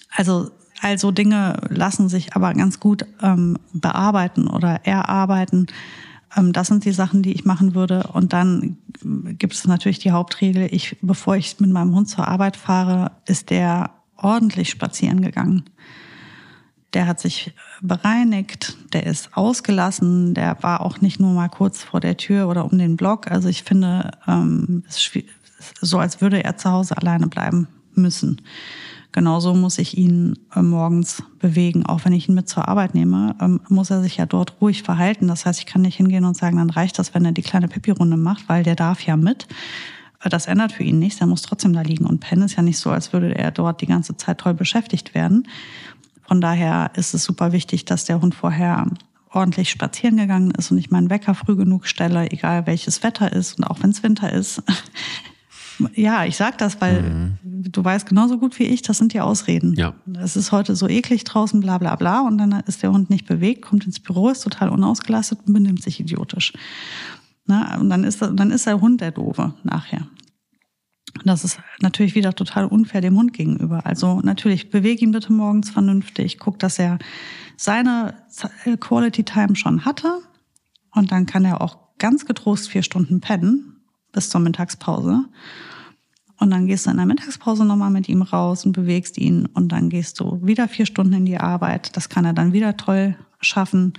also 0.08 0.50
also 0.84 1.12
Dinge 1.12 1.56
lassen 1.70 2.10
sich 2.10 2.36
aber 2.36 2.52
ganz 2.52 2.78
gut 2.78 3.06
ähm, 3.22 3.56
bearbeiten 3.72 4.48
oder 4.48 4.84
erarbeiten. 4.84 5.66
Ähm, 6.36 6.52
das 6.52 6.66
sind 6.66 6.84
die 6.84 6.92
Sachen, 6.92 7.22
die 7.22 7.32
ich 7.32 7.46
machen 7.46 7.74
würde. 7.74 8.10
Und 8.12 8.34
dann 8.34 8.76
gibt 9.38 9.54
es 9.54 9.66
natürlich 9.66 9.98
die 9.98 10.10
Hauptregel, 10.10 10.68
ich, 10.70 10.98
bevor 11.00 11.36
ich 11.36 11.58
mit 11.58 11.70
meinem 11.70 11.94
Hund 11.94 12.10
zur 12.10 12.28
Arbeit 12.28 12.58
fahre, 12.58 13.12
ist 13.26 13.48
der 13.48 13.92
ordentlich 14.18 14.68
spazieren 14.68 15.22
gegangen. 15.22 15.64
Der 16.92 17.06
hat 17.06 17.18
sich 17.18 17.54
bereinigt, 17.80 18.76
der 18.92 19.06
ist 19.06 19.38
ausgelassen, 19.38 20.34
der 20.34 20.62
war 20.62 20.82
auch 20.82 21.00
nicht 21.00 21.18
nur 21.18 21.32
mal 21.32 21.48
kurz 21.48 21.82
vor 21.82 22.00
der 22.00 22.18
Tür 22.18 22.46
oder 22.46 22.70
um 22.70 22.76
den 22.76 22.98
Block. 22.98 23.30
Also 23.30 23.48
ich 23.48 23.62
finde, 23.62 24.10
ähm, 24.28 24.84
es 24.86 25.10
ist 25.16 25.24
so, 25.80 25.98
als 25.98 26.20
würde 26.20 26.44
er 26.44 26.58
zu 26.58 26.70
Hause 26.70 26.98
alleine 26.98 27.28
bleiben 27.28 27.68
müssen. 27.94 28.42
Genauso 29.14 29.54
muss 29.54 29.78
ich 29.78 29.96
ihn 29.96 30.36
äh, 30.56 30.60
morgens 30.60 31.22
bewegen. 31.38 31.86
Auch 31.86 32.04
wenn 32.04 32.12
ich 32.12 32.28
ihn 32.28 32.34
mit 32.34 32.48
zur 32.48 32.66
Arbeit 32.66 32.96
nehme, 32.96 33.36
ähm, 33.40 33.60
muss 33.68 33.90
er 33.90 34.02
sich 34.02 34.16
ja 34.16 34.26
dort 34.26 34.60
ruhig 34.60 34.82
verhalten. 34.82 35.28
Das 35.28 35.46
heißt, 35.46 35.60
ich 35.60 35.66
kann 35.66 35.82
nicht 35.82 35.94
hingehen 35.94 36.24
und 36.24 36.36
sagen, 36.36 36.56
dann 36.56 36.68
reicht 36.68 36.98
das, 36.98 37.14
wenn 37.14 37.24
er 37.24 37.30
die 37.30 37.42
kleine 37.42 37.68
Pipi-Runde 37.68 38.16
macht, 38.16 38.48
weil 38.48 38.64
der 38.64 38.74
darf 38.74 39.06
ja 39.06 39.16
mit. 39.16 39.46
Äh, 40.20 40.30
das 40.30 40.46
ändert 40.46 40.72
für 40.72 40.82
ihn 40.82 40.98
nichts. 40.98 41.20
Er 41.20 41.28
muss 41.28 41.42
trotzdem 41.42 41.72
da 41.72 41.82
liegen 41.82 42.06
und 42.06 42.18
pennen. 42.18 42.42
Ist 42.42 42.56
ja 42.56 42.64
nicht 42.64 42.78
so, 42.78 42.90
als 42.90 43.12
würde 43.12 43.38
er 43.38 43.52
dort 43.52 43.82
die 43.82 43.86
ganze 43.86 44.16
Zeit 44.16 44.38
toll 44.38 44.54
beschäftigt 44.54 45.14
werden. 45.14 45.46
Von 46.26 46.40
daher 46.40 46.90
ist 46.96 47.14
es 47.14 47.22
super 47.22 47.52
wichtig, 47.52 47.84
dass 47.84 48.06
der 48.06 48.20
Hund 48.20 48.34
vorher 48.34 48.84
ordentlich 49.30 49.70
spazieren 49.70 50.16
gegangen 50.16 50.50
ist 50.50 50.72
und 50.72 50.78
ich 50.78 50.90
meinen 50.90 51.08
Wecker 51.08 51.36
früh 51.36 51.54
genug 51.54 51.86
stelle, 51.86 52.32
egal 52.32 52.66
welches 52.66 53.04
Wetter 53.04 53.32
ist 53.32 53.58
und 53.58 53.64
auch 53.64 53.80
wenn 53.80 53.90
es 53.90 54.02
Winter 54.02 54.32
ist. 54.32 54.60
Ja, 55.94 56.24
ich 56.24 56.36
sag 56.36 56.58
das, 56.58 56.80
weil 56.80 57.02
mhm. 57.02 57.38
du 57.42 57.84
weißt 57.84 58.06
genauso 58.06 58.38
gut 58.38 58.58
wie 58.58 58.64
ich, 58.64 58.82
das 58.82 58.98
sind 58.98 59.12
die 59.12 59.20
Ausreden. 59.20 59.74
Ja. 59.74 59.94
Es 60.22 60.36
ist 60.36 60.52
heute 60.52 60.76
so 60.76 60.88
eklig 60.88 61.24
draußen, 61.24 61.60
bla 61.60 61.78
bla 61.78 61.96
bla. 61.96 62.20
Und 62.20 62.38
dann 62.38 62.52
ist 62.66 62.82
der 62.82 62.92
Hund 62.92 63.10
nicht 63.10 63.26
bewegt, 63.26 63.62
kommt 63.62 63.86
ins 63.86 64.00
Büro, 64.00 64.28
ist 64.28 64.40
total 64.40 64.68
unausgelastet 64.68 65.40
und 65.46 65.52
benimmt 65.52 65.82
sich 65.82 66.00
idiotisch. 66.00 66.52
Na, 67.46 67.78
und 67.78 67.90
dann 67.90 68.04
ist, 68.04 68.22
dann 68.22 68.50
ist 68.50 68.66
der 68.66 68.80
Hund 68.80 69.00
der 69.00 69.10
Doofe 69.10 69.54
nachher. 69.64 70.06
Das 71.24 71.44
ist 71.44 71.60
natürlich 71.80 72.14
wieder 72.14 72.34
total 72.34 72.66
unfair 72.66 73.00
dem 73.00 73.16
Hund 73.16 73.32
gegenüber. 73.32 73.86
Also 73.86 74.20
natürlich, 74.20 74.70
bewege 74.70 75.04
ihn 75.04 75.12
bitte 75.12 75.32
morgens 75.32 75.70
vernünftig, 75.70 76.38
guck, 76.38 76.58
dass 76.58 76.78
er 76.78 76.98
seine 77.56 78.14
Quality 78.80 79.22
Time 79.22 79.54
schon 79.54 79.84
hatte. 79.84 80.20
Und 80.92 81.12
dann 81.12 81.26
kann 81.26 81.44
er 81.44 81.60
auch 81.60 81.78
ganz 81.98 82.24
getrost 82.26 82.68
vier 82.68 82.82
Stunden 82.82 83.20
pennen 83.20 83.73
bis 84.14 84.30
zur 84.30 84.40
Mittagspause. 84.40 85.24
Und 86.38 86.50
dann 86.50 86.66
gehst 86.66 86.86
du 86.86 86.90
in 86.90 86.96
der 86.96 87.06
Mittagspause 87.06 87.64
nochmal 87.64 87.90
mit 87.90 88.08
ihm 88.08 88.22
raus 88.22 88.64
und 88.64 88.72
bewegst 88.72 89.18
ihn. 89.18 89.46
Und 89.46 89.68
dann 89.68 89.88
gehst 89.88 90.18
du 90.20 90.40
wieder 90.42 90.68
vier 90.68 90.86
Stunden 90.86 91.12
in 91.12 91.26
die 91.26 91.38
Arbeit. 91.38 91.96
Das 91.96 92.08
kann 92.08 92.24
er 92.24 92.32
dann 92.32 92.52
wieder 92.52 92.76
toll 92.76 93.16
schaffen. 93.40 93.92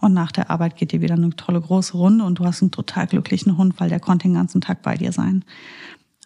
Und 0.00 0.12
nach 0.12 0.32
der 0.32 0.50
Arbeit 0.50 0.76
geht 0.76 0.92
dir 0.92 1.00
wieder 1.00 1.14
eine 1.14 1.30
tolle 1.30 1.60
große 1.60 1.96
Runde 1.96 2.24
und 2.24 2.38
du 2.38 2.44
hast 2.44 2.62
einen 2.62 2.70
total 2.70 3.06
glücklichen 3.06 3.56
Hund, 3.56 3.74
weil 3.78 3.88
der 3.88 4.00
konnte 4.00 4.28
den 4.28 4.34
ganzen 4.34 4.60
Tag 4.60 4.82
bei 4.82 4.96
dir 4.96 5.12
sein. 5.12 5.44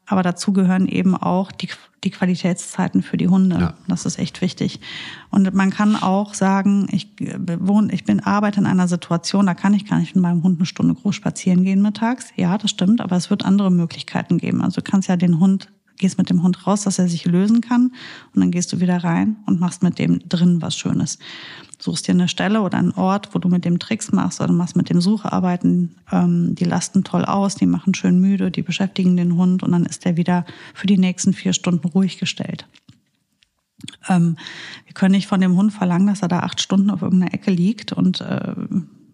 Aber 0.08 0.22
dazu 0.22 0.52
gehören 0.52 0.88
eben 0.88 1.14
auch 1.14 1.52
die, 1.52 1.68
die 2.02 2.10
Qualitätszeiten 2.10 3.02
für 3.02 3.18
die 3.18 3.28
Hunde. 3.28 3.58
Ja. 3.58 3.74
Das 3.86 4.06
ist 4.06 4.18
echt 4.18 4.40
wichtig. 4.40 4.80
Und 5.30 5.52
man 5.54 5.70
kann 5.70 5.96
auch 5.96 6.34
sagen, 6.34 6.88
ich 6.90 7.08
wohne, 7.58 7.92
ich 7.92 8.04
bin 8.04 8.20
arbeite 8.20 8.60
in 8.60 8.66
einer 8.66 8.88
Situation, 8.88 9.46
da 9.46 9.54
kann 9.54 9.74
ich 9.74 9.86
gar 9.86 9.98
nicht 9.98 10.16
mit 10.16 10.22
meinem 10.22 10.42
Hund 10.42 10.58
eine 10.58 10.66
Stunde 10.66 10.94
groß 10.94 11.14
spazieren 11.14 11.62
gehen 11.62 11.82
mittags. 11.82 12.32
Ja, 12.36 12.56
das 12.56 12.70
stimmt, 12.70 13.00
aber 13.00 13.16
es 13.16 13.28
wird 13.28 13.44
andere 13.44 13.70
Möglichkeiten 13.70 14.38
geben. 14.38 14.62
Also 14.62 14.80
du 14.80 14.90
kannst 14.90 15.08
ja 15.08 15.16
den 15.16 15.38
Hund 15.38 15.68
gehst 15.98 16.18
mit 16.18 16.30
dem 16.30 16.42
Hund 16.42 16.66
raus, 16.66 16.82
dass 16.82 16.98
er 16.98 17.08
sich 17.08 17.24
lösen 17.24 17.60
kann 17.60 17.92
und 18.34 18.40
dann 18.40 18.50
gehst 18.50 18.72
du 18.72 18.80
wieder 18.80 19.02
rein 19.04 19.36
und 19.46 19.60
machst 19.60 19.82
mit 19.82 19.98
dem 19.98 20.20
drin 20.28 20.62
was 20.62 20.76
Schönes. 20.76 21.18
Suchst 21.80 22.08
dir 22.08 22.12
eine 22.12 22.28
Stelle 22.28 22.62
oder 22.62 22.78
einen 22.78 22.92
Ort, 22.92 23.34
wo 23.34 23.38
du 23.38 23.48
mit 23.48 23.64
dem 23.64 23.78
Tricks 23.78 24.10
machst 24.10 24.40
oder 24.40 24.52
machst 24.52 24.76
mit 24.76 24.90
dem 24.90 25.00
Sucharbeiten. 25.00 25.94
Ähm, 26.10 26.54
die 26.54 26.64
lasten 26.64 27.04
toll 27.04 27.24
aus, 27.24 27.54
die 27.54 27.66
machen 27.66 27.94
schön 27.94 28.20
müde, 28.20 28.50
die 28.50 28.62
beschäftigen 28.62 29.16
den 29.16 29.36
Hund 29.36 29.62
und 29.62 29.72
dann 29.72 29.86
ist 29.86 30.04
er 30.04 30.16
wieder 30.16 30.44
für 30.74 30.86
die 30.86 30.98
nächsten 30.98 31.32
vier 31.32 31.52
Stunden 31.52 31.86
ruhig 31.86 32.18
gestellt. 32.18 32.66
Ähm, 34.08 34.36
wir 34.86 34.94
können 34.94 35.12
nicht 35.12 35.28
von 35.28 35.40
dem 35.40 35.56
Hund 35.56 35.72
verlangen, 35.72 36.08
dass 36.08 36.22
er 36.22 36.28
da 36.28 36.40
acht 36.40 36.60
Stunden 36.60 36.90
auf 36.90 37.02
irgendeiner 37.02 37.34
Ecke 37.34 37.50
liegt 37.50 37.92
und 37.92 38.20
äh, 38.20 38.54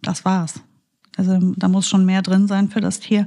das 0.03 0.25
war's. 0.25 0.61
Also 1.17 1.39
da 1.57 1.69
muss 1.69 1.89
schon 1.89 2.05
mehr 2.05 2.23
drin 2.23 2.49
sein 2.49 2.69
für 2.69 2.81
das 2.81 3.01
Tier. 3.01 3.27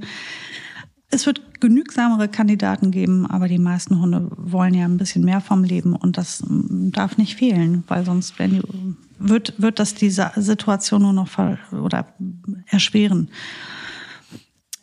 Es 1.10 1.26
wird 1.26 1.62
genügsamere 1.62 2.28
Kandidaten 2.28 2.92
geben, 2.92 3.26
aber 3.26 3.48
die 3.48 3.60
meisten 3.60 4.02
Hunde 4.02 4.30
wollen 4.36 4.74
ja 4.74 4.86
ein 4.86 4.98
bisschen 4.98 5.24
mehr 5.24 5.40
vom 5.40 5.64
Leben 5.64 5.96
und 5.96 6.18
das 6.18 6.44
mm, 6.46 6.92
darf 6.92 7.18
nicht 7.18 7.36
fehlen, 7.36 7.84
weil 7.88 8.06
sonst 8.06 8.38
die, 8.40 8.62
wird, 9.18 9.54
wird 9.58 9.80
das 9.80 9.96
diese 9.96 10.32
Situation 10.36 11.04
nur 11.04 11.14
noch 11.14 11.30
ver, 11.30 11.58
oder 11.72 12.08
erschweren. 12.68 13.30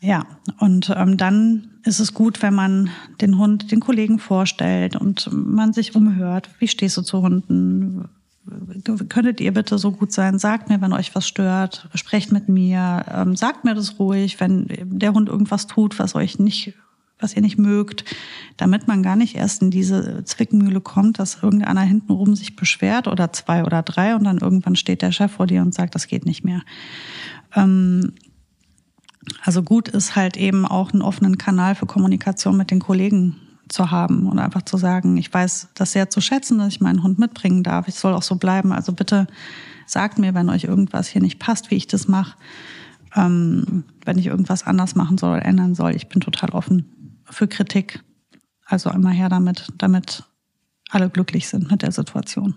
Ja, 0.01 0.27
und 0.59 0.93
ähm, 0.97 1.17
dann 1.17 1.71
ist 1.85 2.01
es 2.01 2.15
gut, 2.15 2.43
wenn 2.43 2.55
man 2.55 2.91
den 3.21 3.39
Hund 3.39 3.71
den 3.71 3.81
Kollegen 3.81 4.19
vorstellt 4.19 4.97
und 4.97 5.31
man 5.33 5.73
sich 5.73 5.95
umhört. 5.95 6.51
Wie 6.59 6.69
stehst 6.69 6.97
du 6.97 7.03
zu 7.03 7.23
Hunden? 7.23 8.09
Könntet 9.09 9.41
ihr 9.41 9.53
bitte 9.53 9.79
so 9.79 9.93
gut 9.93 10.13
sein, 10.13 10.39
sagt 10.39 10.69
mir, 10.69 10.81
wenn 10.81 10.93
euch 10.93 11.15
was 11.15 11.27
stört, 11.27 11.89
sprecht 11.95 12.33
mit 12.33 12.49
mir, 12.49 13.05
ähm, 13.11 13.37
sagt 13.37 13.65
mir 13.65 13.75
das 13.75 13.99
ruhig, 13.99 14.41
wenn 14.41 14.67
der 14.69 15.15
Hund 15.15 15.29
irgendwas 15.29 15.67
tut, 15.67 15.99
was 15.99 16.15
euch 16.15 16.39
nicht, 16.39 16.75
was 17.19 17.35
ihr 17.35 17.43
nicht 17.43 17.59
mögt, 17.59 18.05
damit 18.57 18.87
man 18.87 19.03
gar 19.03 19.17
nicht 19.17 19.37
erst 19.37 19.63
in 19.63 19.71
diese 19.71 20.25
Zwickmühle 20.25 20.81
kommt, 20.81 21.19
dass 21.19 21.43
irgendeiner 21.43 21.83
hintenrum 21.83 22.37
sich 22.37 22.55
beschwert 22.55 23.09
oder 23.09 23.33
zwei 23.33 23.65
oder 23.65 23.83
drei 23.83 24.15
und 24.15 24.25
dann 24.25 24.39
irgendwann 24.39 24.77
steht 24.77 25.01
der 25.01 25.13
Chef 25.13 25.33
vor 25.33 25.47
dir 25.47 25.63
und 25.63 25.73
sagt, 25.73 25.95
das 25.95 26.07
geht 26.07 26.27
nicht 26.27 26.45
mehr. 26.45 26.63
Ähm, 27.55 28.13
also 29.43 29.63
gut 29.63 29.89
ist 29.89 30.17
halt 30.17 30.37
eben 30.37 30.67
auch 30.67 30.93
einen 30.93 31.01
offenen 31.01 31.39
Kanal 31.39 31.75
für 31.75 31.87
Kommunikation 31.87 32.59
mit 32.59 32.71
den 32.71 32.81
Kollegen 32.81 33.37
zu 33.75 33.91
haben 33.91 34.27
und 34.27 34.39
einfach 34.39 34.63
zu 34.63 34.77
sagen, 34.77 35.17
ich 35.17 35.33
weiß 35.35 35.71
das 35.75 35.93
sehr 35.93 36.09
zu 36.09 36.21
schätzen, 36.21 36.59
dass 36.59 36.69
ich 36.69 36.81
meinen 36.81 37.03
Hund 37.03 37.19
mitbringen 37.19 37.63
darf. 37.63 37.89
Ich 37.89 37.97
soll 37.97 38.15
auch 38.15 38.23
so 38.23 38.37
bleiben. 38.37 38.73
Also 38.73 38.93
bitte 38.93 39.27
sagt 39.87 40.19
mir, 40.19 40.33
wenn 40.33 40.49
euch 40.49 40.65
irgendwas 40.65 41.09
hier 41.09 41.21
nicht 41.21 41.41
passt, 41.41 41.71
wie 41.71 41.75
ich 41.75 41.89
das 41.89 42.07
mache, 42.07 42.39
ähm, 43.17 43.85
wenn 44.05 44.17
ich 44.17 44.27
irgendwas 44.27 44.63
anders 44.63 44.95
machen 44.95 45.19
soll 45.19 45.37
oder 45.37 45.45
ändern 45.45 45.75
soll. 45.75 45.95
Ich 45.95 46.09
bin 46.09 46.21
total 46.21 46.51
offen 46.51 47.21
für 47.29 47.49
Kritik. 47.49 48.03
Also 48.65 48.91
einmal 48.91 49.13
her 49.13 49.29
damit, 49.29 49.73
damit 49.77 50.23
alle 50.91 51.11
glücklich 51.11 51.49
sind 51.49 51.71
mit 51.71 51.83
der 51.83 51.93
Situation. 51.93 52.55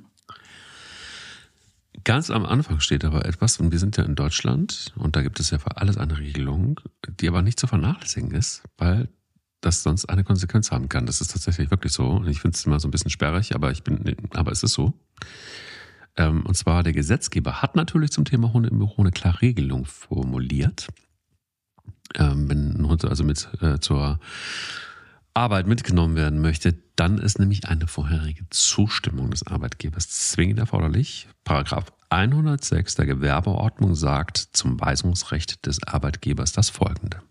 Ganz 2.04 2.30
am 2.30 2.46
Anfang 2.46 2.80
steht 2.80 3.04
aber 3.04 3.26
etwas, 3.26 3.60
und 3.60 3.72
wir 3.72 3.80
sind 3.80 3.98
ja 3.98 4.06
in 4.06 4.16
Deutschland, 4.16 4.94
und 4.96 5.18
da 5.18 5.24
gibt 5.24 5.42
es 5.42 5.50
ja 5.50 5.58
für 5.58 5.76
alles 5.76 5.98
eine 5.98 6.18
Regelung, 6.18 6.80
die 7.20 7.28
aber 7.28 7.42
nicht 7.42 7.60
zu 7.60 7.68
vernachlässigen 7.68 8.32
ist, 8.32 8.64
weil 8.78 9.10
das 9.62 9.84
sonst 9.84 10.06
eine 10.06 10.24
Konsequenz 10.24 10.72
haben 10.72 10.90
kann. 10.90 11.06
Das 11.06 11.22
ist 11.22 11.32
tatsächlich 11.32 11.72
wirklich 11.72 11.94
so. 11.94 12.08
Und 12.08 12.28
ich 12.28 12.42
finde 12.42 12.56
es 12.56 12.66
immer 12.66 12.80
so 12.80 12.88
ein 12.88 12.92
bisschen 12.92 13.12
sperrig, 13.12 13.56
aber 13.56 13.72
ich 13.72 13.84
bin, 13.84 14.16
aber 14.34 14.52
es 14.52 14.64
ist 14.64 14.74
so. 14.74 14.94
Ähm, 16.16 16.46
und 16.46 16.56
zwar 16.56 16.84
der 16.84 16.94
Gesetzgeber 16.94 17.62
hat 17.62 17.76
natürlich 17.76 18.12
zum 18.12 18.26
Thema 18.26 18.54
Hunde 18.54 18.70
im 18.70 18.80
Büro 18.80 19.02
eine 19.02 19.12
klare 19.12 19.42
Regelung 19.42 19.86
formuliert. 19.86 20.88
Ähm, 22.16 22.50
wenn 22.50 22.82
ein 22.82 22.88
Hund 22.88 23.06
also 23.06 23.24
mit 23.24 23.50
äh, 23.62 23.80
zur 23.80 24.20
Arbeit 25.34 25.68
mitgenommen 25.68 26.16
werden 26.16 26.42
möchte, 26.42 26.76
dann 26.96 27.20
ist 27.20 27.38
nämlich 27.38 27.68
eine 27.68 27.88
vorherige 27.88 28.50
Zustimmung 28.50 29.30
des 29.30 29.46
Arbeitgebers 29.46 30.10
zwingend 30.10 30.58
erforderlich. 30.58 31.28
Paragraph 31.44 31.94
106 32.10 32.96
der 32.96 33.06
Gewerbeordnung 33.06 33.94
sagt 33.94 34.38
zum 34.38 34.80
Weisungsrecht 34.80 35.66
des 35.68 35.84
Arbeitgebers 35.84 36.54
das 36.54 36.70
folgende. 36.70 37.22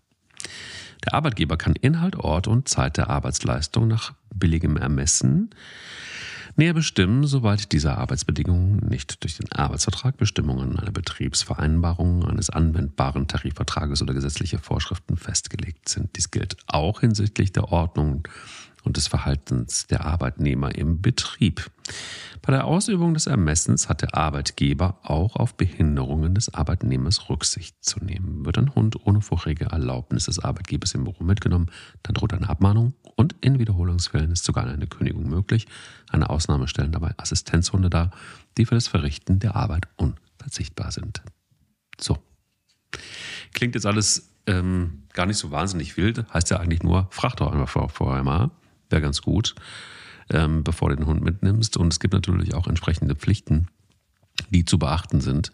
Der 1.05 1.13
Arbeitgeber 1.13 1.57
kann 1.57 1.75
Inhalt, 1.75 2.15
Ort 2.15 2.47
und 2.47 2.67
Zeit 2.67 2.97
der 2.97 3.09
Arbeitsleistung 3.09 3.87
nach 3.87 4.13
billigem 4.33 4.77
Ermessen 4.77 5.49
näher 6.57 6.73
bestimmen, 6.73 7.25
soweit 7.25 7.71
diese 7.71 7.97
Arbeitsbedingungen 7.97 8.77
nicht 8.87 9.23
durch 9.23 9.37
den 9.37 9.51
Arbeitsvertrag, 9.51 10.17
Bestimmungen 10.17 10.77
einer 10.77 10.91
Betriebsvereinbarung, 10.91 12.25
eines 12.25 12.49
anwendbaren 12.49 13.27
Tarifvertrages 13.27 14.01
oder 14.01 14.13
gesetzliche 14.13 14.57
Vorschriften 14.57 15.17
festgelegt 15.17 15.87
sind. 15.87 16.15
Dies 16.17 16.31
gilt 16.31 16.57
auch 16.65 17.01
hinsichtlich 17.01 17.53
der 17.53 17.71
Ordnung 17.71 18.27
und 18.87 18.97
des 18.97 19.07
Verhaltens 19.07 19.85
der 19.87 20.05
Arbeitnehmer 20.05 20.73
im 20.73 21.01
Betrieb. 21.01 21.69
Bei 22.41 22.53
der 22.53 22.65
Ausübung 22.65 23.13
des 23.13 23.27
Ermessens 23.27 23.89
hat 23.89 24.01
der 24.01 24.15
Arbeitgeber 24.15 24.99
auch 25.03 25.35
auf 25.35 25.55
Behinderungen 25.55 26.33
des 26.33 26.53
Arbeitnehmers 26.53 27.29
Rücksicht 27.29 27.75
zu 27.83 27.99
nehmen. 27.99 28.45
Wird 28.45 28.57
ein 28.57 28.73
Hund 28.73 29.05
ohne 29.05 29.21
vorherige 29.21 29.65
Erlaubnis 29.65 30.25
des 30.25 30.39
Arbeitgebers 30.39 30.93
im 30.93 31.03
Büro 31.03 31.23
mitgenommen, 31.23 31.69
dann 32.03 32.13
droht 32.13 32.33
eine 32.33 32.47
Abmahnung 32.47 32.93
und 33.17 33.35
in 33.41 33.59
Wiederholungsfällen 33.59 34.31
ist 34.31 34.45
sogar 34.45 34.65
eine 34.65 34.87
Kündigung 34.87 35.27
möglich. 35.27 35.67
Eine 36.09 36.29
Ausnahme 36.29 36.69
stellen 36.69 36.93
dabei 36.93 37.13
Assistenzhunde 37.17 37.89
dar, 37.89 38.11
die 38.57 38.65
für 38.65 38.75
das 38.75 38.87
Verrichten 38.87 39.39
der 39.39 39.57
Arbeit 39.57 39.89
unverzichtbar 39.97 40.91
sind. 40.91 41.21
So. 41.99 42.17
Klingt 43.53 43.75
jetzt 43.75 43.85
alles 43.85 44.33
ähm, 44.45 45.03
gar 45.11 45.25
nicht 45.25 45.37
so 45.37 45.51
wahnsinnig 45.51 45.97
wild, 45.97 46.25
heißt 46.33 46.49
ja 46.51 46.59
eigentlich 46.61 46.83
nur, 46.83 47.07
frag 47.11 47.35
doch 47.35 47.51
einfach 47.51 47.89
vorher 47.89 48.23
mal 48.23 48.51
wäre 48.89 49.01
ganz 49.01 49.21
gut, 49.21 49.55
ähm, 50.29 50.63
bevor 50.63 50.89
du 50.89 50.95
den 50.95 51.05
Hund 51.05 51.21
mitnimmst. 51.21 51.77
Und 51.77 51.93
es 51.93 51.99
gibt 51.99 52.13
natürlich 52.13 52.53
auch 52.53 52.67
entsprechende 52.67 53.15
Pflichten, 53.15 53.67
die 54.49 54.65
zu 54.65 54.79
beachten 54.79 55.21
sind. 55.21 55.51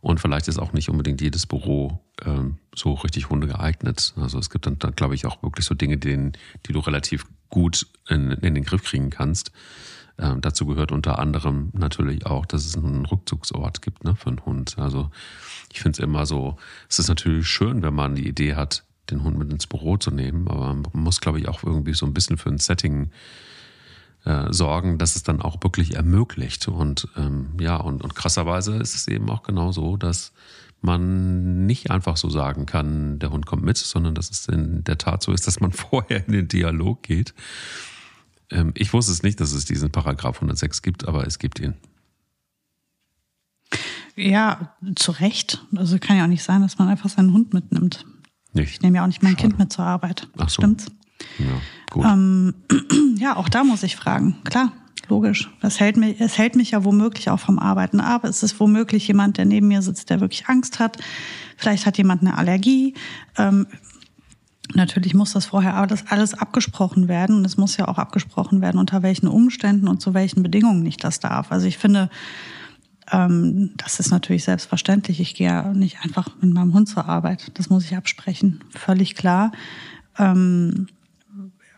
Und 0.00 0.20
vielleicht 0.20 0.48
ist 0.48 0.58
auch 0.58 0.74
nicht 0.74 0.90
unbedingt 0.90 1.22
jedes 1.22 1.46
Büro 1.46 1.98
ähm, 2.24 2.58
so 2.74 2.92
richtig 2.92 3.30
Hunde 3.30 3.46
geeignet. 3.46 4.12
Also 4.16 4.38
es 4.38 4.50
gibt 4.50 4.66
dann, 4.66 4.78
dann 4.78 4.94
glaube 4.94 5.14
ich, 5.14 5.24
auch 5.24 5.42
wirklich 5.42 5.64
so 5.64 5.74
Dinge, 5.74 5.96
die, 5.96 6.32
die 6.66 6.72
du 6.72 6.80
relativ 6.80 7.24
gut 7.48 7.86
in, 8.08 8.30
in 8.32 8.54
den 8.54 8.64
Griff 8.64 8.82
kriegen 8.82 9.10
kannst. 9.10 9.50
Ähm, 10.18 10.40
dazu 10.40 10.66
gehört 10.66 10.92
unter 10.92 11.18
anderem 11.18 11.70
natürlich 11.72 12.26
auch, 12.26 12.46
dass 12.46 12.66
es 12.66 12.76
einen 12.76 13.06
Rückzugsort 13.06 13.82
gibt 13.82 14.04
ne, 14.04 14.14
für 14.14 14.28
einen 14.28 14.44
Hund. 14.44 14.78
Also 14.78 15.10
ich 15.72 15.80
finde 15.80 15.96
es 15.96 16.04
immer 16.04 16.26
so, 16.26 16.56
es 16.88 16.98
ist 16.98 17.08
natürlich 17.08 17.48
schön, 17.48 17.82
wenn 17.82 17.94
man 17.94 18.14
die 18.14 18.28
Idee 18.28 18.54
hat, 18.54 18.83
den 19.10 19.22
Hund 19.24 19.38
mit 19.38 19.52
ins 19.52 19.66
Büro 19.66 19.96
zu 19.96 20.10
nehmen. 20.10 20.48
Aber 20.48 20.74
man 20.74 20.90
muss, 20.92 21.20
glaube 21.20 21.38
ich, 21.38 21.48
auch 21.48 21.62
irgendwie 21.62 21.94
so 21.94 22.06
ein 22.06 22.14
bisschen 22.14 22.38
für 22.38 22.50
ein 22.50 22.58
Setting 22.58 23.10
äh, 24.24 24.52
sorgen, 24.52 24.98
dass 24.98 25.16
es 25.16 25.22
dann 25.22 25.42
auch 25.42 25.62
wirklich 25.62 25.94
ermöglicht. 25.94 26.68
Und 26.68 27.08
ähm, 27.16 27.50
ja, 27.60 27.76
und, 27.76 28.02
und 28.02 28.14
krasserweise 28.14 28.76
ist 28.76 28.94
es 28.94 29.08
eben 29.08 29.28
auch 29.30 29.42
genau 29.42 29.72
so, 29.72 29.96
dass 29.96 30.32
man 30.80 31.66
nicht 31.66 31.90
einfach 31.90 32.16
so 32.16 32.28
sagen 32.28 32.66
kann, 32.66 33.18
der 33.18 33.30
Hund 33.30 33.46
kommt 33.46 33.64
mit, 33.64 33.76
sondern 33.78 34.14
dass 34.14 34.30
es 34.30 34.46
in 34.46 34.84
der 34.84 34.98
Tat 34.98 35.22
so 35.22 35.32
ist, 35.32 35.46
dass 35.46 35.60
man 35.60 35.72
vorher 35.72 36.26
in 36.26 36.32
den 36.32 36.48
Dialog 36.48 37.02
geht. 37.02 37.34
Ähm, 38.50 38.72
ich 38.76 38.92
wusste 38.92 39.12
es 39.12 39.22
nicht, 39.22 39.40
dass 39.40 39.52
es 39.52 39.64
diesen 39.64 39.90
Paragraph 39.90 40.36
106 40.36 40.82
gibt, 40.82 41.08
aber 41.08 41.26
es 41.26 41.38
gibt 41.38 41.58
ihn. 41.58 41.74
Ja, 44.16 44.74
zu 44.94 45.10
Recht. 45.10 45.64
Also 45.74 45.98
kann 45.98 46.16
ja 46.16 46.24
auch 46.24 46.28
nicht 46.28 46.44
sein, 46.44 46.62
dass 46.62 46.78
man 46.78 46.88
einfach 46.88 47.10
seinen 47.10 47.32
Hund 47.32 47.52
mitnimmt. 47.52 48.06
Nicht. 48.54 48.70
Ich 48.70 48.82
nehme 48.82 48.96
ja 48.96 49.02
auch 49.02 49.08
nicht 49.08 49.22
mein 49.22 49.32
Schade. 49.32 49.42
Kind 49.42 49.58
mit 49.58 49.72
zur 49.72 49.84
Arbeit. 49.84 50.28
Ach 50.38 50.48
so. 50.48 50.62
Stimmt's? 50.62 50.86
Ja, 51.38 51.46
gut. 51.90 52.04
Ähm, 52.04 52.54
ja, 53.18 53.36
auch 53.36 53.48
da 53.48 53.64
muss 53.64 53.82
ich 53.82 53.96
fragen. 53.96 54.38
Klar, 54.44 54.72
logisch. 55.08 55.50
Es 55.60 55.80
hält, 55.80 55.96
mich, 55.96 56.20
es 56.20 56.38
hält 56.38 56.54
mich 56.54 56.70
ja 56.70 56.84
womöglich 56.84 57.30
auch 57.30 57.40
vom 57.40 57.58
Arbeiten 57.58 58.00
ab. 58.00 58.24
Es 58.24 58.42
ist 58.42 58.58
womöglich 58.60 59.06
jemand, 59.08 59.38
der 59.38 59.44
neben 59.44 59.68
mir 59.68 59.82
sitzt, 59.82 60.08
der 60.10 60.20
wirklich 60.20 60.46
Angst 60.48 60.78
hat. 60.78 60.98
Vielleicht 61.56 61.84
hat 61.86 61.98
jemand 61.98 62.22
eine 62.22 62.38
Allergie. 62.38 62.94
Ähm, 63.36 63.66
natürlich 64.74 65.14
muss 65.14 65.32
das 65.32 65.46
vorher 65.46 65.74
aber 65.74 65.88
das 65.88 66.06
alles 66.08 66.34
abgesprochen 66.34 67.08
werden. 67.08 67.36
Und 67.36 67.44
es 67.44 67.56
muss 67.56 67.76
ja 67.76 67.88
auch 67.88 67.98
abgesprochen 67.98 68.60
werden, 68.60 68.78
unter 68.78 69.02
welchen 69.02 69.26
Umständen 69.26 69.88
und 69.88 70.00
zu 70.00 70.14
welchen 70.14 70.44
Bedingungen 70.44 70.82
nicht 70.82 71.02
das 71.02 71.18
darf. 71.18 71.50
Also 71.50 71.66
ich 71.66 71.78
finde, 71.78 72.08
ähm, 73.10 73.72
das 73.76 74.00
ist 74.00 74.10
natürlich 74.10 74.44
selbstverständlich. 74.44 75.20
Ich 75.20 75.34
gehe 75.34 75.48
ja 75.48 75.72
nicht 75.72 75.98
einfach 76.02 76.28
mit 76.40 76.52
meinem 76.52 76.72
Hund 76.72 76.88
zur 76.88 77.06
Arbeit. 77.06 77.50
Das 77.54 77.70
muss 77.70 77.84
ich 77.84 77.96
absprechen. 77.96 78.60
Völlig 78.70 79.14
klar. 79.14 79.52
Ähm, 80.18 80.86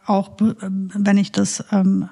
auch 0.04 0.32
wenn 0.38 1.18
ich 1.18 1.32
das 1.32 1.64
ähm, 1.72 2.08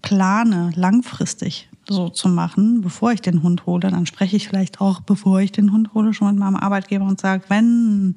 plane, 0.00 0.70
langfristig 0.76 1.68
so 1.88 2.08
zu 2.08 2.28
machen, 2.28 2.82
bevor 2.82 3.12
ich 3.12 3.20
den 3.20 3.42
Hund 3.42 3.66
hole, 3.66 3.90
dann 3.90 4.06
spreche 4.06 4.36
ich 4.36 4.48
vielleicht 4.48 4.80
auch, 4.80 5.00
bevor 5.00 5.40
ich 5.40 5.50
den 5.50 5.72
Hund 5.72 5.94
hole, 5.94 6.14
schon 6.14 6.28
mit 6.28 6.38
meinem 6.38 6.56
Arbeitgeber 6.56 7.04
und 7.04 7.20
sage, 7.20 7.42
wenn 7.48 8.14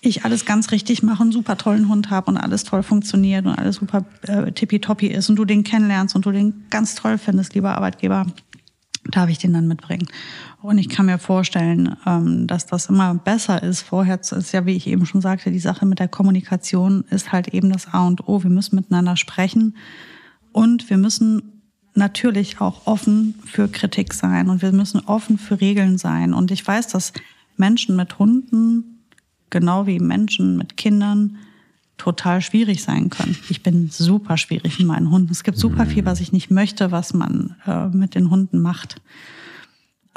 ich 0.00 0.24
alles 0.24 0.46
ganz 0.46 0.70
richtig 0.70 1.02
mache, 1.02 1.22
einen 1.22 1.32
super 1.32 1.58
tollen 1.58 1.88
Hund 1.88 2.08
habe 2.08 2.30
und 2.30 2.38
alles 2.38 2.64
toll 2.64 2.82
funktioniert 2.82 3.44
und 3.44 3.58
alles 3.58 3.76
super 3.76 4.04
äh, 4.22 4.50
tippitoppi 4.50 5.08
ist 5.08 5.28
und 5.28 5.36
du 5.36 5.44
den 5.44 5.62
kennenlernst 5.62 6.16
und 6.16 6.24
du 6.24 6.30
den 6.30 6.64
ganz 6.70 6.94
toll 6.94 7.18
findest, 7.18 7.54
lieber 7.54 7.74
Arbeitgeber, 7.74 8.26
darf 9.04 9.30
ich 9.30 9.38
den 9.38 9.52
dann 9.52 9.68
mitbringen. 9.68 10.06
Und 10.62 10.78
ich 10.78 10.88
kann 10.88 11.06
mir 11.06 11.18
vorstellen, 11.18 11.96
ähm, 12.06 12.46
dass 12.46 12.66
das 12.66 12.86
immer 12.86 13.14
besser 13.14 13.62
ist. 13.62 13.80
Vorher 13.80 14.20
ist 14.20 14.52
ja, 14.52 14.66
wie 14.66 14.76
ich 14.76 14.86
eben 14.86 15.06
schon 15.06 15.20
sagte, 15.20 15.50
die 15.50 15.58
Sache 15.58 15.86
mit 15.86 15.98
der 15.98 16.08
Kommunikation 16.08 17.04
ist 17.10 17.32
halt 17.32 17.48
eben 17.48 17.72
das 17.72 17.92
A 17.92 18.06
und 18.06 18.28
O. 18.28 18.42
Wir 18.42 18.50
müssen 18.50 18.76
miteinander 18.76 19.16
sprechen 19.16 19.76
und 20.52 20.90
wir 20.90 20.98
müssen 20.98 21.62
natürlich 21.94 22.60
auch 22.60 22.86
offen 22.86 23.34
für 23.44 23.68
Kritik 23.68 24.14
sein 24.14 24.48
und 24.48 24.62
wir 24.62 24.72
müssen 24.72 25.00
offen 25.00 25.38
für 25.38 25.60
Regeln 25.60 25.98
sein. 25.98 26.34
Und 26.34 26.50
ich 26.50 26.66
weiß, 26.66 26.88
dass 26.88 27.12
Menschen 27.56 27.96
mit 27.96 28.18
Hunden, 28.18 29.04
genau 29.48 29.86
wie 29.86 29.98
Menschen 29.98 30.56
mit 30.56 30.76
Kindern, 30.76 31.38
total 32.00 32.40
schwierig 32.40 32.82
sein 32.82 33.10
können. 33.10 33.36
Ich 33.50 33.62
bin 33.62 33.90
super 33.90 34.38
schwierig 34.38 34.78
mit 34.78 34.88
meinen 34.88 35.10
Hunden. 35.10 35.30
Es 35.30 35.44
gibt 35.44 35.58
super 35.58 35.84
viel, 35.84 36.06
was 36.06 36.20
ich 36.20 36.32
nicht 36.32 36.50
möchte, 36.50 36.90
was 36.90 37.12
man 37.12 37.56
äh, 37.66 37.88
mit 37.88 38.14
den 38.14 38.30
Hunden 38.30 38.62
macht. 38.62 39.02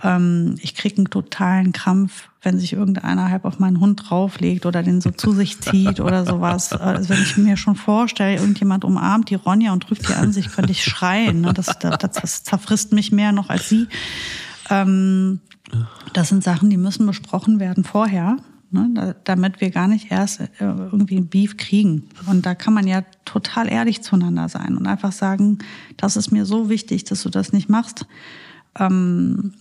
Ähm, 0.02 0.56
ich 0.62 0.76
kriege 0.76 0.96
einen 0.96 1.10
totalen 1.10 1.74
Krampf, 1.74 2.30
wenn 2.42 2.58
sich 2.58 2.72
irgendeiner 2.72 3.30
halb 3.30 3.44
auf 3.44 3.60
meinen 3.60 3.82
Hund 3.82 4.02
drauflegt 4.10 4.66
oder 4.66 4.82
den 4.82 5.02
so 5.02 5.12
zu 5.12 5.34
sich 5.34 5.60
zieht 5.60 6.00
oder 6.00 6.26
sowas. 6.26 6.72
Also 6.72 7.10
wenn 7.10 7.22
ich 7.22 7.36
mir 7.36 7.58
schon 7.58 7.76
vorstelle, 7.76 8.38
irgendjemand 8.38 8.86
umarmt 8.86 9.30
die 9.30 9.36
Ronja 9.36 9.74
und 9.74 9.90
drückt 9.90 10.08
die 10.08 10.14
an 10.14 10.32
sich, 10.32 10.50
könnte 10.52 10.72
ich 10.72 10.86
schreien. 10.86 11.42
Ne? 11.42 11.54
Das, 11.54 11.78
das, 11.80 11.98
das 12.00 12.44
zerfrisst 12.44 12.94
mich 12.94 13.12
mehr 13.12 13.34
noch 13.34 13.50
als 13.50 13.68
sie. 13.68 13.88
Ähm, 14.70 15.42
das 16.14 16.30
sind 16.30 16.46
Sachen, 16.46 16.70
die 16.70 16.78
müssen 16.78 17.06
besprochen 17.06 17.60
werden 17.60 17.84
vorher 17.84 18.38
ne, 18.74 19.16
damit 19.24 19.62
wir 19.62 19.70
gar 19.70 19.88
nicht 19.88 20.12
erst 20.12 20.42
äh, 20.42 20.48
irgendwie 20.60 21.22
Beef 21.22 21.58
kriegen. 21.58 22.10
Und 22.26 22.46
da 22.46 22.56
kann 22.56 22.74
man 22.74 22.88
ja 22.88 23.04
total 23.26 23.72
ehrlich 23.72 24.02
zueinander 24.02 24.50
sein 24.50 24.76
und 24.78 24.88
einfach 24.88 25.12
sagen, 25.12 25.60
das 25.98 26.18
ist 26.18 26.32
mir 26.32 26.46
so 26.46 26.70
wichtig, 26.70 27.04
dass 27.06 27.24
du 27.24 27.30
das 27.30 27.54
nicht 27.54 27.70
machst. 27.70 28.06
Ähm, 28.78 29.54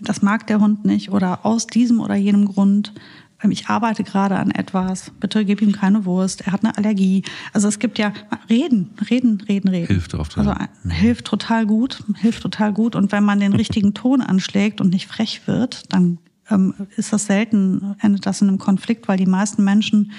das 0.00 0.22
mag 0.22 0.46
der 0.46 0.60
Hund 0.60 0.84
nicht 0.84 1.10
oder 1.10 1.44
aus 1.44 1.66
diesem 1.66 2.00
oder 2.00 2.14
jenem 2.14 2.46
Grund. 2.46 2.94
Ähm, 3.42 3.50
ich 3.50 3.68
arbeite 3.68 4.04
gerade 4.04 4.36
an 4.36 4.50
etwas. 4.50 5.12
Bitte 5.20 5.44
gib 5.44 5.60
ihm 5.60 5.72
keine 5.72 6.04
Wurst. 6.04 6.42
Er 6.42 6.52
hat 6.52 6.64
eine 6.64 6.76
Allergie. 6.76 7.22
Also 7.52 7.68
es 7.68 7.78
gibt 7.78 7.98
ja 7.98 8.12
reden, 8.48 8.90
reden, 9.10 9.40
reden, 9.48 9.68
reden. 9.68 9.86
Hilft 9.86 10.14
oft. 10.14 10.38
Also 10.38 10.52
mhm. 10.52 10.90
hilft 10.90 11.26
total 11.26 11.66
gut, 11.66 12.02
hilft 12.16 12.42
total 12.42 12.72
gut. 12.72 12.96
Und 12.96 13.12
wenn 13.12 13.24
man 13.24 13.40
den 13.40 13.52
richtigen 13.52 13.94
Ton 13.94 14.20
anschlägt 14.20 14.80
und 14.80 14.90
nicht 14.90 15.06
frech 15.06 15.46
wird, 15.46 15.92
dann 15.92 16.18
ähm, 16.50 16.74
ist 16.96 17.12
das 17.12 17.26
selten, 17.26 17.96
endet 18.00 18.26
das 18.26 18.40
in 18.40 18.48
einem 18.48 18.58
Konflikt, 18.58 19.08
weil 19.08 19.18
die 19.18 19.26
meisten 19.26 19.64
Menschen 19.64 20.12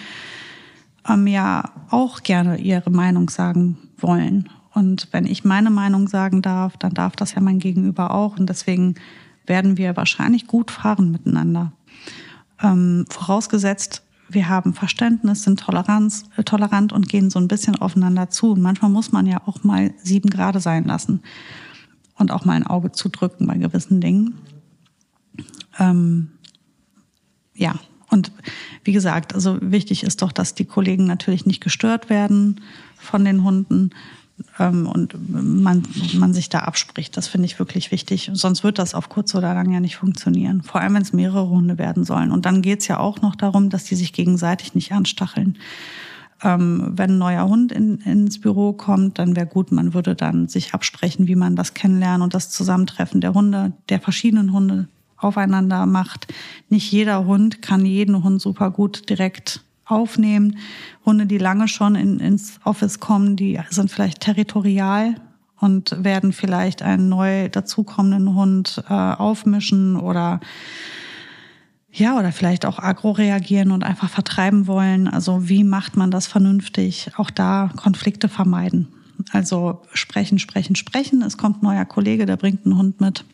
ähm, 1.07 1.27
ja 1.27 1.71
auch 1.89 2.23
gerne 2.23 2.57
ihre 2.57 2.91
Meinung 2.91 3.29
sagen 3.29 3.77
wollen. 3.97 4.49
Und 4.73 5.07
wenn 5.11 5.25
ich 5.25 5.43
meine 5.43 5.69
Meinung 5.69 6.07
sagen 6.07 6.41
darf, 6.41 6.77
dann 6.77 6.93
darf 6.93 7.15
das 7.15 7.33
ja 7.33 7.41
mein 7.41 7.59
Gegenüber 7.59 8.11
auch. 8.11 8.37
Und 8.37 8.49
deswegen 8.49 8.95
werden 9.45 9.77
wir 9.77 9.97
wahrscheinlich 9.97 10.47
gut 10.47 10.71
fahren 10.71 11.11
miteinander. 11.11 11.71
Ähm, 12.61 13.05
vorausgesetzt, 13.09 14.03
wir 14.29 14.47
haben 14.47 14.73
Verständnis, 14.73 15.43
sind 15.43 15.59
Toleranz, 15.59 16.25
äh, 16.37 16.43
tolerant 16.43 16.93
und 16.93 17.09
gehen 17.09 17.29
so 17.29 17.39
ein 17.39 17.47
bisschen 17.47 17.75
aufeinander 17.75 18.29
zu. 18.29 18.51
Und 18.51 18.61
manchmal 18.61 18.91
muss 18.91 19.11
man 19.11 19.25
ja 19.25 19.41
auch 19.45 19.63
mal 19.63 19.91
sieben 20.03 20.29
Grade 20.29 20.59
sein 20.59 20.85
lassen 20.85 21.21
und 22.17 22.31
auch 22.31 22.45
mal 22.45 22.53
ein 22.53 22.67
Auge 22.67 22.91
zudrücken 22.91 23.47
bei 23.47 23.57
gewissen 23.57 24.01
Dingen. 24.01 24.35
Ähm, 25.79 26.31
ja, 27.55 27.75
und 28.09 28.31
wie 28.83 28.91
gesagt, 28.91 29.33
also 29.35 29.57
wichtig 29.61 30.03
ist 30.03 30.21
doch, 30.21 30.31
dass 30.31 30.55
die 30.55 30.65
Kollegen 30.65 31.05
natürlich 31.05 31.45
nicht 31.45 31.61
gestört 31.61 32.09
werden 32.09 32.61
von 32.97 33.23
den 33.23 33.43
Hunden 33.43 33.91
ähm, 34.57 34.87
und 34.87 35.15
man, 35.29 35.83
man 36.15 36.33
sich 36.33 36.49
da 36.49 36.59
abspricht. 36.59 37.15
Das 37.17 37.27
finde 37.27 37.45
ich 37.45 37.59
wirklich 37.59 37.91
wichtig. 37.91 38.31
Sonst 38.33 38.63
wird 38.63 38.79
das 38.79 38.95
auf 38.95 39.09
kurz 39.09 39.35
oder 39.35 39.53
lang 39.53 39.71
ja 39.71 39.79
nicht 39.79 39.97
funktionieren. 39.97 40.63
Vor 40.63 40.81
allem, 40.81 40.95
wenn 40.95 41.01
es 41.01 41.13
mehrere 41.13 41.49
Hunde 41.49 41.77
werden 41.77 42.03
sollen. 42.03 42.31
Und 42.31 42.45
dann 42.45 42.61
geht 42.61 42.81
es 42.81 42.87
ja 42.87 42.99
auch 42.99 43.21
noch 43.21 43.35
darum, 43.35 43.69
dass 43.69 43.83
die 43.83 43.95
sich 43.95 44.13
gegenseitig 44.13 44.75
nicht 44.75 44.91
anstacheln. 44.91 45.57
Ähm, 46.41 46.93
wenn 46.95 47.11
ein 47.11 47.17
neuer 47.17 47.47
Hund 47.47 47.71
in, 47.71 47.97
ins 47.97 48.39
Büro 48.39 48.73
kommt, 48.73 49.19
dann 49.19 49.35
wäre 49.35 49.45
gut, 49.45 49.71
man 49.71 49.93
würde 49.93 50.15
dann 50.15 50.47
sich 50.47 50.73
absprechen, 50.73 51.27
wie 51.27 51.35
man 51.35 51.55
das 51.55 51.73
kennenlernen 51.73 52.21
und 52.21 52.33
das 52.33 52.49
Zusammentreffen 52.49 53.19
der 53.19 53.33
Hunde, 53.33 53.73
der 53.89 53.99
verschiedenen 53.99 54.53
Hunde 54.53 54.87
aufeinander 55.19 55.85
macht. 55.85 56.27
Nicht 56.69 56.91
jeder 56.91 57.25
Hund 57.25 57.61
kann 57.61 57.85
jeden 57.85 58.23
Hund 58.23 58.41
super 58.41 58.71
gut 58.71 59.09
direkt 59.09 59.61
aufnehmen. 59.85 60.57
Hunde, 61.05 61.25
die 61.25 61.37
lange 61.37 61.67
schon 61.67 61.95
in, 61.95 62.19
ins 62.19 62.59
Office 62.63 62.99
kommen, 62.99 63.35
die 63.35 63.59
sind 63.69 63.91
vielleicht 63.91 64.21
territorial 64.21 65.15
und 65.59 66.03
werden 66.03 66.31
vielleicht 66.31 66.81
einen 66.81 67.09
neu 67.09 67.49
dazukommenden 67.49 68.35
Hund 68.35 68.83
äh, 68.87 68.93
aufmischen 68.93 69.95
oder 69.95 70.39
ja, 71.91 72.17
oder 72.19 72.31
vielleicht 72.31 72.67
auch 72.67 72.77
agro 72.77 73.11
reagieren 73.11 73.71
und 73.71 73.83
einfach 73.83 74.09
vertreiben 74.09 74.67
wollen. 74.67 75.07
Also 75.07 75.49
wie 75.49 75.63
macht 75.63 75.97
man 75.97 76.11
das 76.11 76.27
vernünftig? 76.27 77.11
Auch 77.17 77.31
da 77.31 77.71
Konflikte 77.75 78.29
vermeiden. 78.29 78.87
Also 79.31 79.81
sprechen, 79.93 80.37
sprechen, 80.37 80.75
sprechen. 80.75 81.23
Es 81.23 81.37
kommt 81.37 81.61
ein 81.61 81.65
neuer 81.65 81.85
Kollege, 81.85 82.27
der 82.27 82.37
bringt 82.37 82.63
einen 82.65 82.77
Hund 82.77 83.01
mit. 83.01 83.25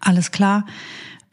Alles 0.00 0.30
klar. 0.30 0.66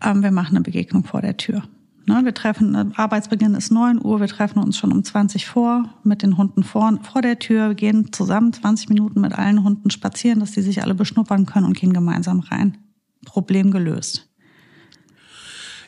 Ähm, 0.01 0.23
wir 0.23 0.31
machen 0.31 0.55
eine 0.55 0.63
Begegnung 0.63 1.03
vor 1.03 1.21
der 1.21 1.37
Tür. 1.37 1.63
Ne, 2.07 2.21
wir 2.23 2.33
treffen, 2.33 2.73
äh, 2.73 2.85
Arbeitsbeginn 2.95 3.53
ist 3.53 3.71
9 3.71 4.03
Uhr, 4.03 4.19
wir 4.19 4.27
treffen 4.27 4.59
uns 4.59 4.77
schon 4.77 4.91
um 4.91 5.03
20 5.03 5.45
vor 5.45 5.93
mit 6.03 6.23
den 6.23 6.35
Hunden 6.35 6.63
vor, 6.63 6.99
vor 7.03 7.21
der 7.21 7.37
Tür, 7.37 7.69
wir 7.69 7.75
gehen 7.75 8.11
zusammen 8.11 8.51
20 8.51 8.89
Minuten 8.89 9.21
mit 9.21 9.33
allen 9.33 9.63
Hunden 9.63 9.91
spazieren, 9.91 10.39
dass 10.39 10.51
die 10.51 10.61
sich 10.61 10.81
alle 10.81 10.95
beschnuppern 10.95 11.45
können 11.45 11.67
und 11.67 11.77
gehen 11.77 11.93
gemeinsam 11.93 12.39
rein. 12.39 12.77
Problem 13.25 13.69
gelöst. 13.69 14.27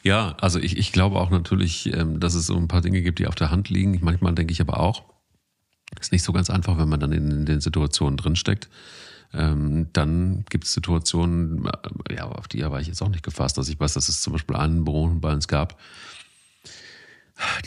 Ja, 0.03 0.35
also 0.39 0.59
ich, 0.59 0.77
ich 0.77 0.91
glaube 0.91 1.19
auch 1.19 1.31
natürlich, 1.31 1.91
ähm, 1.93 2.19
dass 2.19 2.35
es 2.35 2.45
so 2.45 2.55
ein 2.57 2.67
paar 2.67 2.81
Dinge 2.81 3.01
gibt, 3.01 3.19
die 3.19 3.27
auf 3.27 3.35
der 3.35 3.49
Hand 3.49 3.69
liegen. 3.69 3.99
Manchmal 4.03 4.35
denke 4.35 4.51
ich 4.51 4.61
aber 4.61 4.79
auch, 4.79 5.03
ist 5.99 6.11
nicht 6.11 6.23
so 6.23 6.33
ganz 6.33 6.49
einfach, 6.49 6.77
wenn 6.77 6.89
man 6.89 6.99
dann 6.99 7.11
in 7.11 7.45
den 7.45 7.61
Situationen 7.61 8.17
drinsteckt. 8.17 8.69
Ähm, 9.33 9.87
dann 9.93 10.45
gibt 10.49 10.65
es 10.65 10.73
Situationen, 10.73 11.65
äh, 11.65 12.15
ja, 12.15 12.25
auf 12.25 12.47
die 12.47 12.61
war 12.61 12.79
ich 12.79 12.87
jetzt 12.87 13.01
auch 13.01 13.09
nicht 13.09 13.23
gefasst. 13.23 13.57
Also 13.57 13.71
ich 13.71 13.79
weiß, 13.79 13.93
dass 13.93 14.09
es 14.09 14.21
zum 14.21 14.33
Beispiel 14.33 14.55
einen 14.55 14.83
Büro 14.83 15.07
bei 15.07 15.33
uns 15.33 15.47
gab, 15.47 15.79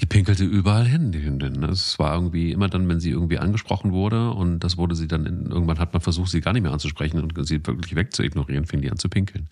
die 0.00 0.06
pinkelte 0.06 0.44
überall 0.44 0.86
hin, 0.86 1.10
die 1.12 1.22
Hündin. 1.22 1.62
Es 1.64 1.98
war 1.98 2.14
irgendwie 2.14 2.52
immer 2.52 2.68
dann, 2.68 2.88
wenn 2.88 3.00
sie 3.00 3.10
irgendwie 3.10 3.38
angesprochen 3.38 3.92
wurde 3.92 4.30
und 4.30 4.60
das 4.60 4.76
wurde 4.76 4.94
sie 4.94 5.08
dann, 5.08 5.26
in, 5.26 5.46
irgendwann 5.50 5.78
hat 5.78 5.92
man 5.92 6.00
versucht, 6.00 6.30
sie 6.30 6.40
gar 6.40 6.52
nicht 6.52 6.62
mehr 6.62 6.72
anzusprechen 6.72 7.20
und 7.20 7.46
sie 7.46 7.66
wirklich 7.66 7.96
wegzuignorieren, 7.96 8.66
fing 8.66 8.80
die 8.80 8.90
an 8.90 8.98
zu 8.98 9.08
pinkeln. 9.08 9.48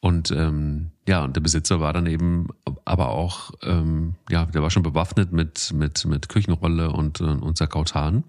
Und 0.00 0.30
ähm, 0.30 0.92
ja, 1.08 1.24
und 1.24 1.34
der 1.34 1.40
Besitzer 1.40 1.80
war 1.80 1.92
dann 1.92 2.06
eben 2.06 2.48
aber 2.84 3.08
auch, 3.08 3.50
ähm, 3.62 4.14
ja, 4.30 4.46
der 4.46 4.62
war 4.62 4.70
schon 4.70 4.84
bewaffnet 4.84 5.32
mit, 5.32 5.72
mit, 5.72 6.04
mit 6.04 6.28
Küchenrolle 6.28 6.90
und, 6.92 7.20
und 7.20 7.58
Sakautan. 7.58 8.22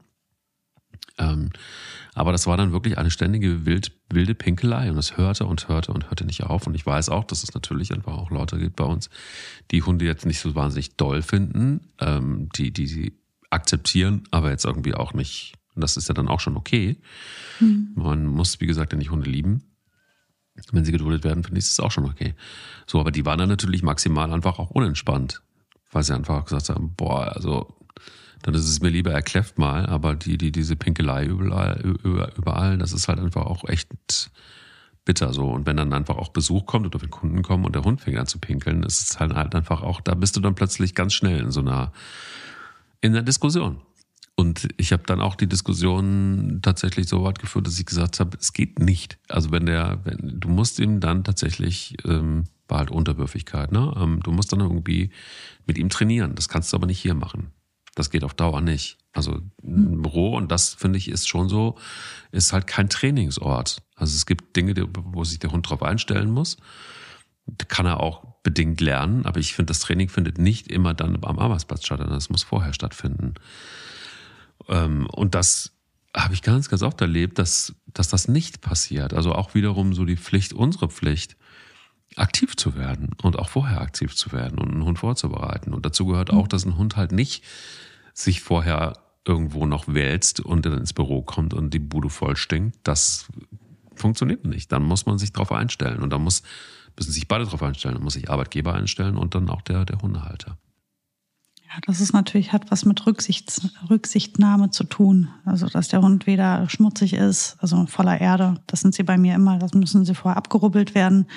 Ähm, 1.18 1.52
aber 2.16 2.32
das 2.32 2.48
war 2.48 2.58
dann 2.58 2.72
wirklich 2.72 2.98
eine 2.98 3.12
ständige 3.12 3.66
wild, 3.66 3.92
wilde 4.10 4.36
Pinkelei 4.36 4.92
und 4.92 4.98
es 4.98 5.18
hörte 5.18 5.46
und 5.46 5.68
hörte 5.68 5.94
und 5.94 6.10
hörte 6.10 6.26
nicht 6.26 6.44
auf. 6.44 6.68
Und 6.68 6.76
ich 6.76 6.86
weiß 6.86 7.10
auch, 7.10 7.24
dass 7.24 7.44
es 7.44 7.54
natürlich 7.54 7.94
einfach 7.94 8.14
auch 8.18 8.32
Leute 8.32 8.58
gibt 8.58 8.76
bei 8.76 8.84
uns, 8.84 9.10
die 9.72 9.84
Hunde 9.84 10.06
jetzt 10.06 10.26
nicht 10.26 10.40
so 10.40 10.56
wahnsinnig 10.56 10.96
doll 10.96 11.22
finden, 11.22 11.82
ähm, 12.00 12.50
die, 12.56 12.72
die 12.72 12.88
sie 12.88 13.14
akzeptieren, 13.50 14.24
aber 14.32 14.50
jetzt 14.50 14.66
irgendwie 14.66 14.96
auch 14.96 15.14
nicht. 15.14 15.54
Und 15.76 15.84
das 15.84 15.98
ist 15.98 16.10
ja 16.10 16.14
dann 16.14 16.28
auch 16.28 16.40
schon 16.40 16.58
okay. 16.58 16.98
Mhm. 17.60 17.92
Man 17.96 18.26
muss, 18.26 18.60
wie 18.60 18.68
gesagt, 18.68 18.92
ja 18.92 18.98
nicht 18.98 19.12
Hunde 19.12 19.30
lieben. 19.30 19.64
Wenn 20.74 20.84
sie 20.84 20.92
geduldet 20.92 21.24
werden, 21.24 21.44
finde 21.44 21.60
ich 21.60 21.66
es 21.66 21.80
auch 21.80 21.92
schon 21.92 22.06
okay. 22.06 22.34
So, 22.86 23.00
aber 23.00 23.12
die 23.12 23.26
waren 23.26 23.40
dann 23.40 23.48
natürlich 23.48 23.82
maximal 23.82 24.32
einfach 24.34 24.60
auch 24.60 24.72
unentspannt, 24.72 25.42
weil 25.92 26.04
sie 26.04 26.14
einfach 26.14 26.44
gesagt 26.44 26.68
haben, 26.68 26.96
boah, 26.96 27.34
also 27.34 27.79
dann 28.42 28.54
ist 28.54 28.68
es 28.68 28.82
mir 28.82 28.90
lieber, 28.90 29.12
er 29.12 29.22
kläfft 29.22 29.58
mal, 29.58 29.86
aber 29.86 30.16
die, 30.16 30.38
die, 30.38 30.52
diese 30.52 30.76
Pinkelei 30.76 31.26
überall, 31.26 31.80
überall, 32.04 32.78
das 32.78 32.94
ist 32.94 33.08
halt 33.08 33.20
einfach 33.20 33.46
auch 33.46 33.68
echt 33.68 33.90
bitter 35.06 35.34
so. 35.34 35.50
Und 35.50 35.66
wenn 35.66 35.78
dann 35.78 35.94
einfach 35.94 36.18
auch 36.18 36.30
Besuch 36.30 36.66
kommt 36.66 36.86
oder 36.86 37.02
wenn 37.02 37.10
Kunden 37.10 37.42
kommen 37.42 37.66
und 37.66 37.76
der 37.76 37.84
Hund 37.84 38.02
fängt 38.02 38.18
an 38.18 38.28
zu 38.28 38.40
pinkeln, 38.40 38.84
ist 38.84 39.02
es 39.02 39.20
halt, 39.20 39.34
halt 39.34 39.56
einfach 39.56 39.82
auch, 39.82 40.02
da 40.02 40.14
bist 40.14 40.36
du 40.36 40.40
dann 40.40 40.56
plötzlich 40.56 40.96
ganz 40.96 41.14
schnell 41.14 41.40
in 41.40 41.52
so 41.52 41.62
einer, 41.62 41.92
in 43.02 43.14
einer 43.14 43.24
Diskussion. 43.24 43.82
Und 44.36 44.70
ich 44.78 44.94
habe 44.94 45.04
dann 45.06 45.20
auch 45.20 45.36
die 45.36 45.50
Diskussion 45.50 46.60
tatsächlich 46.62 47.10
so 47.10 47.26
weit 47.26 47.40
geführt, 47.40 47.68
dass 47.68 47.78
ich 47.78 47.86
gesagt 47.86 48.22
habe, 48.22 48.38
es 48.40 48.54
geht 48.54 48.80
nicht. 48.80 49.18
Also 49.28 49.52
wenn 49.52 49.66
der, 49.66 50.00
wenn, 50.06 50.40
du 50.40 50.48
musst 50.48 50.80
ihm 50.80 51.02
dann 51.02 51.26
tatsächlich, 51.26 51.98
ähm, 52.06 52.46
war 52.70 52.78
halt 52.78 52.92
Unterwürfigkeit, 52.92 53.74
ne? 53.74 53.94
Ähm, 53.98 54.22
du 54.24 54.32
musst 54.32 54.54
dann 54.54 54.62
irgendwie 54.62 55.10
mit 55.66 55.78
ihm 55.78 55.90
trainieren. 55.90 56.36
Das 56.36 56.48
kannst 56.48 56.72
du 56.72 56.78
aber 56.78 56.86
nicht 56.86 57.00
hier 57.00 57.16
machen. 57.16 57.52
Das 58.00 58.10
geht 58.10 58.24
auf 58.24 58.34
Dauer 58.34 58.62
nicht. 58.62 58.98
Also 59.12 59.42
ein 59.62 60.02
Büro, 60.02 60.38
und 60.38 60.52
das 60.52 60.74
finde 60.74 60.98
ich 60.98 61.10
ist 61.10 61.28
schon 61.28 61.50
so, 61.50 61.78
ist 62.32 62.54
halt 62.54 62.66
kein 62.66 62.90
Trainingsort. 62.90 63.84
Also 63.96 64.16
es 64.16 64.26
gibt 64.26 64.56
Dinge, 64.56 64.74
wo 64.94 65.26
sich 65.26 65.40
der 65.40 65.52
Hund 65.52 65.70
drauf 65.70 65.84
einstellen 65.84 66.32
muss. 66.32 66.56
Kann 67.68 67.86
er 67.86 68.00
auch 68.00 68.24
bedingt 68.42 68.80
lernen, 68.80 69.26
aber 69.26 69.42
ich 69.42 69.54
finde, 69.54 69.72
das 69.72 69.80
Training 69.80 70.08
findet 70.08 70.38
nicht 70.38 70.68
immer 70.68 70.94
dann 70.94 71.22
am 71.24 71.40
Arbeitsplatz 71.40 71.86
statt, 71.86 72.00
sondern 72.00 72.18
es 72.18 72.30
muss 72.30 72.44
vorher 72.44 72.74
stattfinden. 72.74 73.34
Ähm, 74.70 75.06
und 75.08 75.36
das 75.36 75.74
habe 76.16 76.34
ich 76.34 76.42
ganz, 76.42 76.70
ganz 76.70 76.82
oft 76.84 77.02
erlebt, 77.02 77.38
dass, 77.38 77.76
dass 77.88 78.08
das 78.08 78.30
nicht 78.30 78.62
passiert. 78.62 79.14
Also 79.14 79.34
auch 79.34 79.56
wiederum 79.56 79.94
so 79.94 80.06
die 80.06 80.16
Pflicht, 80.16 80.54
unsere 80.54 80.88
Pflicht, 80.88 81.36
aktiv 82.16 82.56
zu 82.56 82.76
werden 82.76 83.10
und 83.22 83.38
auch 83.38 83.50
vorher 83.50 83.82
aktiv 83.82 84.16
zu 84.16 84.32
werden 84.32 84.58
und 84.58 84.72
einen 84.72 84.86
Hund 84.86 85.00
vorzubereiten. 85.00 85.74
Und 85.74 85.86
dazu 85.86 86.06
gehört 86.06 86.32
auch, 86.32 86.48
dass 86.48 86.66
ein 86.66 86.78
Hund 86.78 86.96
halt 86.96 87.12
nicht 87.12 87.44
sich 88.14 88.42
vorher 88.42 88.98
irgendwo 89.26 89.66
noch 89.66 89.88
wälzt 89.88 90.40
und 90.40 90.66
dann 90.66 90.78
ins 90.78 90.94
Büro 90.94 91.22
kommt 91.22 91.54
und 91.54 91.74
die 91.74 91.80
Bude 91.80 92.10
voll 92.10 92.36
stinkt, 92.36 92.80
das 92.84 93.28
funktioniert 93.96 94.46
nicht. 94.46 94.72
Dann 94.72 94.84
muss 94.84 95.06
man 95.06 95.18
sich 95.18 95.34
darauf 95.34 95.52
einstellen 95.52 96.00
und 96.00 96.10
dann 96.12 96.24
muss, 96.24 96.42
müssen 96.98 97.12
sich 97.12 97.28
beide 97.28 97.46
darauf 97.46 97.62
einstellen. 97.62 97.96
Dann 97.96 98.04
muss 98.04 98.14
sich 98.14 98.30
Arbeitgeber 98.30 98.74
einstellen 98.74 99.18
und 99.18 99.36
dann 99.36 99.50
auch 99.50 99.62
der, 99.62 99.86
der 99.86 100.02
Hundehalter. 100.02 100.58
Ja, 101.70 101.76
das 101.86 102.02
ist 102.02 102.14
natürlich, 102.14 102.52
hat 102.52 102.72
was 102.72 102.84
mit 102.86 103.06
Rücksichts, 103.06 103.62
Rücksichtnahme 103.90 104.72
zu 104.72 104.86
tun. 104.86 105.30
Also, 105.46 105.68
dass 105.68 105.90
der 105.90 106.02
Hund 106.02 106.26
weder 106.26 106.68
schmutzig 106.68 107.14
ist, 107.14 107.58
also 107.60 107.86
voller 107.86 108.20
Erde. 108.20 108.56
Das 108.66 108.82
sind 108.82 108.96
sie 108.96 109.04
bei 109.04 109.20
mir 109.20 109.36
immer. 109.36 109.60
Das 109.60 109.74
müssen 109.76 110.04
sie 110.04 110.16
vorher 110.16 110.38
abgerubbelt 110.38 110.96
werden. 110.96 111.28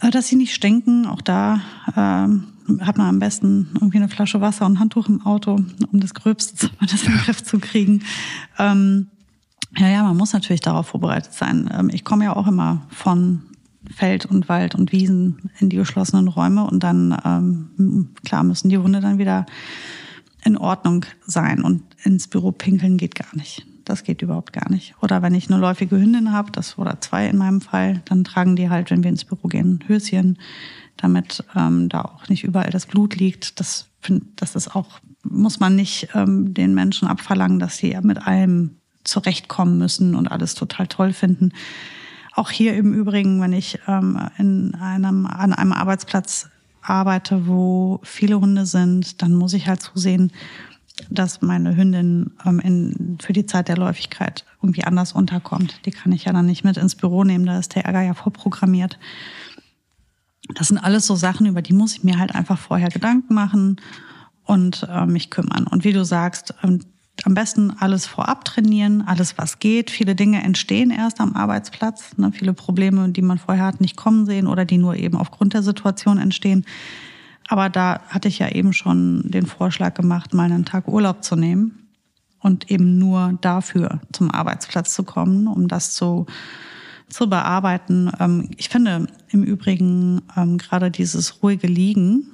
Äh, 0.00 0.10
dass 0.10 0.28
sie 0.28 0.36
nicht 0.36 0.54
stinken, 0.54 1.06
auch 1.06 1.20
da 1.20 1.60
ähm, 1.96 2.44
hat 2.80 2.96
man 2.96 3.08
am 3.08 3.18
besten 3.18 3.68
irgendwie 3.74 3.98
eine 3.98 4.08
Flasche 4.08 4.40
Wasser 4.40 4.66
und 4.66 4.74
ein 4.74 4.80
Handtuch 4.80 5.08
im 5.08 5.24
Auto, 5.24 5.60
um 5.92 6.00
das 6.00 6.14
Gröbste 6.14 6.56
zumindest 6.56 7.04
in 7.06 7.12
den 7.12 7.20
Griff 7.20 7.42
zu 7.42 7.58
kriegen. 7.58 8.02
Ähm, 8.58 9.08
ja, 9.76 9.88
ja, 9.88 10.02
man 10.02 10.16
muss 10.16 10.32
natürlich 10.32 10.60
darauf 10.60 10.88
vorbereitet 10.88 11.32
sein. 11.32 11.70
Ähm, 11.72 11.90
ich 11.92 12.04
komme 12.04 12.24
ja 12.24 12.36
auch 12.36 12.46
immer 12.46 12.86
von 12.90 13.42
Feld 13.94 14.24
und 14.24 14.48
Wald 14.48 14.74
und 14.74 14.92
Wiesen 14.92 15.50
in 15.58 15.68
die 15.68 15.76
geschlossenen 15.76 16.28
Räume 16.28 16.64
und 16.64 16.82
dann, 16.82 17.16
ähm, 17.24 18.14
klar, 18.24 18.42
müssen 18.42 18.70
die 18.70 18.78
Hunde 18.78 19.00
dann 19.00 19.18
wieder 19.18 19.44
in 20.44 20.56
Ordnung 20.56 21.04
sein 21.26 21.62
und 21.62 21.82
ins 22.02 22.28
Büro 22.28 22.52
pinkeln 22.52 22.96
geht 22.96 23.14
gar 23.14 23.34
nicht. 23.34 23.66
Das 23.84 24.02
geht 24.02 24.22
überhaupt 24.22 24.52
gar 24.52 24.70
nicht. 24.70 24.94
Oder 25.02 25.22
wenn 25.22 25.34
ich 25.34 25.50
eine 25.50 25.60
läufige 25.60 25.96
Hündin 25.96 26.32
habe, 26.32 26.50
das 26.50 26.78
oder 26.78 27.00
zwei 27.00 27.28
in 27.28 27.36
meinem 27.36 27.60
Fall, 27.60 28.02
dann 28.06 28.24
tragen 28.24 28.56
die 28.56 28.70
halt, 28.70 28.90
wenn 28.90 29.02
wir 29.02 29.10
ins 29.10 29.24
Büro 29.24 29.48
gehen, 29.48 29.80
Höschen, 29.86 30.38
damit 30.96 31.44
ähm, 31.54 31.88
da 31.88 32.02
auch 32.02 32.28
nicht 32.28 32.44
überall 32.44 32.70
das 32.70 32.86
Blut 32.86 33.16
liegt. 33.16 33.60
Das, 33.60 33.88
das 34.36 34.56
ist 34.56 34.74
auch, 34.74 35.00
muss 35.22 35.60
man 35.60 35.76
nicht 35.76 36.08
ähm, 36.14 36.54
den 36.54 36.74
Menschen 36.74 37.08
abverlangen, 37.08 37.58
dass 37.58 37.76
sie 37.76 37.96
mit 38.02 38.26
allem 38.26 38.76
zurechtkommen 39.04 39.78
müssen 39.78 40.14
und 40.14 40.28
alles 40.28 40.54
total 40.54 40.86
toll 40.86 41.12
finden. 41.12 41.52
Auch 42.32 42.50
hier 42.50 42.74
im 42.74 42.92
Übrigen, 42.94 43.40
wenn 43.40 43.52
ich 43.52 43.78
ähm, 43.86 44.18
in 44.38 44.74
einem, 44.74 45.26
an 45.26 45.52
einem 45.52 45.72
Arbeitsplatz 45.72 46.48
arbeite, 46.82 47.46
wo 47.46 48.00
viele 48.02 48.40
Hunde 48.40 48.66
sind, 48.66 49.22
dann 49.22 49.34
muss 49.34 49.52
ich 49.52 49.68
halt 49.68 49.82
zusehen, 49.82 50.32
dass 51.10 51.42
meine 51.42 51.76
Hündin 51.76 52.32
ähm, 52.44 52.60
in, 52.60 53.18
für 53.20 53.32
die 53.32 53.46
Zeit 53.46 53.68
der 53.68 53.76
Läufigkeit 53.76 54.44
irgendwie 54.62 54.84
anders 54.84 55.12
unterkommt. 55.12 55.80
Die 55.86 55.90
kann 55.90 56.12
ich 56.12 56.24
ja 56.24 56.32
dann 56.32 56.46
nicht 56.46 56.64
mit 56.64 56.76
ins 56.76 56.94
Büro 56.94 57.24
nehmen, 57.24 57.46
da 57.46 57.58
ist 57.58 57.74
der 57.74 57.84
Ärger 57.84 58.02
ja 58.02 58.14
vorprogrammiert. 58.14 58.98
Das 60.54 60.68
sind 60.68 60.78
alles 60.78 61.06
so 61.06 61.16
Sachen, 61.16 61.46
über 61.46 61.62
die 61.62 61.72
muss 61.72 61.96
ich 61.96 62.04
mir 62.04 62.18
halt 62.18 62.34
einfach 62.34 62.58
vorher 62.58 62.88
Gedanken 62.88 63.34
machen 63.34 63.80
und 64.44 64.86
äh, 64.90 65.06
mich 65.06 65.30
kümmern. 65.30 65.66
Und 65.66 65.84
wie 65.84 65.92
du 65.92 66.04
sagst, 66.04 66.54
ähm, 66.62 66.80
am 67.22 67.34
besten 67.34 67.70
alles 67.70 68.06
vorab 68.06 68.44
trainieren, 68.44 69.02
alles 69.02 69.38
was 69.38 69.58
geht. 69.60 69.90
Viele 69.90 70.14
Dinge 70.14 70.42
entstehen 70.42 70.90
erst 70.90 71.20
am 71.20 71.34
Arbeitsplatz. 71.34 72.18
Ne? 72.18 72.32
Viele 72.32 72.52
Probleme, 72.52 73.08
die 73.08 73.22
man 73.22 73.38
vorher 73.38 73.64
hat, 73.64 73.80
nicht 73.80 73.96
kommen 73.96 74.26
sehen 74.26 74.46
oder 74.46 74.64
die 74.64 74.78
nur 74.78 74.96
eben 74.96 75.16
aufgrund 75.16 75.54
der 75.54 75.62
Situation 75.62 76.18
entstehen. 76.18 76.66
Aber 77.48 77.68
da 77.68 78.00
hatte 78.08 78.28
ich 78.28 78.38
ja 78.38 78.48
eben 78.48 78.72
schon 78.72 79.22
den 79.24 79.46
Vorschlag 79.46 79.94
gemacht, 79.94 80.34
mal 80.34 80.44
einen 80.44 80.64
Tag 80.64 80.88
Urlaub 80.88 81.22
zu 81.22 81.36
nehmen 81.36 81.88
und 82.40 82.70
eben 82.70 82.98
nur 82.98 83.38
dafür 83.40 84.00
zum 84.12 84.30
Arbeitsplatz 84.30 84.94
zu 84.94 85.02
kommen, 85.02 85.46
um 85.46 85.68
das 85.68 85.94
zu, 85.94 86.26
zu 87.08 87.28
bearbeiten. 87.28 88.10
Ähm, 88.18 88.50
ich 88.56 88.68
finde 88.68 89.06
im 89.28 89.42
Übrigen 89.42 90.22
ähm, 90.36 90.58
gerade 90.58 90.90
dieses 90.90 91.42
ruhige 91.42 91.66
Liegen, 91.66 92.30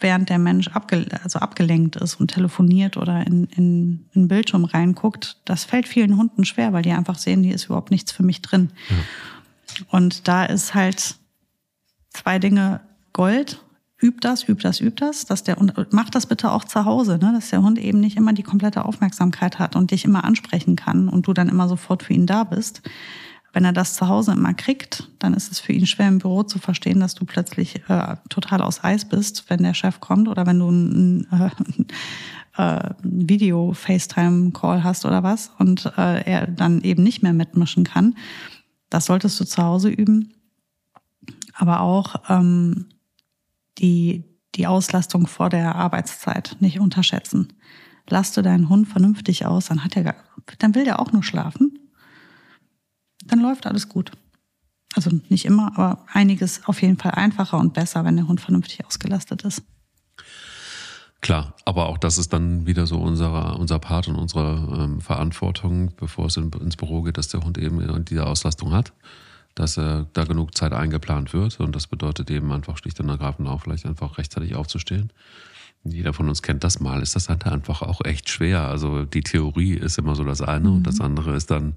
während 0.00 0.28
der 0.28 0.38
Mensch 0.38 0.68
abge 0.68 1.06
also 1.22 1.38
abgelenkt 1.38 1.96
ist 1.96 2.16
und 2.16 2.28
telefoniert 2.28 2.96
oder 2.96 3.26
in, 3.26 3.44
in, 3.44 4.04
in 4.12 4.28
Bildschirm 4.28 4.64
reinguckt, 4.64 5.40
das 5.44 5.64
fällt 5.64 5.88
vielen 5.88 6.16
Hunden 6.16 6.44
schwer, 6.44 6.72
weil 6.72 6.82
die 6.82 6.92
einfach 6.92 7.18
sehen, 7.18 7.42
hier 7.42 7.54
ist 7.54 7.66
überhaupt 7.66 7.90
nichts 7.90 8.12
für 8.12 8.22
mich 8.22 8.42
drin. 8.42 8.70
Ja. 8.90 8.96
Und 9.88 10.28
da 10.28 10.44
ist 10.44 10.74
halt 10.74 11.16
zwei 12.10 12.38
Dinge 12.38 12.80
Gold. 13.12 13.62
Üb 14.02 14.20
das, 14.20 14.48
üb 14.48 14.60
das, 14.60 14.80
üb 14.80 14.96
das, 14.96 15.26
dass 15.26 15.44
der 15.44 15.58
und 15.58 15.74
mach 15.92 16.10
das 16.10 16.26
bitte 16.26 16.50
auch 16.50 16.64
zu 16.64 16.84
Hause, 16.84 17.18
ne? 17.18 17.32
dass 17.32 17.50
der 17.50 17.62
Hund 17.62 17.78
eben 17.78 18.00
nicht 18.00 18.16
immer 18.16 18.32
die 18.32 18.42
komplette 18.42 18.84
Aufmerksamkeit 18.84 19.60
hat 19.60 19.76
und 19.76 19.92
dich 19.92 20.04
immer 20.04 20.24
ansprechen 20.24 20.74
kann 20.74 21.08
und 21.08 21.28
du 21.28 21.32
dann 21.32 21.48
immer 21.48 21.68
sofort 21.68 22.02
für 22.02 22.12
ihn 22.12 22.26
da 22.26 22.42
bist. 22.42 22.82
Wenn 23.52 23.64
er 23.64 23.72
das 23.72 23.94
zu 23.94 24.08
Hause 24.08 24.32
immer 24.32 24.54
kriegt, 24.54 25.08
dann 25.18 25.34
ist 25.34 25.52
es 25.52 25.60
für 25.60 25.72
ihn 25.72 25.86
schwer 25.86 26.08
im 26.08 26.18
Büro 26.18 26.42
zu 26.42 26.58
verstehen, 26.58 27.00
dass 27.00 27.14
du 27.14 27.26
plötzlich 27.26 27.82
äh, 27.88 28.16
total 28.28 28.62
aus 28.62 28.82
Eis 28.82 29.04
bist, 29.08 29.44
wenn 29.48 29.62
der 29.62 29.74
Chef 29.74 30.00
kommt 30.00 30.26
oder 30.26 30.46
wenn 30.46 30.58
du 30.58 30.70
ein, 30.70 31.26
äh, 31.30 31.50
äh, 32.56 32.94
Video-FaceTime-Call 33.02 34.82
hast 34.82 35.04
oder 35.04 35.22
was 35.22 35.52
und 35.58 35.86
äh, 35.96 36.22
er 36.24 36.46
dann 36.46 36.80
eben 36.80 37.02
nicht 37.02 37.22
mehr 37.22 37.34
mitmischen 37.34 37.84
kann. 37.84 38.16
Das 38.90 39.06
solltest 39.06 39.38
du 39.38 39.44
zu 39.44 39.62
Hause 39.62 39.90
üben. 39.90 40.32
Aber 41.54 41.80
auch 41.80 42.16
ähm, 42.28 42.86
die, 43.82 44.24
die 44.54 44.66
Auslastung 44.66 45.26
vor 45.26 45.50
der 45.50 45.74
Arbeitszeit 45.74 46.56
nicht 46.60 46.80
unterschätzen. 46.80 47.52
Lass 48.08 48.32
du 48.32 48.42
deinen 48.42 48.68
Hund 48.68 48.88
vernünftig 48.88 49.46
aus, 49.46 49.66
dann 49.66 49.84
hat 49.84 49.96
er, 49.96 50.14
dann 50.58 50.74
will 50.74 50.84
der 50.84 51.00
auch 51.00 51.12
nur 51.12 51.22
schlafen 51.22 51.78
dann 53.24 53.40
läuft 53.40 53.66
alles 53.66 53.88
gut. 53.88 54.12
Also 54.94 55.10
nicht 55.28 55.46
immer, 55.46 55.68
aber 55.68 56.04
einiges 56.12 56.66
auf 56.66 56.82
jeden 56.82 56.98
Fall 56.98 57.12
einfacher 57.12 57.58
und 57.58 57.72
besser, 57.72 58.04
wenn 58.04 58.16
der 58.16 58.28
Hund 58.28 58.40
vernünftig 58.40 58.84
ausgelastet 58.84 59.42
ist. 59.42 59.62
Klar, 61.22 61.54
aber 61.64 61.88
auch 61.88 61.98
das 61.98 62.18
ist 62.18 62.32
dann 62.32 62.66
wieder 62.66 62.86
so 62.86 62.98
unser, 62.98 63.58
unser 63.58 63.78
Part 63.78 64.08
und 64.08 64.16
unsere 64.16 64.82
ähm, 64.82 65.00
Verantwortung, 65.00 65.94
bevor 65.96 66.26
es 66.26 66.36
in, 66.36 66.50
ins 66.50 66.76
Büro 66.76 67.02
geht, 67.02 67.16
dass 67.16 67.28
der 67.28 67.42
Hund 67.42 67.58
eben 67.58 68.04
diese 68.04 68.26
Auslastung 68.26 68.72
hat, 68.72 68.92
dass 69.54 69.76
äh, 69.76 70.04
da 70.12 70.24
genug 70.24 70.56
Zeit 70.56 70.72
eingeplant 70.72 71.32
wird. 71.32 71.60
Und 71.60 71.76
das 71.76 71.86
bedeutet 71.86 72.30
eben 72.30 72.52
einfach 72.52 72.78
schlicht 72.78 73.00
und 73.00 73.08
ergreifend 73.08 73.48
auch 73.48 73.62
vielleicht 73.62 73.86
einfach 73.86 74.18
rechtzeitig 74.18 74.54
aufzustehen. 74.54 75.12
Jeder 75.84 76.12
von 76.12 76.28
uns 76.28 76.42
kennt 76.42 76.62
das 76.62 76.78
mal, 76.78 77.02
ist 77.02 77.16
das 77.16 77.28
halt 77.28 77.46
einfach 77.46 77.82
auch 77.82 78.04
echt 78.04 78.28
schwer. 78.28 78.68
Also 78.68 79.04
die 79.04 79.22
Theorie 79.22 79.74
ist 79.74 79.98
immer 79.98 80.14
so 80.14 80.24
das 80.24 80.40
eine 80.40 80.68
mhm. 80.68 80.76
und 80.76 80.86
das 80.86 81.00
andere 81.00 81.34
ist 81.34 81.50
dann 81.50 81.74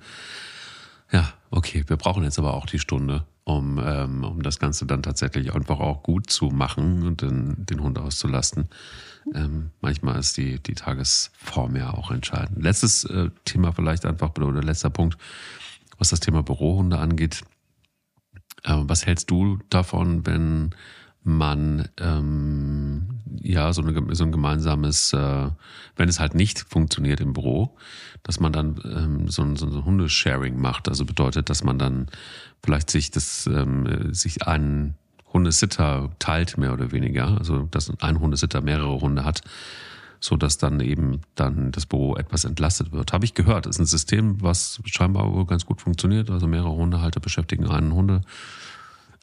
ja, 1.11 1.31
okay, 1.51 1.83
wir 1.87 1.97
brauchen 1.97 2.23
jetzt 2.23 2.39
aber 2.39 2.53
auch 2.53 2.65
die 2.65 2.79
Stunde, 2.79 3.25
um, 3.43 3.79
ähm, 3.83 4.23
um 4.23 4.41
das 4.41 4.59
Ganze 4.59 4.85
dann 4.85 5.03
tatsächlich 5.03 5.53
einfach 5.53 5.79
auch 5.79 6.03
gut 6.03 6.29
zu 6.29 6.47
machen 6.47 7.03
und 7.03 7.21
den, 7.21 7.65
den 7.65 7.81
Hund 7.81 7.99
auszulasten. 7.99 8.69
Ähm, 9.33 9.71
manchmal 9.81 10.19
ist 10.19 10.37
die, 10.37 10.59
die 10.59 10.73
Tagesform 10.73 11.75
ja 11.75 11.93
auch 11.93 12.11
entscheidend. 12.11 12.61
Letztes 12.61 13.05
äh, 13.05 13.29
Thema 13.45 13.71
vielleicht 13.71 14.05
einfach, 14.05 14.31
oder 14.35 14.61
letzter 14.61 14.89
Punkt, 14.89 15.17
was 15.97 16.09
das 16.09 16.19
Thema 16.19 16.43
Bürohunde 16.43 16.97
angeht. 16.97 17.41
Was 18.65 19.05
hältst 19.05 19.29
du 19.29 19.59
davon, 19.69 20.25
wenn 20.25 20.73
man 21.23 21.89
ähm, 21.99 23.07
ja 23.41 23.73
so, 23.73 23.81
eine, 23.81 24.15
so 24.15 24.23
ein 24.23 24.31
gemeinsames, 24.31 25.11
äh, 25.13 25.49
wenn 25.95 26.09
es 26.09 26.19
halt 26.19 26.35
nicht 26.35 26.59
funktioniert 26.59 27.19
im 27.19 27.33
Büro, 27.33 27.75
dass 28.21 28.39
man 28.39 28.53
dann 28.53 28.79
ähm, 28.85 29.27
so, 29.27 29.41
ein, 29.41 29.55
so 29.55 29.65
ein 29.65 29.85
Hundesharing 29.85 30.59
macht. 30.59 30.87
Also 30.87 31.03
bedeutet, 31.03 31.49
dass 31.49 31.63
man 31.63 31.79
dann 31.79 32.07
vielleicht 32.63 32.91
sich 32.91 33.09
das 33.09 33.47
ähm, 33.47 34.13
sich 34.13 34.47
einen 34.47 34.95
Hundesitter 35.33 36.11
teilt 36.19 36.57
mehr 36.57 36.73
oder 36.73 36.91
weniger, 36.91 37.37
also 37.37 37.63
dass 37.63 37.91
ein 38.01 38.19
Hundesitter 38.19 38.61
mehrere 38.61 39.01
Hunde 39.01 39.25
hat, 39.25 39.41
so 40.25 40.37
dass 40.37 40.57
dann 40.57 40.79
eben 40.79 41.21
dann 41.35 41.71
das 41.71 41.85
Büro 41.85 42.15
etwas 42.15 42.45
entlastet 42.45 42.91
wird. 42.91 43.13
Habe 43.13 43.25
ich 43.25 43.35
gehört. 43.35 43.65
Das 43.65 43.75
ist 43.75 43.79
ein 43.79 43.85
System, 43.85 44.41
was 44.41 44.81
scheinbar 44.85 45.31
wohl 45.31 45.45
ganz 45.45 45.65
gut 45.65 45.81
funktioniert. 45.81 46.31
Also 46.31 46.47
mehrere 46.47 46.75
Hundehalter 46.75 47.19
beschäftigen 47.19 47.67
einen 47.67 47.93
Hunde. 47.93 48.21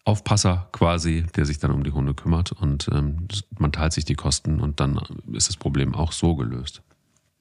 Aufpasser 0.04 0.68
quasi, 0.72 1.24
der 1.36 1.44
sich 1.44 1.58
dann 1.58 1.70
um 1.70 1.84
die 1.84 1.92
Hunde 1.92 2.14
kümmert 2.14 2.50
und 2.50 2.88
ähm, 2.92 3.28
man 3.58 3.70
teilt 3.70 3.92
sich 3.92 4.04
die 4.04 4.16
Kosten 4.16 4.58
und 4.58 4.80
dann 4.80 5.00
ist 5.32 5.48
das 5.48 5.56
Problem 5.56 5.94
auch 5.94 6.10
so 6.10 6.34
gelöst. 6.34 6.82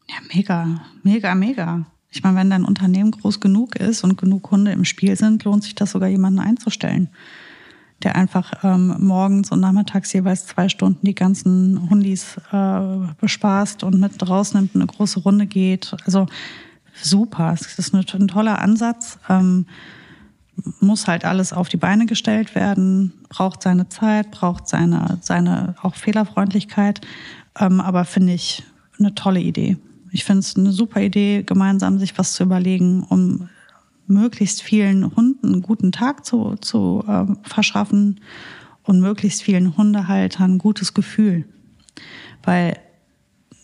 Ja, 0.07 0.17
mega, 0.33 0.81
mega, 1.01 1.33
mega. 1.33 1.85
Ich 2.11 2.21
meine, 2.21 2.37
wenn 2.37 2.49
dein 2.51 2.65
Unternehmen 2.65 3.11
groß 3.11 3.39
genug 3.39 3.77
ist 3.77 4.03
und 4.03 4.17
genug 4.17 4.51
Hunde 4.51 4.71
im 4.71 4.85
Spiel 4.85 5.15
sind, 5.15 5.43
lohnt 5.43 5.63
sich 5.63 5.73
das 5.73 5.91
sogar 5.91 6.09
jemanden 6.09 6.39
einzustellen, 6.39 7.09
der 8.03 8.15
einfach 8.15 8.63
ähm, 8.63 8.95
morgens 8.99 9.51
und 9.51 9.59
nachmittags 9.59 10.11
jeweils 10.13 10.45
zwei 10.47 10.69
Stunden 10.69 11.05
die 11.05 11.15
ganzen 11.15 11.89
Hundis 11.89 12.37
äh, 12.51 12.81
bespaßt 13.19 13.83
und 13.83 13.99
mit 13.99 14.27
rausnimmt, 14.27 14.75
eine 14.75 14.87
große 14.87 15.19
Runde 15.21 15.45
geht. 15.45 15.95
Also 16.05 16.27
super, 17.01 17.53
es 17.53 17.77
ist 17.79 17.93
ein 17.93 18.27
toller 18.27 18.59
Ansatz. 18.59 19.19
Ähm, 19.29 19.65
muss 20.79 21.07
halt 21.07 21.25
alles 21.25 21.53
auf 21.53 21.69
die 21.69 21.77
Beine 21.77 22.05
gestellt 22.05 22.55
werden, 22.55 23.13
braucht 23.29 23.63
seine 23.63 23.89
Zeit, 23.89 24.31
braucht 24.31 24.67
seine, 24.67 25.17
seine 25.21 25.75
auch 25.81 25.95
Fehlerfreundlichkeit. 25.95 27.01
Ähm, 27.59 27.81
aber 27.81 28.05
finde 28.05 28.33
ich 28.33 28.63
eine 28.99 29.15
tolle 29.15 29.39
Idee. 29.39 29.77
Ich 30.11 30.25
finde 30.25 30.39
es 30.39 30.55
eine 30.55 30.71
super 30.71 31.01
Idee, 31.01 31.43
gemeinsam 31.43 31.97
sich 31.97 32.17
was 32.17 32.33
zu 32.33 32.43
überlegen, 32.43 33.03
um 33.03 33.49
möglichst 34.11 34.61
vielen 34.61 35.15
Hunden 35.15 35.53
einen 35.53 35.61
guten 35.61 35.91
Tag 35.91 36.25
zu, 36.25 36.55
zu 36.61 37.03
äh, 37.07 37.25
verschaffen 37.43 38.21
und 38.83 38.99
möglichst 38.99 39.41
vielen 39.41 39.77
Hundehaltern 39.77 40.53
ein 40.53 40.57
gutes 40.57 40.93
Gefühl. 40.93 41.45
Weil 42.43 42.77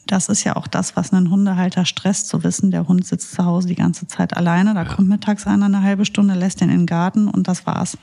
das 0.07 0.29
ist 0.29 0.43
ja 0.43 0.55
auch 0.55 0.67
das, 0.67 0.95
was 0.95 1.11
einen 1.13 1.29
Hundehalter 1.29 1.85
stresst, 1.85 2.29
zu 2.29 2.43
wissen, 2.43 2.71
der 2.71 2.87
Hund 2.87 3.05
sitzt 3.05 3.33
zu 3.33 3.45
Hause 3.45 3.67
die 3.67 3.75
ganze 3.75 4.07
Zeit 4.07 4.35
alleine, 4.35 4.73
da 4.73 4.83
ja. 4.83 4.93
kommt 4.93 5.09
mittags 5.09 5.45
einer 5.45 5.65
eine 5.65 5.81
halbe 5.81 6.05
Stunde, 6.05 6.33
lässt 6.33 6.61
den 6.61 6.69
in 6.69 6.79
den 6.79 6.85
Garten 6.85 7.27
und 7.27 7.47
das 7.47 7.65
war's. 7.65 7.97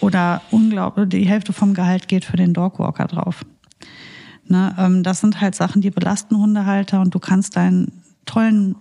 Oder 0.00 0.42
unglaublich, 0.50 1.08
die 1.08 1.26
Hälfte 1.26 1.52
vom 1.52 1.74
Gehalt 1.74 2.08
geht 2.08 2.24
für 2.24 2.36
den 2.36 2.52
Dogwalker 2.52 3.06
drauf. 3.06 3.44
Ne, 4.46 4.74
ähm, 4.78 5.02
das 5.02 5.20
sind 5.20 5.40
halt 5.40 5.54
Sachen, 5.54 5.80
die 5.80 5.90
belasten 5.90 6.36
Hundehalter 6.36 7.00
und 7.00 7.14
du 7.14 7.18
kannst 7.18 7.56
deinen 7.56 8.02
tollen, 8.26 8.76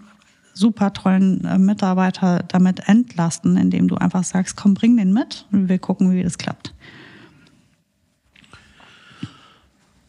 super 0.53 0.93
tollen 0.93 1.43
äh, 1.45 1.57
Mitarbeiter 1.57 2.43
damit 2.47 2.87
entlasten, 2.87 3.57
indem 3.57 3.87
du 3.87 3.95
einfach 3.95 4.23
sagst, 4.23 4.55
komm, 4.55 4.73
bring 4.73 4.97
den 4.97 5.11
mit 5.13 5.45
und 5.51 5.69
wir 5.69 5.79
gucken, 5.79 6.11
wie 6.11 6.23
das 6.23 6.37
klappt. 6.37 6.73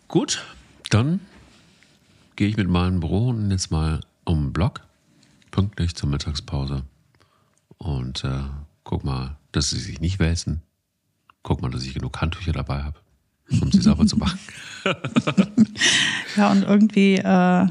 Gut, 0.08 0.44
dann 0.90 1.20
gehe 2.36 2.48
ich 2.48 2.56
mit 2.56 2.68
meinem 2.68 3.00
Büro 3.00 3.34
jetzt 3.50 3.70
mal 3.70 4.00
um 4.24 4.46
den 4.46 4.52
Block, 4.52 4.80
pünktlich 5.50 5.94
zur 5.94 6.08
Mittagspause. 6.08 6.82
Und 7.78 8.24
äh, 8.24 8.42
guck 8.84 9.04
mal, 9.04 9.36
dass 9.52 9.70
sie 9.70 9.80
sich 9.80 10.00
nicht 10.00 10.18
wälzen. 10.18 10.62
Guck 11.42 11.62
mal, 11.62 11.70
dass 11.70 11.84
ich 11.84 11.94
genug 11.94 12.20
Handtücher 12.20 12.52
dabei 12.52 12.82
habe, 12.82 12.98
um 13.60 13.70
sie 13.70 13.80
sauber 13.80 14.06
zu 14.06 14.16
machen. 14.18 14.38
ja, 16.36 16.50
und 16.50 16.62
irgendwie 16.62 17.16
äh, 17.16 17.66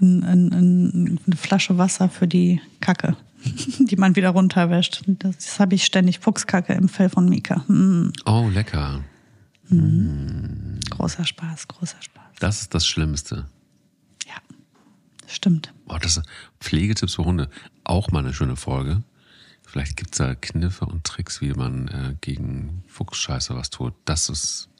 ein, 0.00 0.24
ein, 0.24 0.52
ein, 0.52 1.20
eine 1.26 1.36
Flasche 1.36 1.78
Wasser 1.78 2.08
für 2.08 2.28
die 2.28 2.60
Kacke, 2.80 3.16
die 3.78 3.96
man 3.96 4.16
wieder 4.16 4.30
runterwäscht. 4.30 5.02
Das 5.06 5.60
habe 5.60 5.74
ich 5.74 5.84
ständig 5.84 6.18
Fuchskacke 6.18 6.72
im 6.74 6.88
Fell 6.88 7.08
von 7.08 7.28
Mika. 7.28 7.64
Mm. 7.68 8.12
Oh, 8.26 8.48
lecker. 8.52 9.02
Mm. 9.68 10.78
Großer 10.90 11.24
Spaß, 11.24 11.68
großer 11.68 12.00
Spaß. 12.00 12.24
Das 12.38 12.62
ist 12.62 12.74
das 12.74 12.86
Schlimmste. 12.86 13.46
Stimmt. 15.28 15.74
Oh, 15.88 15.98
das 16.00 16.22
Pflegetipps 16.58 17.14
für 17.14 17.24
Hunde. 17.24 17.48
Auch 17.84 18.10
mal 18.10 18.20
eine 18.20 18.32
schöne 18.32 18.56
Folge. 18.56 19.02
Vielleicht 19.62 19.98
gibt 19.98 20.14
es 20.14 20.18
da 20.18 20.34
Kniffe 20.34 20.86
und 20.86 21.04
Tricks, 21.04 21.42
wie 21.42 21.52
man 21.52 21.88
äh, 21.88 22.14
gegen 22.22 22.82
Fuchsscheiße 22.88 23.54
was 23.54 23.68
tut. 23.68 23.92
Das 24.06 24.30
ist 24.30 24.70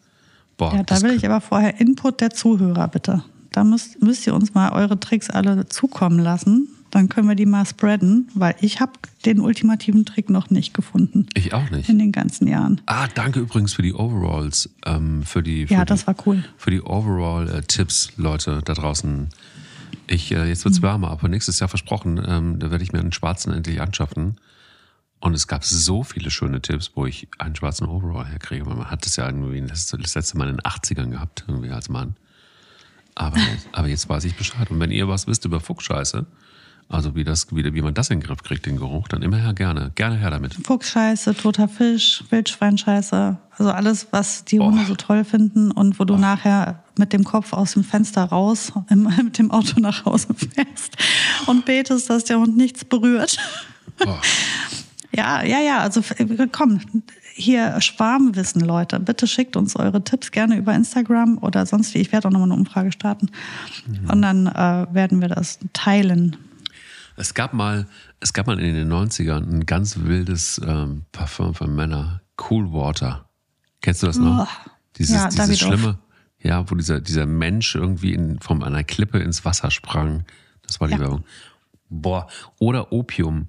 Boah, 0.56 0.74
Ja, 0.74 0.82
da 0.82 1.02
will 1.02 1.12
ich 1.14 1.26
aber 1.26 1.40
vorher 1.40 1.78
Input 1.80 2.20
der 2.20 2.30
Zuhörer, 2.30 2.88
bitte. 2.88 3.22
Da 3.52 3.64
müsst, 3.64 4.00
müsst 4.02 4.26
ihr 4.26 4.34
uns 4.34 4.54
mal 4.54 4.70
eure 4.72 4.98
Tricks 5.00 5.30
alle 5.30 5.66
zukommen 5.68 6.18
lassen. 6.18 6.68
Dann 6.90 7.10
können 7.10 7.28
wir 7.28 7.34
die 7.34 7.44
mal 7.44 7.66
spreaden, 7.66 8.28
weil 8.34 8.54
ich 8.62 8.80
habe 8.80 8.92
den 9.26 9.40
ultimativen 9.40 10.06
Trick 10.06 10.30
noch 10.30 10.48
nicht 10.48 10.72
gefunden 10.72 11.26
Ich 11.34 11.52
auch 11.52 11.68
nicht. 11.70 11.88
in 11.90 11.98
den 11.98 12.12
ganzen 12.12 12.46
Jahren. 12.48 12.80
Ah, 12.86 13.08
danke 13.14 13.40
übrigens 13.40 13.74
für 13.74 13.82
die 13.82 13.92
Overalls, 13.92 14.70
ähm, 14.86 15.22
für 15.22 15.42
die 15.42 15.66
für 15.66 15.74
Ja, 15.74 15.84
die, 15.84 15.88
das 15.90 16.06
war 16.06 16.14
cool. 16.24 16.44
für 16.56 16.70
die 16.70 16.80
Overall-Tipps, 16.80 18.12
Leute 18.16 18.62
da 18.64 18.72
draußen. 18.72 19.28
Ich 20.06 20.32
äh, 20.32 20.48
jetzt 20.48 20.64
wird's 20.64 20.80
wärmer, 20.80 21.10
aber 21.10 21.28
nächstes 21.28 21.60
Jahr 21.60 21.68
versprochen, 21.68 22.22
ähm, 22.26 22.58
da 22.58 22.70
werde 22.70 22.82
ich 22.82 22.92
mir 22.92 23.00
einen 23.00 23.12
schwarzen 23.12 23.52
endlich 23.52 23.82
anschaffen. 23.82 24.36
Und 25.20 25.34
es 25.34 25.46
gab 25.46 25.64
so 25.64 26.04
viele 26.04 26.30
schöne 26.30 26.62
Tipps, 26.62 26.92
wo 26.94 27.04
ich 27.04 27.28
einen 27.38 27.54
schwarzen 27.56 27.86
Overall 27.86 28.26
herkriege. 28.26 28.64
Man 28.64 28.90
hat 28.90 29.04
das 29.04 29.16
ja 29.16 29.26
irgendwie 29.26 29.60
das 29.60 29.92
letzte 30.14 30.38
Mal 30.38 30.48
in 30.48 30.56
den 30.56 30.60
80ern 30.62 31.10
gehabt, 31.10 31.44
irgendwie 31.48 31.70
als 31.70 31.88
Mann. 31.90 32.14
Aber, 33.18 33.38
aber 33.72 33.88
jetzt 33.88 34.08
weiß 34.08 34.24
ich 34.24 34.36
Bescheid. 34.36 34.70
Und 34.70 34.78
wenn 34.80 34.90
ihr 34.90 35.08
was 35.08 35.26
wisst 35.26 35.44
über 35.44 35.60
Fuchsscheiße, 35.60 36.24
also 36.88 37.14
wie, 37.14 37.24
das, 37.24 37.54
wie, 37.54 37.74
wie 37.74 37.82
man 37.82 37.92
das 37.92 38.08
in 38.10 38.20
den 38.20 38.26
Griff 38.26 38.42
kriegt, 38.42 38.64
den 38.64 38.76
Geruch, 38.78 39.08
dann 39.08 39.22
immer 39.22 39.36
her 39.36 39.52
gerne. 39.52 39.90
Gerne 39.94 40.16
her 40.16 40.30
damit. 40.30 40.54
Fuchsscheiße, 40.54 41.34
toter 41.34 41.68
Fisch, 41.68 42.24
Wildschweinscheiße, 42.30 43.36
also 43.58 43.70
alles, 43.70 44.06
was 44.12 44.44
die 44.44 44.60
Hunde 44.60 44.82
Oh. 44.84 44.88
so 44.88 44.94
toll 44.94 45.24
finden 45.24 45.70
und 45.70 45.98
wo 45.98 46.04
du 46.04 46.16
nachher 46.16 46.84
mit 46.96 47.12
dem 47.12 47.24
Kopf 47.24 47.52
aus 47.52 47.72
dem 47.72 47.84
Fenster 47.84 48.24
raus, 48.24 48.72
mit 48.88 49.36
dem 49.38 49.50
Auto 49.50 49.80
nach 49.80 50.04
Hause 50.06 50.28
fährst 50.34 50.96
und 51.46 51.64
betest, 51.66 52.08
dass 52.08 52.24
der 52.24 52.38
Hund 52.38 52.56
nichts 52.56 52.84
berührt. 52.84 53.36
Boah. 53.98 54.20
Ja, 55.14 55.42
ja, 55.42 55.58
ja, 55.60 55.78
also 55.80 56.00
äh, 56.16 56.46
komm, 56.52 56.80
hier 57.38 57.80
Schwarmwissen, 57.80 58.60
Leute. 58.60 58.98
Bitte 59.00 59.26
schickt 59.26 59.56
uns 59.56 59.76
eure 59.76 60.02
Tipps 60.02 60.30
gerne 60.30 60.56
über 60.56 60.74
Instagram 60.74 61.38
oder 61.38 61.64
sonst 61.66 61.94
wie. 61.94 61.98
Ich 61.98 62.12
werde 62.12 62.28
auch 62.28 62.32
nochmal 62.32 62.50
eine 62.50 62.58
Umfrage 62.58 62.92
starten. 62.92 63.30
Und 64.10 64.22
dann 64.22 64.46
äh, 64.46 64.86
werden 64.92 65.20
wir 65.20 65.28
das 65.28 65.58
teilen. 65.72 66.36
Es 67.16 67.34
gab 67.34 67.52
mal, 67.52 67.86
es 68.20 68.32
gab 68.32 68.46
mal 68.46 68.58
in 68.60 68.74
den 68.74 68.92
90ern 68.92 69.48
ein 69.48 69.66
ganz 69.66 69.98
wildes 69.98 70.60
ähm, 70.64 71.02
Parfum 71.12 71.54
für 71.54 71.66
Männer. 71.66 72.20
Cool 72.50 72.72
Water. 72.72 73.28
Kennst 73.80 74.02
du 74.02 74.06
das 74.06 74.18
noch? 74.18 74.46
Oh. 74.46 74.70
Dieses, 74.96 75.16
Ja, 75.16 75.28
dieses 75.28 75.58
schlimme, 75.58 75.98
ja, 76.40 76.68
wo 76.70 76.74
dieser, 76.74 77.00
dieser 77.00 77.26
Mensch 77.26 77.74
irgendwie 77.74 78.14
in, 78.14 78.40
von 78.40 78.62
einer 78.62 78.84
Klippe 78.84 79.18
ins 79.18 79.44
Wasser 79.44 79.70
sprang. 79.70 80.24
Das 80.62 80.80
war 80.80 80.88
die 80.88 80.94
Ja. 80.94 81.00
Werbung. 81.00 81.24
Boah. 81.88 82.28
Oder 82.58 82.92
Opium. 82.92 83.48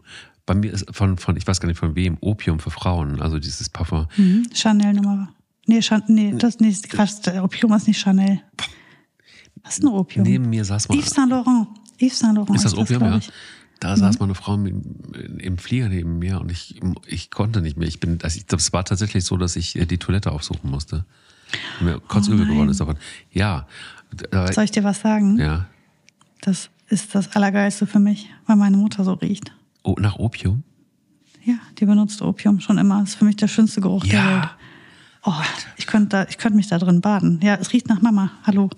Bei 0.50 0.56
mir 0.56 0.74
ist 0.74 0.88
von, 0.90 1.16
von, 1.20 1.38
ich 1.38 1.46
weiß 1.46 1.60
gar 1.60 1.68
nicht 1.68 1.78
von 1.78 1.96
wem, 1.96 2.18
Opium 2.22 2.60
für 2.60 2.72
Frauen. 2.72 3.22
Also 3.22 3.38
dieses 3.38 3.70
Parfum. 3.70 4.08
Mhm. 4.18 4.48
Chanel 4.52 4.96
Nummer. 4.96 5.32
Nee, 5.68 5.80
Chan 5.82 6.02
nee, 6.08 6.34
das. 6.36 6.58
Quatsch, 6.58 7.24
der 7.24 7.44
Opium 7.44 7.72
ist 7.74 7.88
nicht 7.88 8.00
Chanel. 8.00 8.42
Was 9.62 9.78
ist 9.78 9.84
ein 9.84 9.90
Opium? 9.90 10.26
Neben 10.26 10.50
mir 10.50 10.66
saß 10.66 10.90
mal. 10.90 10.98
Yves 10.98 11.12
Saint 11.12 11.30
Laurent. 11.30 11.68
Yves 12.00 12.18
Saint 12.18 12.36
Laurent. 12.36 12.56
Ist 12.56 12.66
das 12.66 12.76
Opium, 12.76 12.98
glaub 12.98 13.12
ja? 13.12 13.18
ich. 13.20 13.28
Mhm. 13.28 13.34
Da 13.80 13.96
saß 13.96 14.18
mal 14.18 14.26
eine 14.26 14.34
Frau 14.34 14.56
im, 14.56 14.82
im 15.38 15.58
Flieger 15.60 15.88
neben 15.88 16.18
mir 16.18 16.42
und 16.42 16.52
ich, 16.52 16.82
ich 17.06 17.30
konnte 17.30 17.62
nicht 17.62 17.78
mehr. 17.78 17.88
Ich 17.88 18.00
bin, 18.00 18.18
also 18.24 18.40
das 18.48 18.74
war 18.74 18.84
tatsächlich 18.84 19.26
so, 19.26 19.38
dass 19.38 19.56
ich 19.56 19.76
äh, 19.76 19.86
die 19.86 20.00
Toilette 20.00 20.32
aufsuchen 20.32 20.72
musste. 20.72 21.06
Und 21.80 21.86
mir 21.86 22.00
kotzübel 22.00 22.48
Oh 22.48 22.50
geworden 22.50 22.70
ist 22.70 22.80
davon. 22.80 22.98
Ja. 23.32 23.68
Soll 24.52 24.64
ich 24.64 24.72
dir 24.72 24.84
was 24.84 25.02
sagen? 25.02 25.38
ja. 25.38 25.68
Das 26.42 26.72
ist 26.88 27.14
das 27.14 27.36
Allergeilste 27.36 27.86
für 27.86 28.00
mich, 28.00 28.32
weil 28.48 28.56
meine 28.56 28.78
Mutter 28.78 29.04
so 29.04 29.14
riecht. 29.14 29.54
Oh, 29.84 29.96
nach 30.00 30.16
Opium? 30.18 30.64
Ja, 31.44 31.56
die 31.80 31.86
benutzt 31.86 32.22
Opium 32.22 32.60
schon 32.60 32.78
immer. 32.78 33.00
Das 33.02 33.10
ist 33.10 33.16
für 33.16 33.26
mich 33.26 33.38
der 33.38 33.48
schönste 33.48 33.82
Geruch 33.82 34.04
der 34.04 34.14
Welt. 34.14 34.44
Ja. 34.44 34.52
Oh, 35.24 35.34
ich 35.78 35.88
könnte 35.88 36.28
könnte 36.38 36.56
mich 36.56 36.68
da 36.68 36.78
drin 36.78 37.02
baden. 37.02 37.40
Ja, 37.44 37.56
es 37.56 37.74
riecht 37.74 37.88
nach 37.90 38.02
Mama. 38.02 38.32
Hallo. 38.44 38.70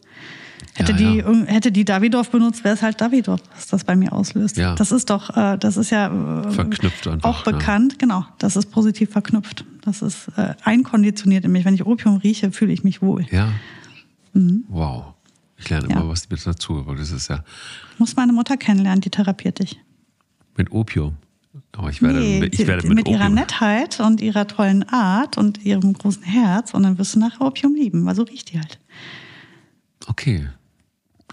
Hätte 0.76 0.92
Ja, 0.94 0.98
die, 0.98 1.18
ja. 1.18 1.34
hätte 1.48 1.72
die 1.72 1.84
Davidoff 1.86 2.30
benutzt, 2.30 2.64
wäre 2.64 2.76
es 2.76 2.82
halt 2.82 3.02
Davidoff, 3.02 3.42
was 3.54 3.68
das 3.68 3.84
bei 3.84 3.96
mir 3.96 4.14
auslöst. 4.14 4.58
Ja. 4.58 4.76
Das 4.76 4.92
ist 4.92 5.10
doch, 5.10 5.36
äh, 5.36 5.58
das 5.58 5.76
ist 5.76 5.90
ja 5.90 6.08
äh, 6.08 6.52
Verknüpft 6.52 7.08
einfach, 7.08 7.30
auch 7.30 7.44
bekannt, 7.44 8.00
genau. 8.00 8.26
Das 8.38 8.56
ist 8.56 8.72
positiv 8.72 9.10
verknüpft. 9.12 9.66
Das 9.82 10.02
ist 10.02 10.30
äh, 10.38 10.54
einkonditioniert 10.64 11.46
in 11.46 11.52
mich. 11.52 11.66
Wenn 11.66 11.74
ich 11.74 11.86
Opium 11.86 12.18
rieche, 12.18 12.52
fühle 12.52 12.72
ich 12.74 12.84
mich 12.84 13.02
wohl. 13.02 13.26
Ja. 13.32 13.50
Wow. 14.34 15.14
Ich 15.58 15.70
lerne 15.70 15.86
Mhm. 15.88 15.92
Ja. 15.92 16.00
immer 16.00 16.10
was 16.10 16.30
mit 16.30 16.46
dazu, 16.46 16.78
aber 16.80 16.96
das 16.96 17.12
ist 17.12 17.28
ja 17.28 17.44
Muss 17.98 18.16
meine 18.16 18.34
Mutter 18.34 18.56
kennenlernen, 18.58 19.02
die 19.02 19.10
therapiert 19.10 19.60
dich. 19.60 19.80
Mit 20.58 20.72
Opium. 20.72 21.18
Aber 21.74 21.90
ich 21.90 22.02
werde, 22.02 22.20
Nee, 22.20 22.46
ich 22.52 22.66
werde 22.68 22.88
mit, 22.88 22.98
mit 22.98 23.08
ihrer 23.08 23.22
Opium. 23.22 23.34
Nettheit 23.36 24.00
und 24.00 24.22
ihrer 24.22 24.48
tollen 24.48 24.88
Art 24.90 25.38
und 25.38 25.64
ihrem 25.66 25.94
großen 25.94 26.24
Herz 26.24 26.74
und 26.74 26.84
dann 26.84 26.98
wirst 26.98 27.16
du 27.16 27.20
nachher 27.20 27.42
Opium 27.42 27.76
lieben, 27.76 28.06
weil 28.06 28.16
so 28.16 28.24
riecht 28.24 28.52
die 28.52 28.60
halt. 28.60 28.80
Okay. 30.08 30.50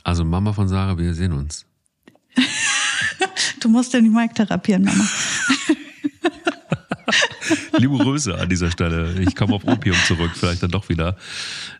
Also 0.05 0.25
Mama 0.25 0.53
von 0.53 0.69
Sarah, 0.69 0.97
wir 0.99 1.15
sehen 1.15 1.33
uns. 1.33 1.67
Du 3.61 3.69
musst 3.69 3.93
ja 3.93 4.01
die 4.01 4.09
Mike 4.09 4.35
therapieren, 4.35 4.85
Mama. 4.85 5.05
Liebe 7.79 7.97
Grüße 7.97 8.37
an 8.39 8.49
dieser 8.49 8.71
Stelle. 8.71 9.21
Ich 9.23 9.35
komme 9.35 9.55
auf 9.55 9.65
Opium 9.67 9.97
zurück, 10.07 10.31
vielleicht 10.35 10.63
dann 10.63 10.71
doch 10.71 10.89
wieder. 10.89 11.17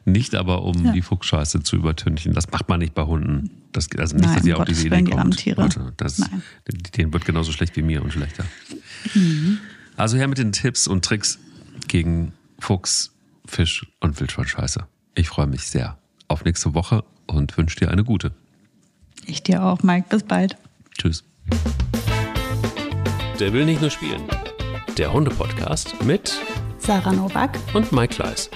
Nicht 0.05 0.35
aber, 0.35 0.63
um 0.63 0.87
Ja. 0.87 0.93
die 0.93 1.03
Fuchsscheiße 1.03 1.63
zu 1.63 1.77
übertünchen. 1.77 2.33
Das 2.33 2.51
macht 2.51 2.69
man 2.69 2.81
nicht 2.81 2.95
bei 2.95 3.03
Hunden. 3.03 3.51
Das, 3.73 3.89
also 3.97 4.17
nicht, 4.17 4.27
Nein, 4.27 4.37
dass 4.37 4.47
ihr 4.47 4.59
auf 4.59 4.65
diese 4.65 4.87
Idee 4.87 5.03
die 5.03 5.11
kommt. 5.11 5.45
Leute, 5.47 5.93
das, 5.97 6.19
Nein. 6.19 6.43
denen 6.97 7.13
wird 7.13 7.25
genauso 7.25 7.53
schlecht 7.53 7.77
wie 7.77 7.83
mir 7.83 8.03
und 8.03 8.13
schlechter. 8.13 8.45
Mhm. 9.15 9.59
Also 9.97 10.17
her 10.17 10.29
mit 10.29 10.39
den 10.39 10.53
Tipps 10.53 10.87
und 10.87 11.05
Tricks 11.05 11.39
gegen 11.89 12.33
Fuchs, 12.59 13.13
Fisch 13.47 13.87
und 14.01 14.19
Wildschweinscheiße. 14.21 14.87
Ich 15.15 15.29
freue 15.29 15.47
mich 15.47 15.63
sehr 15.67 15.99
auf 16.29 16.45
nächste 16.45 16.75
Woche 16.75 17.05
und 17.27 17.57
wünsche 17.57 17.77
dir 17.77 17.91
eine 17.91 18.05
gute. 18.05 18.33
Ich 19.27 19.43
dir 19.43 19.63
auch, 19.63 19.83
Mike. 19.83 20.07
Bis 20.09 20.23
bald. 20.23 20.57
Tschüss. 20.97 21.25
Der 23.39 23.53
will 23.53 23.65
nicht 23.67 23.81
nur 23.81 23.91
spielen. 23.91 24.23
Der 24.99 25.13
Hunde-Podcast 25.13 26.03
mit 26.03 26.33
Sarah 26.79 27.13
Novak. 27.13 27.57
und 27.73 27.93
Mike 27.93 28.17
Kleiss. 28.17 28.51